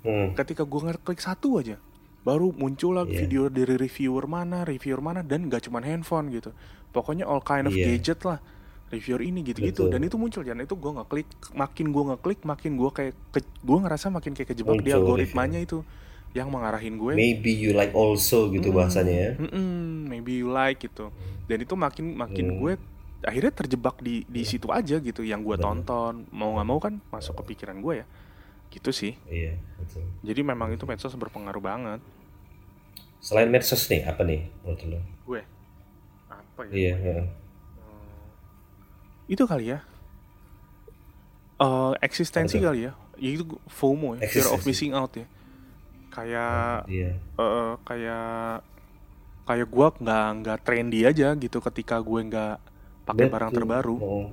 Hmm. 0.00 0.32
ketika 0.34 0.62
gue 0.62 0.80
ngeklik 0.80 1.18
satu 1.18 1.58
aja 1.58 1.76
baru 2.20 2.50
muncul 2.52 2.94
lah 2.94 3.04
Iya. 3.04 3.18
video 3.18 3.42
dari 3.48 3.74
reviewer 3.74 4.24
mana 4.24 4.62
reviewer 4.62 5.00
mana 5.00 5.20
dan 5.20 5.46
gak 5.46 5.66
cuman 5.66 5.82
handphone 5.82 6.30
gitu 6.30 6.54
pokoknya 6.88 7.24
all 7.24 7.40
kind 7.40 7.66
of 7.66 7.74
Iya. 7.74 7.92
gadget 7.92 8.22
lah 8.22 8.38
reviewer 8.92 9.22
ini 9.24 9.40
gitu-gitu. 9.46 9.86
Dan 9.92 10.04
itu 10.06 10.16
muncul 10.20 10.42
dan 10.46 10.58
itu 10.64 10.74
gue 10.76 10.92
ngeklik 10.98 11.28
makin 11.56 11.86
gue 11.94 12.04
ngeklik 12.14 12.40
makin 12.46 12.72
gue 12.80 12.90
kayak 12.92 13.14
ke- 13.34 13.56
gue 13.68 13.78
ngerasa 13.84 14.06
makin 14.12 14.32
kayak 14.36 14.48
kejebak 14.54 14.78
di 14.84 14.90
Muncul. 14.90 14.96
algoritmanya 14.96 15.60
itu 15.62 15.84
yang 16.36 16.48
mengarahin 16.52 16.96
gue. 17.00 17.16
Maybe 17.18 17.52
you 17.52 17.72
like 17.76 17.92
also 17.96 18.48
gitu 18.52 18.68
Mm-mm. 18.68 18.76
bahasanya 18.76 19.14
ya. 19.26 19.32
Mm-mm, 19.38 20.08
maybe 20.10 20.32
you 20.42 20.50
like 20.50 20.82
gitu. 20.82 21.14
Dan 21.48 21.62
itu 21.64 21.74
makin 21.78 22.12
makin 22.18 22.46
Hmm. 22.50 22.58
gue 22.58 22.72
akhirnya 23.24 23.52
terjebak 23.54 23.98
di 24.02 24.22
di 24.28 24.42
situ 24.46 24.68
aja 24.70 24.98
gitu 24.98 25.22
yang 25.22 25.40
gue 25.46 25.56
tonton. 25.60 26.26
Mau 26.34 26.56
nggak 26.58 26.66
mau 26.68 26.78
kan 26.82 26.94
masuk 27.14 27.38
ke 27.42 27.54
pikiran 27.54 27.78
gue 27.80 28.02
ya. 28.04 28.06
Gitu 28.72 28.90
sih. 28.94 29.14
Iya, 29.30 29.54
betul. 29.78 30.04
jadi 30.26 30.40
memang 30.42 30.74
itu 30.74 30.84
medsos 30.86 31.14
berpengaruh 31.14 31.62
banget. 31.62 32.00
Selain 33.26 33.50
medsos 33.54 33.82
nih, 33.90 34.02
apa 34.10 34.22
nih 34.26 34.40
menurut 34.62 34.82
lo? 34.90 35.00
gue? 35.26 35.42
Apa 36.30 36.62
ya? 36.68 36.78
Iya, 36.78 36.96
heeh. 37.02 37.37
Itu 39.28 39.44
kali 39.44 39.76
ya 39.76 39.80
Eh 41.58 41.92
eksistensi 42.06 42.56
tuh? 42.62 42.70
kali 42.70 42.86
ya 42.86 42.92
itu 43.18 43.42
FOMO 43.66 44.14
ya 44.14 44.30
fear 44.30 44.46
of 44.46 44.62
missing 44.62 44.94
out 44.94 45.10
ya 45.14 45.26
kayak 46.08 46.86
iya. 46.86 47.18
eh 47.18 47.72
kayak 47.82 48.62
kayak 49.42 49.66
gue 49.66 49.86
nggak 50.02 50.26
nggak 50.42 50.58
trendy 50.62 51.02
aja 51.02 51.34
gitu 51.34 51.58
ketika 51.58 51.98
gue 51.98 52.20
nggak 52.30 52.54
pakai 53.04 53.26
barang 53.26 53.52
terbaru 53.52 53.96
Oh. 53.98 54.26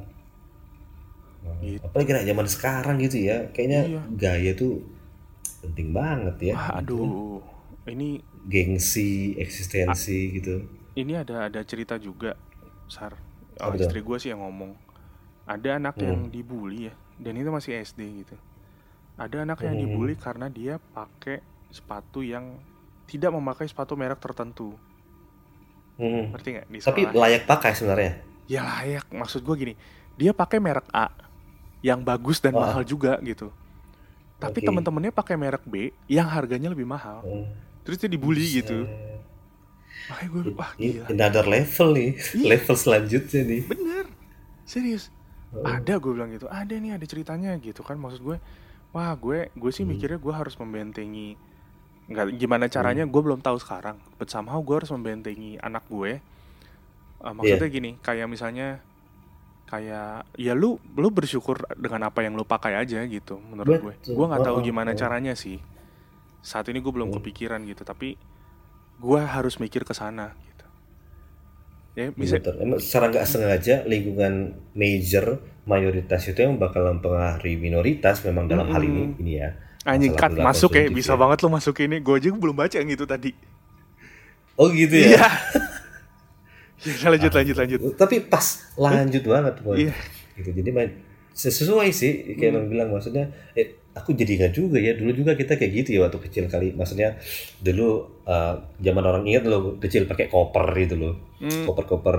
Nah, 1.46 1.54
Gitu. 1.62 1.78
Apalagi 1.78 2.10
kena 2.10 2.26
zaman 2.26 2.48
sekarang 2.50 2.96
gitu 2.98 3.22
ya, 3.22 3.38
kayaknya 3.54 3.82
Iya. 3.86 4.02
gaya 4.18 4.52
tuh 4.58 4.82
penting 5.62 5.94
banget 5.94 6.36
ya. 6.42 6.54
Wah, 6.58 6.82
aduh 6.82 7.38
ini 7.86 8.22
Gengsi, 8.46 9.38
eksistensi 9.38 10.34
gitu. 10.34 10.66
ini 10.94 11.14
ada 11.14 11.46
ada 11.46 11.62
cerita 11.62 11.98
juga 11.98 12.34
sar 12.86 13.14
oh, 13.58 13.74
Apa 13.74 13.78
istri 13.78 14.02
gue 14.02 14.18
sih 14.18 14.30
yang 14.30 14.42
ngomong 14.42 14.74
ada 15.46 15.70
anak 15.76 15.96
Hmm. 15.96 16.04
yang 16.04 16.20
dibully 16.28 16.90
ya 16.90 16.94
dan 17.16 17.34
itu 17.34 17.48
masih 17.48 17.78
SD 17.78 18.02
gitu 18.20 18.36
ada 19.16 19.42
anak 19.42 19.62
yang 19.62 19.74
Hmm. 19.74 19.84
dibully 19.84 20.16
karena 20.16 20.48
dia 20.48 20.76
pakai 20.92 21.40
sepatu 21.70 22.20
yang 22.20 22.58
tidak 23.06 23.30
memakai 23.30 23.66
sepatu 23.66 23.94
merek 23.94 24.18
tertentu 24.18 24.74
Hmm. 25.96 26.30
ngerti 26.30 26.48
nggak 26.54 26.66
Tapi 26.84 27.02
layak 27.08 27.44
pakai 27.46 27.72
sebenarnya. 27.72 28.14
ya 28.46 28.62
layak 28.62 29.08
maksud 29.10 29.42
gue 29.42 29.56
gini 29.56 29.74
dia 30.14 30.32
pakai 30.32 30.58
merek 30.58 30.86
A 30.92 31.08
yang 31.80 32.02
bagus 32.02 32.38
dan 32.38 32.52
Wah. 32.52 32.68
mahal 32.68 32.84
juga 32.84 33.16
gitu 33.22 33.50
tapi 34.36 34.60
Oke. 34.60 34.68
teman-temannya 34.68 35.10
pakai 35.10 35.34
merek 35.34 35.64
B 35.64 35.90
yang 36.06 36.28
harganya 36.28 36.68
lebih 36.68 36.84
mahal 36.84 37.22
Hmm. 37.22 37.48
terus 37.82 37.96
dia 37.96 38.06
dibully 38.08 38.44
gitu 38.44 38.84
Buset. 38.84 39.24
makanya 40.06 40.30
gue 40.30 40.42
wah 40.52 40.72
Ini 40.76 40.86
gila 40.92 41.06
another 41.08 41.46
level 41.46 41.88
nih, 41.94 42.10
Iya. 42.36 42.46
level 42.52 42.76
selanjutnya 42.76 43.42
nih. 43.44 43.62
bener 43.66 44.06
serius 44.64 45.08
Oh. 45.08 45.25
Ada 45.56 45.94
gue 45.96 46.12
bilang 46.12 46.30
gitu. 46.30 46.46
Ada 46.46 46.74
nih 46.74 46.96
ada 46.96 47.06
ceritanya 47.06 47.52
gitu 47.58 47.82
kan 47.82 47.96
maksud 47.96 48.22
gue. 48.22 48.38
Wah 48.92 49.12
gue 49.14 49.52
gue 49.52 49.72
sih 49.72 49.84
Hmm. 49.84 49.92
mikirnya 49.92 50.16
gue 50.16 50.34
harus 50.34 50.56
membentengi 50.56 51.36
nggak 52.06 52.38
gimana 52.38 52.66
caranya 52.68 53.04
gue 53.04 53.22
belum 53.22 53.40
tahu 53.40 53.58
sekarang. 53.58 53.98
But 54.16 54.30
somehow 54.30 54.60
gue 54.60 54.76
harus 54.78 54.90
membentengi 54.90 55.58
anak 55.58 55.86
gue. 55.88 56.20
Eh, 57.18 57.34
maksudnya 57.34 57.68
gini 57.68 57.92
kayak 58.00 58.28
misalnya 58.28 58.80
kayak 59.66 60.30
ya 60.36 60.54
lu 60.54 60.78
lu 60.94 61.10
bersyukur 61.10 61.58
dengan 61.74 62.06
apa 62.06 62.22
yang 62.22 62.38
lu 62.38 62.46
pakai 62.46 62.78
aja 62.78 63.02
gitu 63.04 63.42
menurut 63.42 63.74
gue. 63.82 63.94
Betul. 63.98 64.14
gue 64.14 64.26
nggak 64.28 64.44
tahu 64.44 64.58
gimana 64.62 64.92
caranya 64.94 65.34
sih. 65.34 65.58
Saat 66.40 66.70
ini 66.70 66.78
gue 66.78 66.92
belum 66.92 67.10
Hmm. 67.10 67.18
kepikiran 67.18 67.66
gitu 67.66 67.82
tapi 67.82 68.20
gue 68.96 69.20
harus 69.20 69.58
mikir 69.58 69.82
ke 69.82 69.92
sana 69.92 70.32
ya 71.96 72.12
bisa 72.12 72.38
Betul. 72.38 72.60
Emang 72.60 72.80
secara 72.84 73.08
nggak 73.08 73.26
sengaja 73.26 73.76
lingkungan 73.88 74.34
major 74.76 75.40
mayoritas 75.66 76.28
itu 76.28 76.38
yang 76.38 76.60
bakal 76.60 76.86
mempengaruhi 76.86 77.56
minoritas 77.58 78.22
memang 78.22 78.46
dalam 78.46 78.68
hal 78.70 78.84
ini 78.84 79.16
ini 79.18 79.34
ya 79.40 79.50
Anjing 79.86 80.18
cut 80.18 80.34
88 80.34 80.42
masuk 80.42 80.72
ya, 80.74 80.86
bisa 80.90 81.14
banget 81.14 81.46
lo 81.46 81.50
masuk 81.54 81.78
ini. 81.86 82.02
Gue 82.02 82.18
aja 82.18 82.34
belum 82.34 82.58
baca 82.58 82.74
yang 82.74 82.90
itu 82.90 83.06
tadi. 83.06 83.32
Oh 84.58 84.74
gitu 84.74 84.98
ya. 84.98 85.22
Iya. 85.22 85.28
Ya, 86.86 87.10
lanjut 87.10 87.34
lanjut 87.34 87.56
lanjut. 87.58 87.80
Tapi 87.98 88.30
pas 88.30 88.46
lanjut 88.78 89.24
banget 89.26 89.56
boy. 89.66 89.90
Iya. 89.90 89.96
Gitu. 90.38 90.50
Jadi 90.62 90.70
main 90.70 90.90
sesuai 91.34 91.90
sih 91.90 92.38
kayak 92.38 92.54
Hmm. 92.56 92.70
bilang 92.70 92.90
maksudnya 92.94 93.32
eh 93.58 93.76
aku 93.96 94.12
jadi 94.12 94.32
ingat 94.38 94.52
juga 94.52 94.78
ya 94.78 94.94
dulu 94.94 95.12
juga 95.16 95.34
kita 95.40 95.56
kayak 95.56 95.72
gitu 95.72 95.90
ya 95.96 96.00
waktu 96.06 96.20
kecil 96.28 96.46
kali 96.52 96.76
maksudnya 96.76 97.16
dulu 97.64 97.90
eh, 98.28 98.56
zaman 98.84 99.04
orang 99.08 99.24
ingat 99.24 99.48
lo 99.48 99.80
kecil 99.80 100.04
pakai 100.06 100.28
koper 100.28 100.68
gitu 100.76 100.96
loh 101.00 101.16
Hmm. 101.36 101.68
koper-koper 101.68 102.16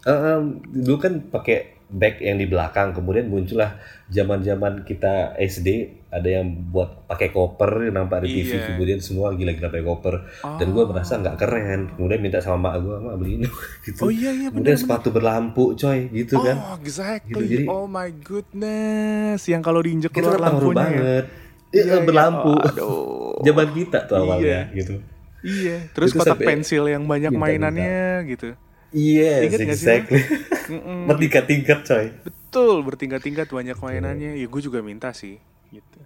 Eh, 0.00 0.10
eh, 0.10 0.40
dulu 0.74 0.96
kan 0.98 1.12
pakai 1.30 1.79
bag 1.92 2.18
yang 2.18 2.36
di 2.36 2.46
belakang 2.46 2.90
kemudian 2.90 3.26
muncullah 3.26 3.74
zaman-zaman 4.06 4.82
kita 4.82 5.34
SD 5.36 5.68
ada 6.08 6.28
yang 6.32 6.46
buat 6.66 7.04
pakai 7.04 7.28
koper 7.28 7.70
nampak 7.88 8.22
di 8.22 8.40
TV 8.40 8.50
Iya. 8.52 8.66
kemudian 8.68 8.98
semua 8.98 9.30
gila-gila 9.32 9.68
pakai 9.68 9.82
koper 9.84 10.14
dan 10.56 10.66
gue 10.68 10.84
merasa 10.84 11.12
nggak 11.16 11.36
keren 11.36 11.80
kemudian 11.90 12.20
minta 12.20 12.38
sama 12.38 12.58
mak 12.64 12.74
gue 12.78 12.96
mak 12.96 13.14
beliin 13.16 13.38
dong," 13.42 13.56
gitu 13.84 13.98
Oh 14.00 14.10
iya 14.10 14.30
iya 14.30 14.48
kemudian 14.48 14.74
benar. 14.74 14.82
sepatu 14.84 15.08
berlampu 15.10 15.64
coy 15.72 16.00
gitu 16.08 16.34
kan 16.38 16.56
Oh 16.56 16.76
exactly. 16.76 17.34
Gitu, 17.36 17.42
jadi- 17.56 17.66
oh 17.68 17.86
my 17.86 18.10
goodness. 18.20 19.40
Yang 19.44 19.62
kalau 19.62 19.80
diinjek 19.80 20.10
itu 20.10 20.18
keluar 20.20 20.34
kan 20.36 20.42
lampunya 20.48 20.70
ya. 20.70 20.78
banget 20.80 21.24
Iya, 21.70 21.78
Iya, 21.80 21.92
iya. 21.92 22.02
berlampu 22.02 22.52
Aduh. 22.56 23.38
zaman 23.46 23.68
kita 23.72 23.98
tuh 24.04 24.16
awalnya 24.16 24.46
Iya. 24.68 24.74
gitu 24.76 24.94
Iya. 25.40 25.76
Terus 25.90 26.10
Itu 26.10 26.18
kotak 26.20 26.38
pensil 26.38 26.84
yang 26.84 27.02
banyak 27.04 27.30
minta-minta. 27.30 27.70
mainannya 27.72 27.98
gitu. 28.28 28.48
Yes 28.92 29.50
nggak 29.50 29.60
sih, 29.60 29.66
exactly 29.70 30.20
bertingkat-tingkat 31.08 31.78
coy 31.86 32.06
Betul, 32.50 32.82
bertingkat-tingkat 32.82 33.46
banyak 33.46 33.78
mainannya. 33.78 34.34
Ya 34.34 34.46
gue 34.50 34.58
juga 34.58 34.82
minta 34.82 35.14
sih, 35.14 35.38
gitu. 35.70 36.00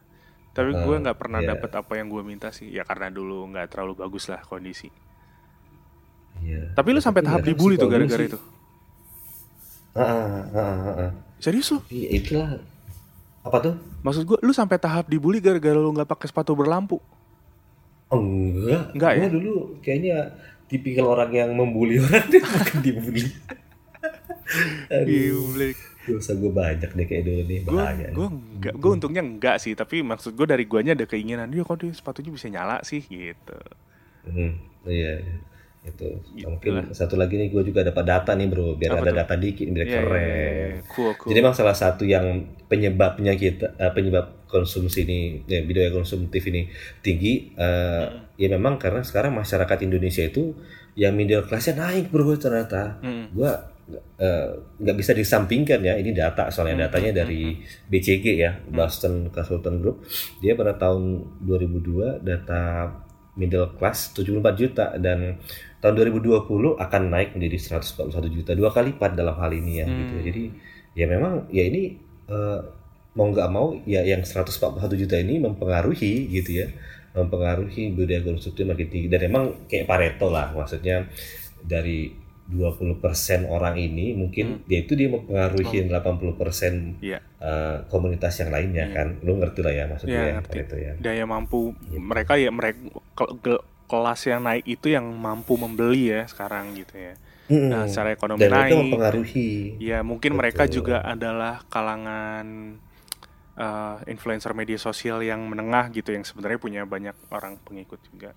Tapi 0.52 0.76
gue 0.76 0.94
Ah, 0.94 1.00
nggak 1.00 1.16
pernah 1.16 1.40
iya. 1.40 1.56
dapet 1.56 1.72
apa 1.72 1.96
yang 1.96 2.12
gue 2.12 2.20
minta 2.20 2.52
sih. 2.52 2.68
Ya 2.68 2.84
karena 2.84 3.08
dulu 3.08 3.48
nggak 3.48 3.72
terlalu 3.72 3.96
bagus 3.96 4.28
lah 4.28 4.44
kondisi. 4.44 4.92
Iya. 6.44 6.76
Tapi 6.76 6.88
lu 6.92 7.00
sampai 7.00 7.24
tahap 7.24 7.40
kadang 7.40 7.48
dibully 7.48 7.80
tuh 7.80 7.88
gara-gara 7.88 8.24
itu. 8.28 8.38
Ah, 9.96 10.04
ah, 10.04 10.44
ah, 10.52 10.76
ah, 10.84 10.96
ah. 11.08 11.10
Serius 11.40 11.72
lu? 11.72 11.80
Iya 11.88 12.08
itulah 12.20 12.48
apa 13.44 13.56
tuh 13.60 13.74
Maksud 14.04 14.22
gue, 14.28 14.38
lu 14.44 14.52
sampai 14.52 14.76
tahap 14.76 15.08
dibully 15.08 15.40
gara-gara 15.40 15.76
lu 15.80 15.88
nggak 15.96 16.08
pakai 16.12 16.28
sepatu 16.28 16.52
berlampu? 16.52 17.00
Oh, 18.12 18.20
enggak 18.20 18.92
Enggak 18.92 19.12
ya? 19.16 19.26
Dulu 19.32 19.80
kayaknya 19.80 20.16
tipikal 20.74 21.06
orang 21.08 21.30
yang 21.30 21.50
membuli 21.54 22.02
orang 22.02 22.26
deh 22.26 22.42
bukan 22.42 22.78
dibully 22.82 23.30
Gila. 24.90 25.68
dosa 26.04 26.36
gue 26.36 26.52
banyak 26.52 26.90
deh 26.92 27.06
kayak 27.08 27.24
dulu 27.24 27.42
nih 27.48 27.60
bahaya. 27.64 28.08
gue 28.12 28.28
nggak, 28.28 28.74
gue 28.76 28.90
untungnya 28.92 29.22
enggak 29.24 29.56
sih. 29.56 29.72
Tapi 29.72 30.04
maksud 30.04 30.36
gue 30.36 30.44
dari 30.44 30.68
guanya 30.68 30.92
ada 30.92 31.08
keinginan 31.08 31.48
dia 31.48 31.64
kok 31.64 31.80
dia 31.80 31.90
sepatunya 31.90 32.28
bisa 32.28 32.52
nyala 32.52 32.84
sih 32.84 33.00
gitu. 33.00 33.56
Hmm, 34.22 34.60
iya, 34.84 35.16
iya. 35.16 35.36
itu. 35.82 36.08
Gitu 36.36 36.44
Mungkin 36.44 36.72
lah. 36.76 36.84
satu 36.92 37.16
lagi 37.16 37.40
nih 37.40 37.48
gue 37.48 37.62
juga 37.64 37.80
dapat 37.80 38.04
data 38.04 38.36
nih 38.36 38.46
bro, 38.46 38.76
biar 38.76 38.92
Apa 38.92 39.00
ada 39.00 39.10
tuh? 39.10 39.18
data 39.24 39.34
dikit 39.34 39.66
biar 39.66 39.80
Iya, 39.80 39.88
iya, 39.90 40.00
keren. 40.04 40.20
iya, 40.20 40.44
iya. 40.52 40.78
Cool, 40.92 41.12
cool. 41.16 41.28
Jadi 41.32 41.38
memang 41.40 41.56
salah 41.56 41.76
satu 41.76 42.04
yang 42.04 42.24
penyebabnya 42.68 43.32
kita 43.32 43.72
eh, 43.74 43.92
penyebab 43.96 44.43
konsumsi 44.54 45.02
ini 45.02 45.42
ya, 45.50 45.66
video 45.66 45.90
konsumtif 45.90 46.46
ini 46.46 46.70
tinggi 47.02 47.50
eh, 47.58 48.06
ya 48.38 48.48
memang 48.54 48.78
karena 48.78 49.02
sekarang 49.02 49.34
masyarakat 49.34 49.78
Indonesia 49.82 50.22
itu 50.22 50.54
yang 50.94 51.18
middle 51.18 51.42
classnya 51.42 51.74
naik 51.82 52.14
bro 52.14 52.38
ternyata. 52.38 53.02
Mm. 53.02 53.34
Gua 53.34 53.50
eh, 54.22 54.50
nggak 54.78 54.96
bisa 54.96 55.10
disampingkan 55.10 55.82
ya. 55.82 55.98
Ini 55.98 56.14
data 56.14 56.54
soalnya 56.54 56.86
datanya 56.86 57.26
dari 57.26 57.58
BCG 57.90 58.26
ya 58.38 58.54
Boston 58.70 59.34
Consultant 59.34 59.82
Group. 59.82 60.06
Dia 60.38 60.54
pada 60.54 60.78
tahun 60.78 61.34
2002 61.42 62.22
data 62.22 62.94
middle 63.34 63.74
class 63.74 64.14
74 64.14 64.54
juta 64.54 64.94
dan 64.94 65.42
tahun 65.82 65.94
2020 66.14 66.78
akan 66.78 67.02
naik 67.10 67.34
menjadi 67.34 67.82
141 67.82 68.30
juta 68.30 68.54
dua 68.54 68.70
kali 68.70 68.94
lipat 68.94 69.18
dalam 69.18 69.34
hal 69.34 69.50
ini 69.50 69.82
ya 69.82 69.86
gitu. 69.90 70.14
Jadi 70.22 70.44
ya 70.94 71.10
memang 71.10 71.50
ya 71.50 71.66
ini 71.66 71.98
eh, 72.30 72.60
mau 73.14 73.26
nggak 73.26 73.48
mau 73.48 73.78
ya 73.82 74.02
yang 74.02 74.20
141 74.20 74.50
juta 74.96 75.16
ini 75.16 75.38
mempengaruhi 75.38 76.28
gitu 76.28 76.50
ya. 76.56 76.66
Mempengaruhi 77.12 77.90
budaya 77.90 78.20
konsumtif 78.20 78.62
makin 78.62 78.86
tinggi. 78.86 79.06
Dan 79.06 79.20
emang 79.24 79.44
kayak 79.64 79.86
Pareto 79.86 80.28
lah 80.28 80.50
maksudnya 80.50 81.06
dari 81.60 82.10
20% 82.44 83.00
orang 83.46 83.74
ini 83.74 84.12
mungkin 84.12 84.60
dia 84.64 84.78
itu 84.78 84.92
dia 84.92 85.08
mempengaruhi 85.08 85.88
80% 85.88 87.00
Iya. 87.00 87.18
eh, 87.38 87.76
komunitas 87.86 88.36
yang 88.36 88.50
lainnya 88.50 88.90
kan. 88.90 89.16
Lu 89.20 89.38
ngerti 89.38 89.60
lah 89.60 89.72
ya 89.72 89.84
maksudnya 89.86 90.12
Iya, 90.12 90.26
ya, 90.26 90.34
ngerti. 90.36 90.50
Pareto 90.50 90.76
ya. 90.76 90.92
Daya 90.98 91.24
mampu 91.24 91.72
mereka 91.88 92.34
ya 92.34 92.50
mereka 92.50 92.78
ke- 93.14 93.32
ke- 93.40 93.62
kelas 93.84 94.20
yang 94.24 94.42
naik 94.42 94.64
itu 94.66 94.86
yang 94.88 95.06
mampu 95.08 95.54
membeli 95.54 96.10
ya 96.10 96.26
sekarang 96.26 96.74
gitu 96.74 96.96
ya. 96.96 97.14
Nah, 97.44 97.84
secara 97.84 98.10
ekonomi 98.10 98.40
dan 98.40 98.50
itu 98.50 98.56
naik. 98.56 98.76
mempengaruhi. 98.82 99.50
Ya 99.78 100.00
mungkin 100.00 100.32
mereka 100.34 100.64
juga 100.66 101.00
adalah 101.00 101.60
kalangan 101.68 102.76
eh, 103.54 103.96
influencer 104.10 104.50
media 104.52 104.76
sosial 104.76 105.22
yang 105.22 105.46
menengah 105.46 105.90
gitu 105.90 106.10
yang 106.10 106.26
sebenarnya 106.26 106.58
punya 106.58 106.82
banyak 106.84 107.14
orang 107.30 107.58
pengikut 107.62 108.02
juga. 108.10 108.34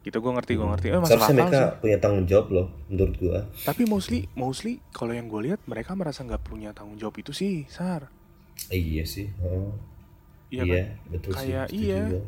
Gitu 0.00 0.14
gue 0.14 0.32
ngerti 0.32 0.52
gue 0.56 0.64
ngerti. 0.64 0.86
Eh 0.88 0.98
seharusnya 1.04 1.34
mereka 1.36 1.60
sih. 1.60 1.80
punya 1.84 1.96
tanggung 2.00 2.24
jawab 2.24 2.46
loh 2.54 2.66
menurut 2.88 3.14
gua 3.18 3.38
Tapi 3.66 3.82
mostly 3.84 4.24
mostly 4.32 4.80
kalau 4.94 5.12
yang 5.12 5.28
gue 5.28 5.52
lihat 5.52 5.60
mereka 5.68 5.92
merasa 5.92 6.24
nggak 6.24 6.42
punya 6.46 6.70
tanggung 6.72 6.96
jawab 6.96 7.18
itu 7.18 7.34
sih, 7.34 7.68
Sar. 7.68 8.08
Eh, 8.72 8.78
iya 8.78 9.04
sih 9.04 9.28
oh, 9.44 9.70
Iya 10.48 10.62
iya, 10.64 10.80
kan? 10.80 11.12
betul 11.12 11.30
Kayak 11.36 11.66
sih 11.68 11.78
iya. 11.92 12.00
gua. 12.08 12.22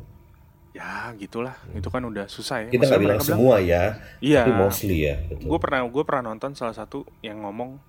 Ya 0.71 0.91
gitulah. 1.19 1.57
Itu 1.73 1.89
kan 1.91 2.03
udah 2.05 2.27
susah 2.31 2.63
ya. 2.63 2.71
kita 2.71 2.85
nggak 2.87 3.01
bilang 3.01 3.23
semua 3.23 3.57
ya 3.59 3.97
Iya. 4.21 4.45
tapi 4.45 4.53
mostly 4.55 4.99
ya 5.09 5.17
betul 5.27 5.47
gue 5.51 5.59
pernah 5.59 5.81
gue 5.89 6.05
pernah 6.05 6.23
nonton 6.31 6.53
salah 6.55 6.77
satu 6.77 7.03
yang 7.25 7.43
ngomong 7.43 7.81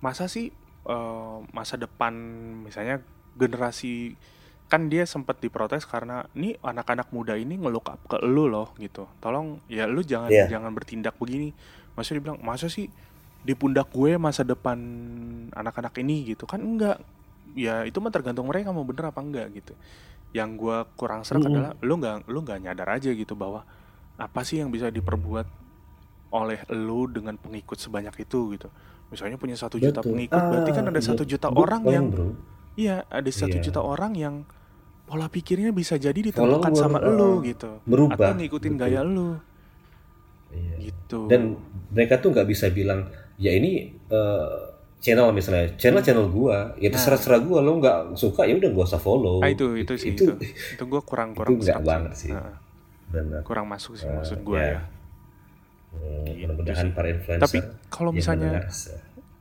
masa 0.00 0.30
sih 0.30 0.48
eh, 0.86 1.38
masa 1.50 1.74
depan 1.76 2.14
misalnya 2.62 3.02
generasi 3.34 4.14
kan 4.66 4.88
dia 4.88 5.04
sempat 5.04 5.36
diprotes 5.36 5.84
karena 5.84 6.24
nih 6.32 6.56
anak-anak 6.58 7.12
muda 7.12 7.36
ini 7.36 7.56
ngelook 7.56 7.86
up 7.86 8.00
ke 8.06 8.16
lu 8.22 8.48
loh 8.48 8.72
gitu 8.76 9.04
tolong 9.20 9.60
ya 9.66 9.84
lu 9.84 10.00
jangan 10.00 10.28
Iya. 10.28 10.48
jangan 10.48 10.72
bertindak 10.72 11.12
begini 11.16 11.52
maksudnya 11.92 12.18
dia 12.18 12.24
bilang 12.26 12.40
masa 12.40 12.72
sih 12.72 12.88
di 13.38 13.52
pundak 13.52 13.92
gue 13.92 14.16
masa 14.16 14.40
depan 14.42 14.78
anak-anak 15.52 15.92
ini 15.98 16.24
gitu 16.26 16.46
kan 16.46 16.56
enggak 16.58 16.96
ya 17.52 17.84
itu 17.84 18.00
mah 18.00 18.08
tergantung 18.08 18.48
mereka 18.48 18.72
mau 18.72 18.80
bener 18.80 19.12
apa 19.12 19.20
enggak 19.20 19.52
gitu 19.52 19.76
yang 20.32 20.56
gue 20.56 20.88
kurang 20.94 21.20
serak 21.22 21.44
Mm-mm. 21.44 21.52
adalah 21.52 21.72
lu 21.78 21.94
nggak 21.94 22.16
lu 22.24 22.38
nggak 22.40 22.58
nyadar 22.62 22.88
aja 22.96 23.12
gitu 23.12 23.36
bahwa 23.36 23.68
apa 24.16 24.40
sih 24.40 24.56
yang 24.56 24.72
bisa 24.72 24.88
diperbuat 24.88 25.44
oleh 26.32 26.64
lu 26.72 27.04
dengan 27.06 27.36
pengikut 27.36 27.76
sebanyak 27.76 28.14
itu 28.18 28.56
gitu 28.56 28.72
misalnya 29.12 29.36
punya 29.36 29.52
satu 29.52 29.76
juta 29.76 30.00
Betul. 30.00 30.16
pengikut 30.16 30.40
berarti 30.40 30.70
kan 30.72 30.84
Ah, 30.86 30.88
ada 30.88 30.96
iya. 30.96 31.04
satu 31.04 31.22
juta 31.22 31.46
Good 31.46 31.60
orang 31.60 31.82
point, 31.82 31.92
yang 31.92 32.06
bro. 32.08 32.26
Iya 32.74 33.04
ada 33.06 33.28
satu 33.28 33.56
Iya. 33.56 33.64
juta 33.64 33.80
orang 33.80 34.12
yang 34.14 34.34
pola 35.04 35.28
pikirnya 35.28 35.70
bisa 35.70 35.96
jadi 35.96 36.16
ditentukan 36.16 36.72
sama 36.72 36.96
ah, 36.96 37.06
lu 37.06 37.44
gitu. 37.44 37.82
berubah, 37.84 38.32
atau 38.32 38.38
ngikutin 38.40 38.72
betul. 38.74 38.82
gaya 38.82 39.00
lu. 39.02 39.36
Iya. 40.52 40.74
gitu. 40.88 41.20
Dan 41.28 41.56
mereka 41.88 42.20
tuh 42.20 42.32
nggak 42.32 42.44
bisa 42.44 42.68
bilang 42.68 43.08
ya 43.36 43.52
ini 43.52 43.92
eh, 44.08 44.48
channel 45.02 45.32
misalnya 45.32 45.74
channel 45.74 46.00
channel 46.00 46.28
gua 46.28 46.72
ya 46.76 46.88
terserah 46.88 47.18
terserah 47.18 47.40
gua 47.40 47.58
lo 47.58 47.76
nggak 47.76 48.14
suka 48.14 48.46
ya 48.46 48.54
udah 48.54 48.68
gak 48.70 48.86
usah 48.88 49.00
follow. 49.00 49.40
Ah, 49.40 49.50
itu 49.50 49.74
itu 49.74 49.92
sih 49.98 50.12
itu 50.14 50.24
itu, 50.38 50.82
gue 50.82 51.00
kurang 51.02 51.34
kurang 51.34 51.52
itu 51.56 51.66
nggak 51.66 51.82
banget 51.82 52.12
sih. 52.14 52.32
Benar. 53.12 53.40
Kurang 53.44 53.66
masuk 53.68 53.98
sih 53.98 54.08
Ah, 54.08 54.16
maksud 54.16 54.40
gue 54.40 54.56
ya. 54.56 54.76
ya. 54.76 54.80
Hmm, 55.92 56.24
Gitu 56.24 56.48
mudah-mudahan 56.48 56.88
para 56.96 57.08
influencer 57.12 57.42
tapi 57.42 57.58
kalau 57.92 58.10
misalnya 58.16 58.64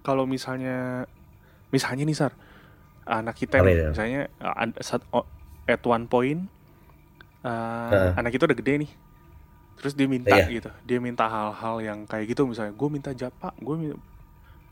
kalau 0.03 0.27
misalnya 0.27 1.07
misalnya 1.71 2.03
nih 2.03 2.17
sar 2.17 2.35
anak 3.07 3.35
kita 3.37 3.57
itu? 3.61 3.89
misalnya 3.91 4.21
uh, 4.41 5.13
o- 5.13 5.29
at 5.67 5.81
one 5.85 6.05
point 6.09 6.41
uh, 7.45 7.89
Heeh. 7.93 8.11
anak 8.17 8.31
kita 8.35 8.45
udah 8.49 8.57
gede 8.57 8.73
nih 8.87 8.91
terus 9.81 9.93
dia 9.97 10.05
minta 10.05 10.35
Iya. 10.37 10.45
gitu 10.61 10.69
dia 10.85 10.99
minta 11.01 11.25
hal-hal 11.25 11.75
yang 11.81 11.99
kayak 12.05 12.29
gitu 12.29 12.45
misalnya 12.45 12.73
gue 12.77 12.89
minta 12.91 13.11
japa 13.17 13.49
gue 13.57 13.75
minta 13.77 13.97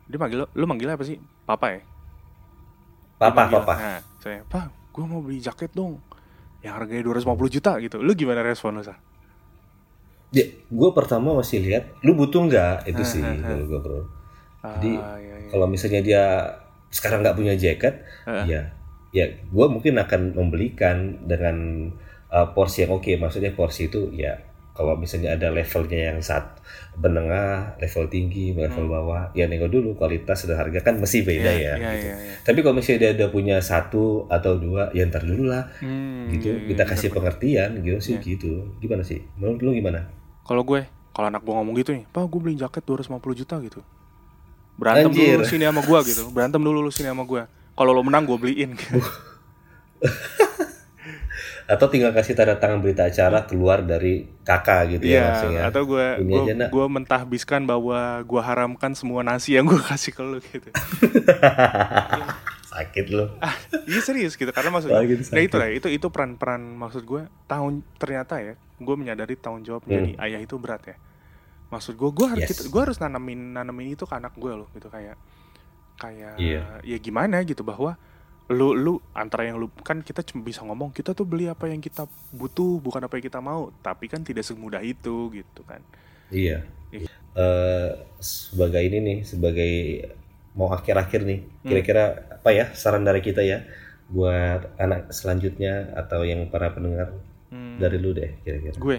dia 0.10 0.18
manggil 0.22 0.38
lo 0.42 0.48
lu 0.54 0.66
manggilnya 0.70 0.96
apa 0.98 1.06
sih 1.06 1.18
papa 1.46 1.68
ya 1.78 1.82
papa 3.20 3.36
manggil, 3.36 3.58
papa 3.62 3.74
nah, 3.76 4.00
saya 4.22 4.40
pak 4.46 4.66
gue 4.94 5.04
mau 5.06 5.22
beli 5.22 5.40
jaket 5.42 5.72
dong 5.74 6.00
yang 6.66 6.76
harganya 6.78 7.04
250 7.06 7.50
juta 7.50 7.72
gitu 7.82 7.98
lu 8.04 8.12
gimana 8.14 8.42
respon 8.46 8.78
lu 8.80 8.84
sar 8.86 9.00
ya, 10.30 10.46
gue 10.70 10.90
pertama 10.94 11.34
masih 11.34 11.58
lihat 11.66 11.84
lu 12.06 12.14
butuh 12.14 12.46
nggak 12.46 12.86
itu 12.90 13.02
Ah, 13.02 13.10
sih 13.12 13.22
ah. 13.26 13.34
kalau 13.42 13.66
gue 13.66 13.80
bro 13.82 14.00
Jadi, 14.60 14.92
Ah, 15.02 15.16
iya, 15.18 15.36
iya. 15.40 15.50
kalau 15.50 15.66
misalnya 15.72 16.02
dia 16.04 16.24
sekarang 16.90 17.22
nggak 17.22 17.38
punya 17.38 17.54
jaket 17.54 18.02
Heeh. 18.26 18.46
ya 18.50 18.62
ya 19.10 19.26
gue 19.26 19.66
mungkin 19.70 19.98
akan 19.98 20.38
membelikan 20.38 21.26
dengan 21.26 21.90
uh, 22.30 22.54
porsi 22.54 22.86
yang 22.86 22.98
oke 22.98 23.10
maksudnya 23.18 23.54
porsi 23.58 23.90
itu 23.90 24.14
ya 24.14 24.38
kalau 24.80 24.96
misalnya 24.96 25.36
ada 25.36 25.52
levelnya 25.52 26.16
yang 26.16 26.24
saat 26.24 26.56
menengah, 26.96 27.76
level 27.84 28.08
tinggi, 28.08 28.56
level 28.56 28.88
bawah, 28.88 29.28
ya 29.36 29.44
nengok 29.52 29.68
dulu 29.68 29.92
kualitas 30.00 30.48
dan 30.48 30.56
harga 30.56 30.80
kan 30.80 30.96
mesti 30.96 31.20
beda 31.20 31.52
ya. 31.52 31.52
Iya, 31.52 31.74
iya, 31.76 31.92
gitu. 31.92 32.08
iya, 32.08 32.16
iya. 32.16 32.36
Tapi 32.48 32.60
kalau 32.64 32.80
misalnya 32.80 33.00
dia 33.04 33.12
udah 33.20 33.30
punya 33.36 33.58
satu 33.60 34.24
atau 34.32 34.56
dua, 34.56 34.88
ya 34.96 35.04
ntar 35.12 35.28
dulu 35.28 35.52
lah, 35.52 35.68
Hmm, 35.84 36.32
gitu. 36.32 36.56
iya, 36.56 36.64
iya, 36.64 36.68
Kita 36.72 36.84
kasih 36.88 37.12
pengertian, 37.12 37.70
gitu 37.84 38.00
sih, 38.00 38.16
gitu. 38.24 38.72
Gimana 38.80 39.04
sih? 39.04 39.20
Menurut 39.36 39.60
lu 39.60 39.76
gimana? 39.76 40.08
Kalau 40.48 40.64
gue, 40.64 40.88
kalau 41.12 41.28
anak 41.28 41.44
gue 41.44 41.54
ngomong 41.60 41.76
gitu 41.76 41.92
nih, 42.00 42.08
Pak 42.08 42.24
gue 42.32 42.40
beli 42.40 42.56
jaket 42.56 42.84
250 42.88 43.36
juta 43.36 43.56
gitu. 43.60 43.80
Berantem 44.80 45.12
Anjir. 45.12 45.36
dulu 45.36 45.38
lu 45.38 45.46
sini 45.46 45.64
sama 45.68 45.82
gue 45.84 46.00
gitu. 46.08 46.24
Berantem 46.32 46.62
dulu 46.64 46.80
lu 46.80 46.90
sini 46.90 47.06
sama 47.06 47.24
gue. 47.24 47.44
Kalau 47.76 47.92
lo 47.92 48.00
menang 48.00 48.24
gue 48.24 48.36
beliin. 48.36 48.72
gitu. 48.74 48.98
Atau 51.70 51.86
tinggal 51.86 52.10
kasih 52.10 52.34
tanda 52.34 52.58
tangan 52.58 52.82
berita 52.82 53.06
acara 53.06 53.46
keluar 53.46 53.78
dari 53.80 54.26
kakak 54.42 54.98
gitu 54.98 55.06
ya 55.06 55.06
Iya, 55.06 55.22
maksudnya. 55.30 55.62
atau 55.70 55.82
gue 55.86 56.06
gue 56.18 56.42
gue 56.66 56.86
mentahbiskan 56.90 57.62
bahwa 57.62 58.26
gue 58.26 58.42
haramkan 58.42 58.98
semua 58.98 59.22
nasi 59.22 59.54
yang 59.54 59.70
gue 59.70 59.78
kasih 59.78 60.10
ke 60.10 60.22
lu 60.24 60.42
gitu. 60.42 60.66
Sakit 62.70 63.06
lu. 63.10 63.26
ah, 63.38 63.54
iya 63.86 64.00
serius 64.00 64.34
gitu 64.34 64.50
karena 64.50 64.70
maksudnya 64.72 64.98
nah 64.98 65.06
sakit. 65.06 65.46
itu 65.46 65.56
lah 65.58 65.70
itu 65.70 65.88
itu 65.90 66.08
peran-peran 66.10 66.62
maksud 66.74 67.02
gue 67.02 67.26
tahun 67.46 67.82
ternyata 67.98 68.40
ya 68.40 68.54
gue 68.58 68.96
menyadari 68.96 69.34
tanggung 69.36 69.62
jawab 69.62 69.84
menjadi 69.86 70.16
ayah 70.22 70.40
itu 70.40 70.56
berat 70.56 70.82
ya 70.86 70.96
maksud 71.70 71.94
gue 71.94 72.10
gue 72.10 72.28
harus 72.28 72.44
Hmm. 72.44 72.56
Yes. 72.56 72.68
gue 72.68 72.82
harus 72.82 72.98
nanamin 72.98 73.54
nanamin 73.54 73.94
itu 73.94 74.04
ke 74.04 74.14
anak 74.14 74.34
gue 74.36 74.52
loh 74.52 74.68
gitu 74.72 74.88
kayak 74.88 75.16
kayak 75.96 76.36
Iya. 76.36 76.82
ya 76.82 76.98
gimana 76.98 77.42
gitu 77.42 77.62
bahwa 77.62 78.00
lu 78.50 78.74
lu 78.74 78.94
antara 79.14 79.46
yang 79.46 79.56
lu 79.56 79.70
kan 79.80 80.02
kita 80.02 80.24
cuma 80.24 80.42
bisa 80.42 80.62
ngomong 80.62 80.90
kita 80.90 81.14
tuh 81.14 81.22
beli 81.22 81.46
apa 81.46 81.66
yang 81.66 81.78
kita 81.78 82.04
butuh 82.32 82.80
bukan 82.80 83.06
apa 83.06 83.14
yang 83.16 83.26
kita 83.26 83.40
mau 83.40 83.70
tapi 83.80 84.06
kan 84.06 84.22
tidak 84.22 84.42
semudah 84.42 84.82
itu 84.82 85.30
gitu 85.32 85.62
kan 85.64 85.84
Iya. 86.30 86.66
Iya. 86.90 87.10
Eh, 87.32 87.90
sebagai 88.20 88.82
ini 88.82 88.98
nih, 89.00 89.18
sebagai 89.24 89.74
mau 90.52 90.70
akhir-akhir 90.70 91.22
nih, 91.24 91.40
Hmm. 91.42 91.68
kira-kira 91.68 92.04
apa 92.32 92.50
ya 92.50 92.66
saran 92.72 93.02
dari 93.02 93.18
kita 93.20 93.42
ya 93.42 93.66
buat 94.08 94.78
anak 94.78 95.10
selanjutnya 95.10 95.94
atau 95.96 96.22
yang 96.22 96.46
para 96.48 96.70
pendengar 96.70 97.14
Hmm, 97.48 97.78
dari 97.78 97.98
lu 97.98 98.14
deh 98.14 98.38
kira-kira. 98.40 98.78
gue 98.78 98.98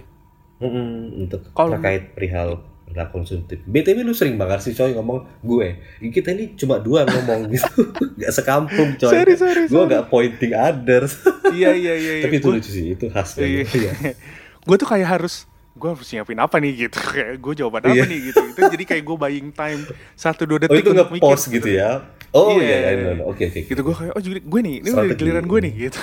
Mm-mm, 0.61 0.89
untuk 1.19 1.41
Kalau- 1.51 1.75
terkait 1.75 2.13
perihal 2.13 2.61
perilaku 2.85 3.13
konsumtif. 3.17 3.63
BTW 3.63 4.03
lu 4.03 4.11
sering 4.11 4.35
banget 4.35 4.61
sih 4.61 4.73
coy 4.73 4.91
ngomong 4.91 5.23
gue. 5.41 5.79
Kita 6.05 6.31
ini 6.31 6.53
cuma 6.53 6.77
dua 6.77 7.03
ngomong 7.03 7.47
gitu. 7.55 7.87
Gak 8.15 8.33
sekampung 8.33 8.95
coy. 8.95 9.09
Sorry, 9.09 9.35
sorry, 9.35 9.63
Gue 9.65 9.79
sorry. 9.81 9.93
gak 9.93 10.05
pointing 10.07 10.53
others. 10.53 11.23
iya 11.57 11.71
iya 11.71 11.95
iya 11.95 12.13
iya. 12.19 12.25
Tapi 12.25 12.37
itu 12.37 12.49
lucu 12.49 12.67
sih, 12.67 12.87
itu 12.93 13.07
khas 13.09 13.35
Iya. 13.35 13.63
banget. 13.63 13.67
Iya. 13.73 13.93
gue 14.67 14.77
tuh 14.77 14.87
kayak 14.87 15.09
harus 15.09 15.47
gue 15.73 15.89
harus 15.89 16.05
nyiapin 16.05 16.37
apa 16.37 16.57
nih 16.59 16.73
gitu 16.83 16.99
kayak 17.01 17.39
gue 17.39 17.53
jawaban 17.57 17.81
apa 17.83 17.95
Iya. 17.95 18.05
nih 18.05 18.21
gitu 18.27 18.41
itu 18.45 18.61
jadi 18.61 18.85
kayak 18.87 19.03
gue 19.03 19.17
buying 19.17 19.49
time 19.51 19.81
satu 20.13 20.45
dua 20.45 20.59
Oh 20.59 20.63
detik 20.63 20.77
itu 20.77 20.91
untuk 20.91 21.09
nge-post 21.09 21.45
mikir, 21.47 21.57
gitu 21.57 21.69
ya? 21.73 21.91
Oh 22.31 22.53
Iya. 22.53 22.61
iya, 22.61 22.77
iya, 22.77 22.91
iya, 22.93 23.11
iya. 23.13 23.25
oke 23.25 23.41
oke. 23.41 23.61
gitu 23.65 23.81
gue 23.81 23.95
kayak 23.97 24.13
oh 24.13 24.21
jadi 24.21 24.39
gue 24.43 24.61
nih 24.61 24.75
ini 24.77 24.89
udah 24.91 25.17
giliran 25.17 25.47
gue 25.47 25.59
nih 25.63 25.73
gitu 25.81 26.01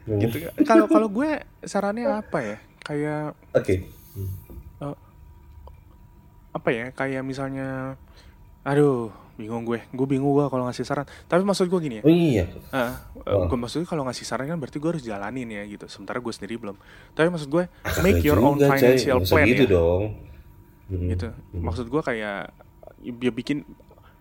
Hmm. 0.00 0.16
gitu 0.18 0.36
kalau 0.64 0.88
kalau 0.88 1.08
gue 1.08 1.30
sarannya 1.62 2.08
apa 2.08 2.38
ya 2.40 2.56
kayak 2.80 3.36
Oke. 3.52 3.74
apa 6.50 6.68
ya 6.68 6.90
kayak 6.90 7.22
misalnya 7.22 7.94
aduh 8.60 9.08
bingung 9.38 9.64
gue 9.64 9.80
gue 9.86 10.06
bingung 10.06 10.34
gue 10.34 10.46
kalau 10.46 10.66
ngasih 10.66 10.84
saran 10.84 11.06
tapi 11.24 11.40
maksud 11.40 11.64
gue 11.66 11.80
gini 11.80 11.96
ya 11.96 12.02
Oh 12.02 12.12
iya. 12.12 12.44
Ah, 12.68 13.08
Oh. 13.22 13.46
gue 13.46 13.56
maksudnya 13.56 13.86
kalau 13.86 14.04
ngasih 14.04 14.26
saran 14.26 14.44
kan 14.46 14.58
berarti 14.58 14.76
gue 14.76 14.90
harus 14.90 15.00
jalanin 15.00 15.48
ya 15.48 15.62
gitu 15.64 15.86
sementara 15.86 16.18
gue 16.18 16.28
sendiri 16.28 16.58
belum 16.58 16.76
tapi 17.14 17.30
maksud 17.30 17.48
gue 17.48 17.64
Ah, 17.80 18.02
make 18.02 18.20
your 18.20 18.36
own 18.36 18.58
financial 18.58 19.22
plan 19.22 19.46
gitu 19.46 19.64
ya 19.64 19.72
dong. 19.72 20.02
Hmm. 20.90 21.06
gitu 21.08 21.28
maksud 21.54 21.86
gue 21.86 22.02
kayak 22.02 22.50
ya 23.00 23.30
bikin 23.32 23.62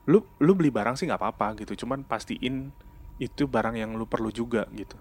lu 0.05 0.21
lu 0.37 0.53
beli 0.53 0.69
barang 0.69 0.95
sih 0.95 1.03
nggak 1.03 1.17
apa-apa 1.17 1.57
gitu 1.59 1.83
cuman 1.83 2.05
pastiin 2.05 2.69
itu 3.17 3.43
barang 3.43 3.75
yang 3.75 3.91
lu 3.91 4.05
perlu 4.05 4.29
juga 4.29 4.69
gitu 4.71 4.95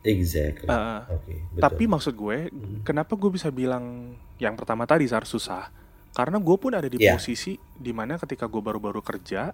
Exactly. 0.00 0.64
Oke. 0.64 1.44
betul. 1.50 1.60
tapi 1.60 1.84
maksud 1.84 2.14
gue 2.14 2.48
kenapa 2.80 3.12
gue 3.12 3.30
bisa 3.30 3.48
bilang 3.48 4.10
yang 4.36 4.54
pertama 4.54 4.84
tadi 4.84 5.04
saat 5.04 5.24
susah 5.24 5.68
karena 6.10 6.36
gue 6.36 6.56
pun 6.56 6.72
ada 6.72 6.86
di 6.86 6.96
Iya. 6.96 7.14
posisi 7.14 7.54
di 7.70 7.92
mana 7.92 8.16
ketika 8.16 8.44
gue 8.44 8.58
baru-baru 8.58 8.98
kerja 8.98 9.52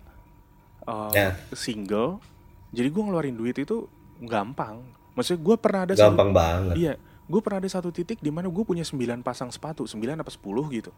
uh, 0.83 1.11
Ya. 1.11 1.35
single 1.51 2.23
jadi 2.71 2.87
gue 2.87 3.03
ngeluarin 3.03 3.35
duit 3.35 3.57
itu 3.57 3.91
gampang 4.19 4.87
maksudnya 5.13 5.43
gue 5.43 5.57
pernah 5.57 5.81
ada 5.83 5.95
satu, 5.95 6.03
gampang 6.09 6.31
banget. 6.31 6.75
iya 6.77 6.95
gue 7.27 7.41
pernah 7.41 7.59
ada 7.59 7.67
satu 7.69 7.91
titik 7.91 8.19
di 8.19 8.31
mana 8.31 8.47
gue 8.47 8.63
punya 8.63 8.83
9 8.83 8.95
pasang 9.21 9.51
sepatu 9.51 9.83
9 9.83 9.99
apa 10.15 10.31
10 10.31 10.47
gitu 10.73 10.95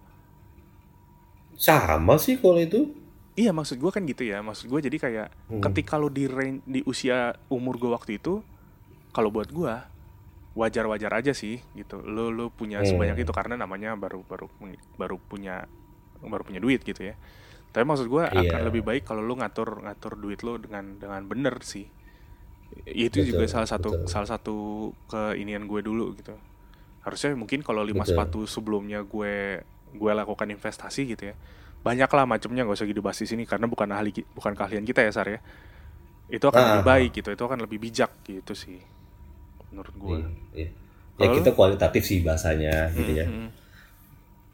Sama 1.57 2.15
sih 2.17 2.37
kalau 2.37 2.55
itu. 2.57 2.95
Iya 3.35 3.51
maksud 3.51 3.79
gue 3.79 3.89
kan 3.89 4.03
gitu 4.03 4.23
ya 4.23 4.39
Maksud 4.41 4.67
gue 4.67 4.81
jadi 4.81 4.97
kayak 4.97 5.27
Hmm. 5.49 5.63
Ketika 5.63 5.95
lo 5.95 6.07
di 6.07 6.27
range, 6.27 6.61
di 6.65 6.81
usia 6.85 7.33
umur 7.49 7.75
gue 7.77 7.89
waktu 7.89 8.19
itu 8.19 8.43
Kalau 9.15 9.31
buat 9.33 9.49
gue 9.51 9.75
Wajar-wajar 10.59 11.13
aja 11.23 11.33
sih 11.37 11.63
gitu 11.79 12.03
Lo 12.03 12.31
lo 12.35 12.51
punya 12.51 12.83
Hmm. 12.83 12.89
sebanyak 12.89 13.23
itu 13.23 13.33
Karena 13.35 13.55
namanya 13.55 13.95
baru 13.95 14.25
baru 14.27 14.47
baru 14.99 15.17
punya 15.31 15.65
Baru 16.23 16.43
punya 16.43 16.59
duit 16.59 16.83
gitu 16.83 17.03
ya 17.11 17.15
Tapi 17.73 17.85
maksud 17.87 18.07
gue 18.11 18.25
akan 18.27 18.61
Iya. 18.61 18.67
lebih 18.69 18.83
baik 18.83 19.03
Kalau 19.07 19.23
lo 19.23 19.35
ngatur 19.39 19.85
ngatur 19.87 20.13
duit 20.19 20.41
lo 20.43 20.59
dengan 20.59 20.99
dengan 20.99 21.23
bener 21.31 21.63
sih 21.63 21.87
Itu 22.85 23.23
Betul, 23.23 23.33
juga 23.33 23.45
salah 23.49 23.69
satu 23.69 23.89
betul. 23.95 24.09
salah 24.09 24.29
satu 24.29 24.57
keinian 25.09 25.65
gue 25.71 25.81
dulu 25.85 26.13
gitu 26.19 26.35
Harusnya 27.05 27.33
mungkin 27.39 27.63
kalau 27.65 27.83
lima 27.87 28.05
Betul. 28.05 28.15
sepatu 28.15 28.41
sebelumnya 28.45 29.01
gue 29.07 29.63
gue 29.95 30.13
lakukan 30.13 30.49
investasi 30.53 31.17
gitu 31.17 31.33
ya 31.33 31.37
banyak 31.81 32.11
lah 32.13 32.25
macamnya 32.29 32.67
nggak 32.67 32.77
usah 32.77 32.89
dibahas 32.91 33.19
di 33.23 33.29
sini 33.31 33.45
karena 33.49 33.65
bukan 33.71 33.89
ahli 33.95 34.13
bukan 34.37 34.53
keahlian 34.53 34.85
kita 34.85 35.01
ya 35.07 35.13
Sar 35.15 35.29
ya 35.31 35.41
itu 36.29 36.45
akan 36.45 36.63
Ah, 36.63 36.69
lebih 36.69 36.83
baik 36.85 37.11
gitu 37.23 37.33
itu 37.33 37.45
akan 37.45 37.65
lebih 37.65 37.79
bijak 37.81 38.13
gitu 38.27 38.53
sih 38.53 38.81
menurut 39.71 39.95
gue 39.97 40.17
Iya, 40.19 40.29
iya. 40.55 40.69
Ya 41.19 41.27
Kalau 41.27 41.35
kita 41.35 41.51
kualitatif 41.53 42.03
sih 42.07 42.23
bahasanya 42.23 42.95
gitu 42.95 43.13
ya. 43.13 43.27
Mm-mm. 43.27 43.51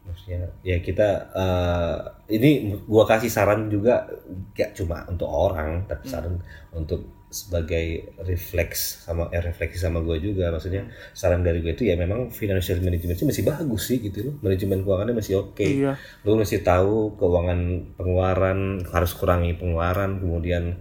Maksudnya 0.05 0.41
ya 0.61 0.77
kita 0.85 1.09
eh, 1.33 1.97
ini 2.37 2.51
gua 2.85 3.09
kasih 3.09 3.33
saran 3.33 3.73
juga 3.73 4.05
gak 4.53 4.77
cuma 4.77 5.05
untuk 5.09 5.29
orang 5.29 5.81
Hmm. 5.81 5.89
tapi 5.89 6.05
saran 6.09 6.35
untuk 6.73 7.09
sebagai 7.35 8.15
refleks 8.23 9.05
sama 9.09 9.27
eh, 9.29 9.41
refleksi 9.43 9.81
sama 9.81 10.05
gua 10.05 10.21
juga 10.21 10.53
maksudnya 10.53 10.85
Hmm. 10.85 10.93
saran 11.12 11.41
dari 11.41 11.65
gue 11.65 11.73
itu 11.73 11.89
ya 11.89 11.97
memang 11.97 12.29
financial 12.31 12.79
management 12.79 13.17
sih 13.17 13.27
masih 13.27 13.45
bagus 13.45 13.83
sih 13.89 13.99
gitu 13.99 14.29
loh 14.29 14.35
manajemen 14.45 14.85
keuangannya 14.85 15.17
masih 15.17 15.35
oke 15.41 15.65
iya 15.65 15.97
lu 16.23 16.37
mesti 16.37 16.61
tahu 16.62 17.17
keuangan 17.17 17.61
pengeluaran 17.97 18.85
harus 18.87 19.12
kurangi 19.17 19.57
pengeluaran 19.57 20.21
kemudian 20.21 20.79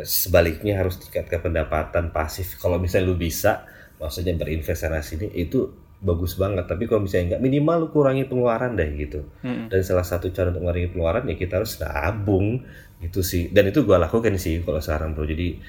sebaliknya 0.00 0.78
harus 0.78 0.96
tingkatkan 0.96 1.40
pendapatan 1.42 2.10
pasif 2.10 2.56
kalau 2.56 2.78
misalnya 2.78 3.10
lu 3.10 3.16
bisa 3.18 3.66
maksudnya 3.98 4.32
berinvestasi 4.34 5.12
ini 5.18 5.28
itu 5.36 5.70
bagus 6.00 6.32
banget 6.34 6.64
tapi 6.64 6.88
kalau 6.88 7.04
misalnya 7.04 7.36
nggak 7.36 7.42
minimal 7.44 7.76
lu 7.76 7.88
kurangi 7.92 8.24
pengeluaran 8.24 8.72
deh 8.72 8.88
gitu 8.96 9.20
Mm-mm. 9.44 9.68
dan 9.68 9.80
salah 9.84 10.06
satu 10.06 10.32
cara 10.32 10.48
untuk 10.48 10.64
mengurangi 10.64 10.88
pengeluaran 10.88 11.28
ya 11.28 11.36
kita 11.36 11.60
harus 11.60 11.76
nabung 11.76 12.64
gitu 13.00 13.20
sih 13.20 13.52
dan 13.52 13.68
itu 13.68 13.84
gua 13.84 14.00
lakukan 14.00 14.32
sih 14.40 14.64
kalau 14.64 14.80
sekarang 14.80 15.12
bro 15.12 15.28
jadi 15.28 15.60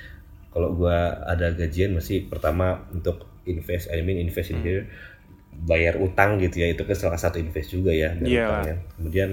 kalau 0.52 0.72
gua 0.72 1.20
ada 1.28 1.52
gajian 1.52 1.92
mesti 1.92 2.32
pertama 2.32 2.88
untuk 2.96 3.28
invest 3.44 3.92
I 3.92 4.00
mean 4.02 4.22
invest 4.22 4.56
in 4.56 4.62
Hmm. 4.62 4.64
here 4.64 4.84
bayar 5.52 6.00
utang 6.00 6.40
gitu 6.40 6.64
ya 6.64 6.72
itu 6.72 6.88
kan 6.88 6.96
salah 6.96 7.20
satu 7.20 7.36
invest 7.36 7.76
juga 7.76 7.92
ya 7.92 8.16
bayar 8.16 8.24
Iya. 8.24 8.72
ya. 8.72 8.76
kemudian 8.96 9.30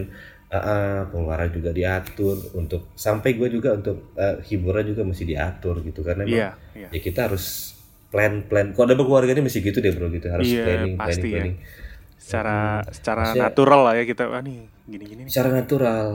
uh, 0.49 0.57
uh, 0.57 0.99
pengeluaran 1.12 1.51
juga 1.53 1.70
diatur 1.72 2.36
untuk 2.57 2.92
sampai 2.96 3.36
gue 3.36 3.49
juga 3.53 3.76
untuk 3.76 4.12
uh, 4.16 4.40
hiburan 4.44 4.84
juga 4.92 5.03
mesti 5.05 5.24
diatur 5.28 5.80
gitu. 5.84 6.01
Karena 6.01 6.24
emang 6.24 6.34
iya. 6.34 6.51
iya 6.76 6.88
ya 6.92 7.01
kita 7.01 7.28
harus 7.28 7.76
plan 8.09 8.44
plan. 8.49 8.72
Kalau 8.72 8.88
ada 8.88 8.96
berkeluarga 8.96 9.36
ini 9.36 9.44
mesti 9.44 9.61
gitu 9.61 9.78
deh 9.84 9.92
bro 9.92 10.09
gitu. 10.09 10.28
Harus 10.32 10.49
Iya, 10.49 10.64
planning 10.64 10.94
pasti 10.96 11.20
planning 11.20 11.28
ya. 11.28 11.36
planning. 11.36 11.57
Secara 12.18 12.59
secara 12.90 13.22
Maksudnya- 13.24 13.44
natural 13.49 13.80
lah 13.84 13.94
ya 13.94 14.05
kita 14.09 14.22
ah 14.28 14.42
nih 14.42 14.59
gini 14.88 15.05
gini 15.05 15.20
nih. 15.28 15.32
Secara 15.32 15.51
natural. 15.53 16.09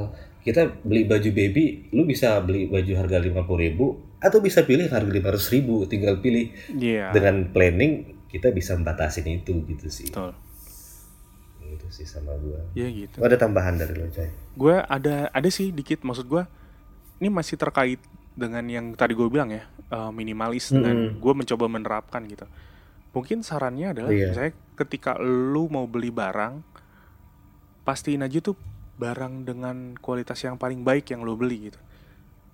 Kita 0.44 0.68
beli 0.84 1.08
baju 1.08 1.30
baby 1.32 1.88
lu 1.96 2.04
bisa 2.04 2.36
beli 2.44 2.68
baju 2.68 2.92
harga 3.00 3.16
lima 3.16 3.48
ribu 3.48 3.96
atau 4.20 4.44
bisa 4.44 4.68
pilih 4.68 4.92
harga 4.92 5.08
lima 5.08 5.32
ribu 5.32 5.88
tinggal 5.88 6.20
pilih. 6.20 6.52
Iya. 6.76 7.16
Dengan 7.16 7.48
planning 7.56 8.12
kita 8.28 8.52
bisa 8.52 8.76
membatasin 8.76 9.30
itu 9.30 9.64
gitu 9.70 9.88
sih. 9.88 10.10
Betul 10.12 10.36
sih 11.94 12.04
sama 12.04 12.34
gua. 12.36 12.58
Ya 12.74 12.90
gitu. 12.90 13.22
Ada 13.22 13.38
tambahan 13.38 13.78
dari 13.78 13.94
lo 13.94 14.10
coy. 14.10 14.30
Gue 14.54 14.76
ada 14.82 15.30
ada 15.30 15.50
sih 15.50 15.70
dikit 15.70 16.02
maksud 16.02 16.26
gue 16.26 16.44
ini 17.18 17.30
masih 17.30 17.56
terkait 17.56 18.02
dengan 18.34 18.66
yang 18.66 18.92
tadi 18.94 19.14
gue 19.14 19.30
bilang 19.30 19.48
ya 19.48 19.64
eh, 19.88 20.12
minimalis 20.12 20.74
dengan 20.74 21.14
Mm-mm. 21.14 21.22
gue 21.22 21.34
mencoba 21.36 21.66
menerapkan 21.68 22.26
gitu. 22.26 22.50
Mungkin 23.14 23.46
sarannya 23.46 23.94
adalah 23.94 24.10
Iya. 24.10 24.34
misalnya 24.34 24.54
ketika 24.74 25.22
lu 25.22 25.70
mau 25.70 25.86
beli 25.86 26.10
barang 26.10 26.66
pastiin 27.84 28.24
aja 28.24 28.42
tuh 28.42 28.58
barang 28.94 29.44
dengan 29.44 29.94
kualitas 29.98 30.40
yang 30.40 30.56
paling 30.56 30.82
baik 30.82 31.12
yang 31.12 31.22
lo 31.22 31.36
beli 31.36 31.70
gitu. 31.70 31.80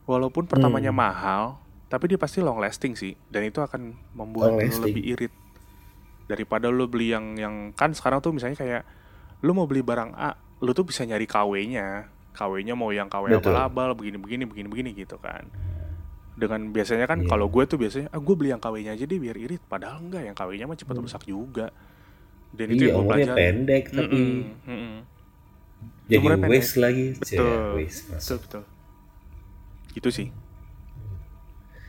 Walaupun 0.03 0.43
pertamanya 0.45 0.89
Hmm. 0.89 0.99
mahal 0.99 1.43
tapi 1.87 2.05
dia 2.05 2.19
pasti 2.19 2.37
long 2.37 2.59
lasting 2.59 2.93
sih 2.93 3.17
dan 3.27 3.41
itu 3.41 3.59
akan 3.59 3.95
membuat 4.13 4.53
lo 4.53 4.83
lebih 4.83 5.03
irit. 5.07 5.33
Daripada 6.25 6.67
lu 6.67 6.85
beli 6.85 7.09
yang 7.09 7.33
yang 7.33 7.55
kan 7.73 7.89
sekarang 7.89 8.19
tuh 8.19 8.29
misalnya 8.29 8.53
kayak 8.53 8.83
lu 9.39 9.51
mau 9.51 9.63
beli 9.63 9.79
barang 9.79 10.11
A 10.13 10.33
lu 10.59 10.71
tuh 10.71 10.83
bisa 10.83 11.01
nyari 11.01 11.23
KW-nya 11.25 12.07
KW-nya 12.31 12.73
mau 12.73 12.89
yang 12.89 13.07
KW 13.07 13.31
Betul. 13.31 13.51
abal-abal 13.51 13.93
begini 13.93 14.17
begini 14.17 14.43
begini 14.43 14.67
begini 14.67 14.89
gitu 14.93 15.15
kan 15.17 15.47
dengan 16.33 16.69
biasanya 16.69 17.03
kan 17.03 17.19
Iya. 17.19 17.27
kalau 17.27 17.47
gue 17.47 17.63
tuh 17.65 17.75
biasanya 17.75 18.07
ah 18.09 18.17
gue 18.17 18.31
beli 18.33 18.49
yang 18.49 18.59
KW-nya 18.59 18.91
aja 18.93 19.03
deh 19.03 19.17
biar 19.17 19.35
irit 19.35 19.59
padahal 19.61 19.99
enggak 20.01 20.23
yang 20.23 20.33
KW-nya 20.33 20.65
mah 20.65 20.75
cepat 20.75 20.95
rusak 20.97 21.23
juga 21.23 21.71
dan 22.49 22.67
itu 22.69 22.81
Iya, 22.81 22.89
yang 22.89 22.97
gue 22.97 23.07
pelajari 23.07 23.37
pendek 23.37 23.83
tapi 23.89 24.15
Mm-mm, 24.15 24.39
mm-mm. 24.65 24.95
jadi 26.05 26.17
umurnya 26.17 26.39
pendek. 26.41 26.51
waste 26.57 26.75
lagi. 26.77 27.05
Betul 27.13 27.59
waste 27.77 28.01
betul 28.09 28.37
betul 28.39 28.63
itu 29.91 30.09
sih 30.09 30.27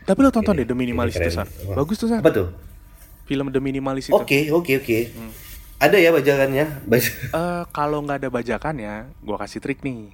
tapi 0.02 0.18
lo 0.18 0.30
tonton 0.30 0.50
Ini- 0.52 0.60
deh 0.60 0.68
The 0.68 0.76
Minimalist 0.76 1.16
ini 1.16 1.26
itu. 1.26 1.36
San 1.36 1.46
bagus 1.68 1.96
tuh 1.96 2.06
San 2.06 2.18
Apa 2.18 2.30
tuh? 2.30 2.48
film 3.24 3.46
The 3.48 3.58
Minimalist 3.58 4.08
itu 4.08 4.16
Oke, 4.16 4.50
oke, 4.50 4.72
oke. 4.76 4.98
Hmm. 5.08 5.30
Ada 5.80 5.96
ya 5.96 6.10
bajakannya? 6.12 6.64
Baj- 6.84 7.14
Eh, 7.40 7.62
kalau 7.72 8.04
nggak 8.04 8.20
ada 8.20 8.28
bajakannya, 8.28 8.94
gua 9.20 9.36
kasih 9.40 9.58
trik 9.58 9.80
nih. 9.80 10.12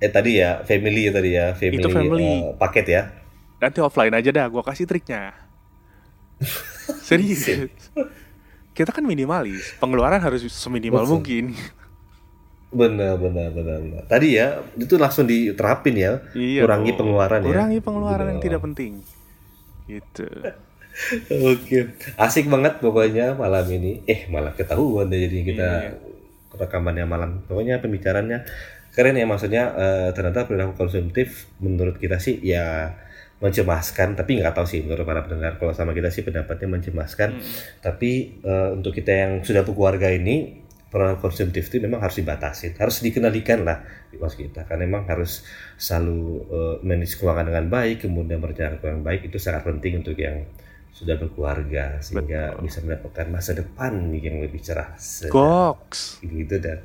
eh 0.00 0.08
tadi 0.08 0.40
ya, 0.40 0.64
family 0.64 1.06
ya 1.06 1.12
tadi 1.12 1.30
ya, 1.36 1.46
family, 1.52 1.76
Itu 1.76 1.92
family. 1.92 2.24
eh, 2.24 2.40
paket 2.56 2.86
ya. 2.88 3.02
Nanti 3.60 3.84
offline 3.84 4.16
aja 4.16 4.32
dah, 4.32 4.46
gua 4.48 4.64
kasih 4.64 4.88
triknya. 4.88 5.36
Serius. 7.06 7.44
Kita 8.72 8.96
kan 8.96 9.04
minimalis, 9.04 9.76
pengeluaran 9.76 10.16
harus 10.16 10.40
seminimal 10.48 11.04
Betul. 11.04 11.12
mungkin. 11.12 11.44
Benar, 12.70 13.18
benar, 13.18 13.52
benar, 13.52 13.76
benar. 13.76 14.02
Tadi 14.08 14.40
ya, 14.40 14.64
itu 14.72 14.94
langsung 14.96 15.28
diterapin 15.28 15.92
ya. 15.92 16.24
Iya. 16.32 16.64
Kurangi 16.64 16.90
dong. 16.90 16.98
pengeluaran 17.04 17.40
ya. 17.42 17.48
Kurangi 17.50 17.78
pengeluaran 17.82 18.26
yang 18.30 18.40
tidak 18.40 18.60
penting. 18.62 18.92
Gitu. 19.84 20.28
Oke, 21.30 21.96
asik 22.18 22.46
banget 22.46 22.78
pokoknya 22.78 23.34
malam 23.34 23.64
ini. 23.70 24.04
Eh, 24.04 24.28
malah 24.28 24.52
ketahuan 24.52 25.08
deh 25.08 25.18
jadi 25.18 25.38
kita 25.42 25.68
Iya. 25.86 25.92
rekamannya 26.54 27.06
malam. 27.08 27.30
Pokoknya 27.46 27.78
pembicaranya 27.80 28.44
keren 28.90 29.14
ya 29.16 29.24
maksudnya 29.24 29.70
eh, 29.74 30.08
ternyata 30.12 30.44
perilaku 30.44 30.74
konsumtif 30.76 31.46
menurut 31.62 31.96
kita 31.96 32.18
sih 32.18 32.42
ya 32.42 32.94
mencemaskan, 33.40 34.20
tapi 34.20 34.36
nggak 34.36 34.52
tahu 34.52 34.66
sih 34.68 34.84
menurut 34.84 35.08
para 35.08 35.24
pendengar. 35.24 35.56
Kalau 35.56 35.72
sama 35.72 35.96
kita 35.96 36.12
sih 36.12 36.20
pendapatnya 36.20 36.68
mencemaskan. 36.68 37.40
Tapi 37.80 38.10
eh, 38.44 38.68
untuk 38.76 38.92
kita 38.92 39.12
yang 39.14 39.32
sudah 39.40 39.64
berkeluarga 39.64 40.12
ini 40.12 40.60
perilaku 40.90 41.30
konsumtif 41.30 41.70
itu 41.70 41.78
memang 41.80 42.02
harus 42.02 42.18
dibatasi, 42.18 42.74
harus 42.76 42.98
dikendalikan 43.00 43.62
lah 43.64 43.80
di 44.10 44.18
was 44.20 44.34
kita. 44.36 44.66
Karena 44.68 44.84
memang 44.84 45.08
harus 45.08 45.46
selalu 45.80 46.20
eh, 46.50 46.76
manage 46.84 47.16
keuangan 47.16 47.48
dengan 47.48 47.64
baik, 47.72 48.04
kemudian 48.04 48.36
merencanakan 48.42 48.76
keuangan 48.82 49.04
baik 49.06 49.20
itu 49.32 49.38
sangat 49.40 49.64
penting 49.64 50.04
untuk 50.04 50.18
yang 50.20 50.44
sudah 50.92 51.16
berkeluarga 51.16 51.96
sehingga 51.98 52.58
bisa 52.60 52.80
mendapatkan 52.80 53.26
masa 53.28 53.56
depan 53.56 54.12
yang 54.12 54.40
lebih 54.40 54.60
cerah. 54.60 54.92
Goks. 55.28 56.20
Gitu 56.20 56.60
dan 56.60 56.84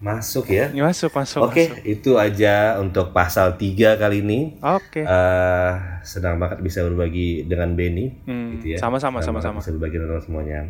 masuk 0.00 0.48
ya. 0.48 0.72
Masuk, 0.72 1.12
masuk, 1.12 1.44
Oke, 1.44 1.68
masuk. 1.68 1.84
itu 1.84 2.10
aja 2.16 2.80
untuk 2.80 3.12
pasal 3.12 3.60
3 3.60 4.00
kali 4.00 4.24
ini. 4.24 4.40
Oke. 4.58 5.04
eh 5.04 5.72
senang 6.00 6.40
banget 6.40 6.64
bisa 6.64 6.80
berbagi 6.80 7.44
dengan 7.44 7.76
Benny 7.76 8.24
Hmm, 8.24 8.56
gitu 8.56 8.74
ya. 8.74 8.78
sama-sama, 8.80 9.20
sama-sama. 9.20 9.60
Bisa 9.60 9.76
berbagi 9.76 10.00
dengan 10.00 10.20
semuanya. 10.24 10.60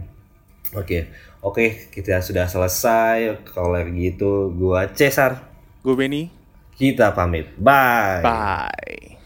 Oke, 0.75 1.11
oke 1.43 1.91
kita 1.91 2.19
sudah 2.23 2.47
selesai. 2.47 3.43
Kalau 3.47 3.79
gitu 3.95 4.51
gua 4.51 4.91
Cesar. 4.91 5.47
Gue 5.83 5.95
Benny. 5.95 6.31
Kita 6.75 7.15
pamit. 7.15 7.55
Bye. 7.55 8.23
Bye. 8.23 9.20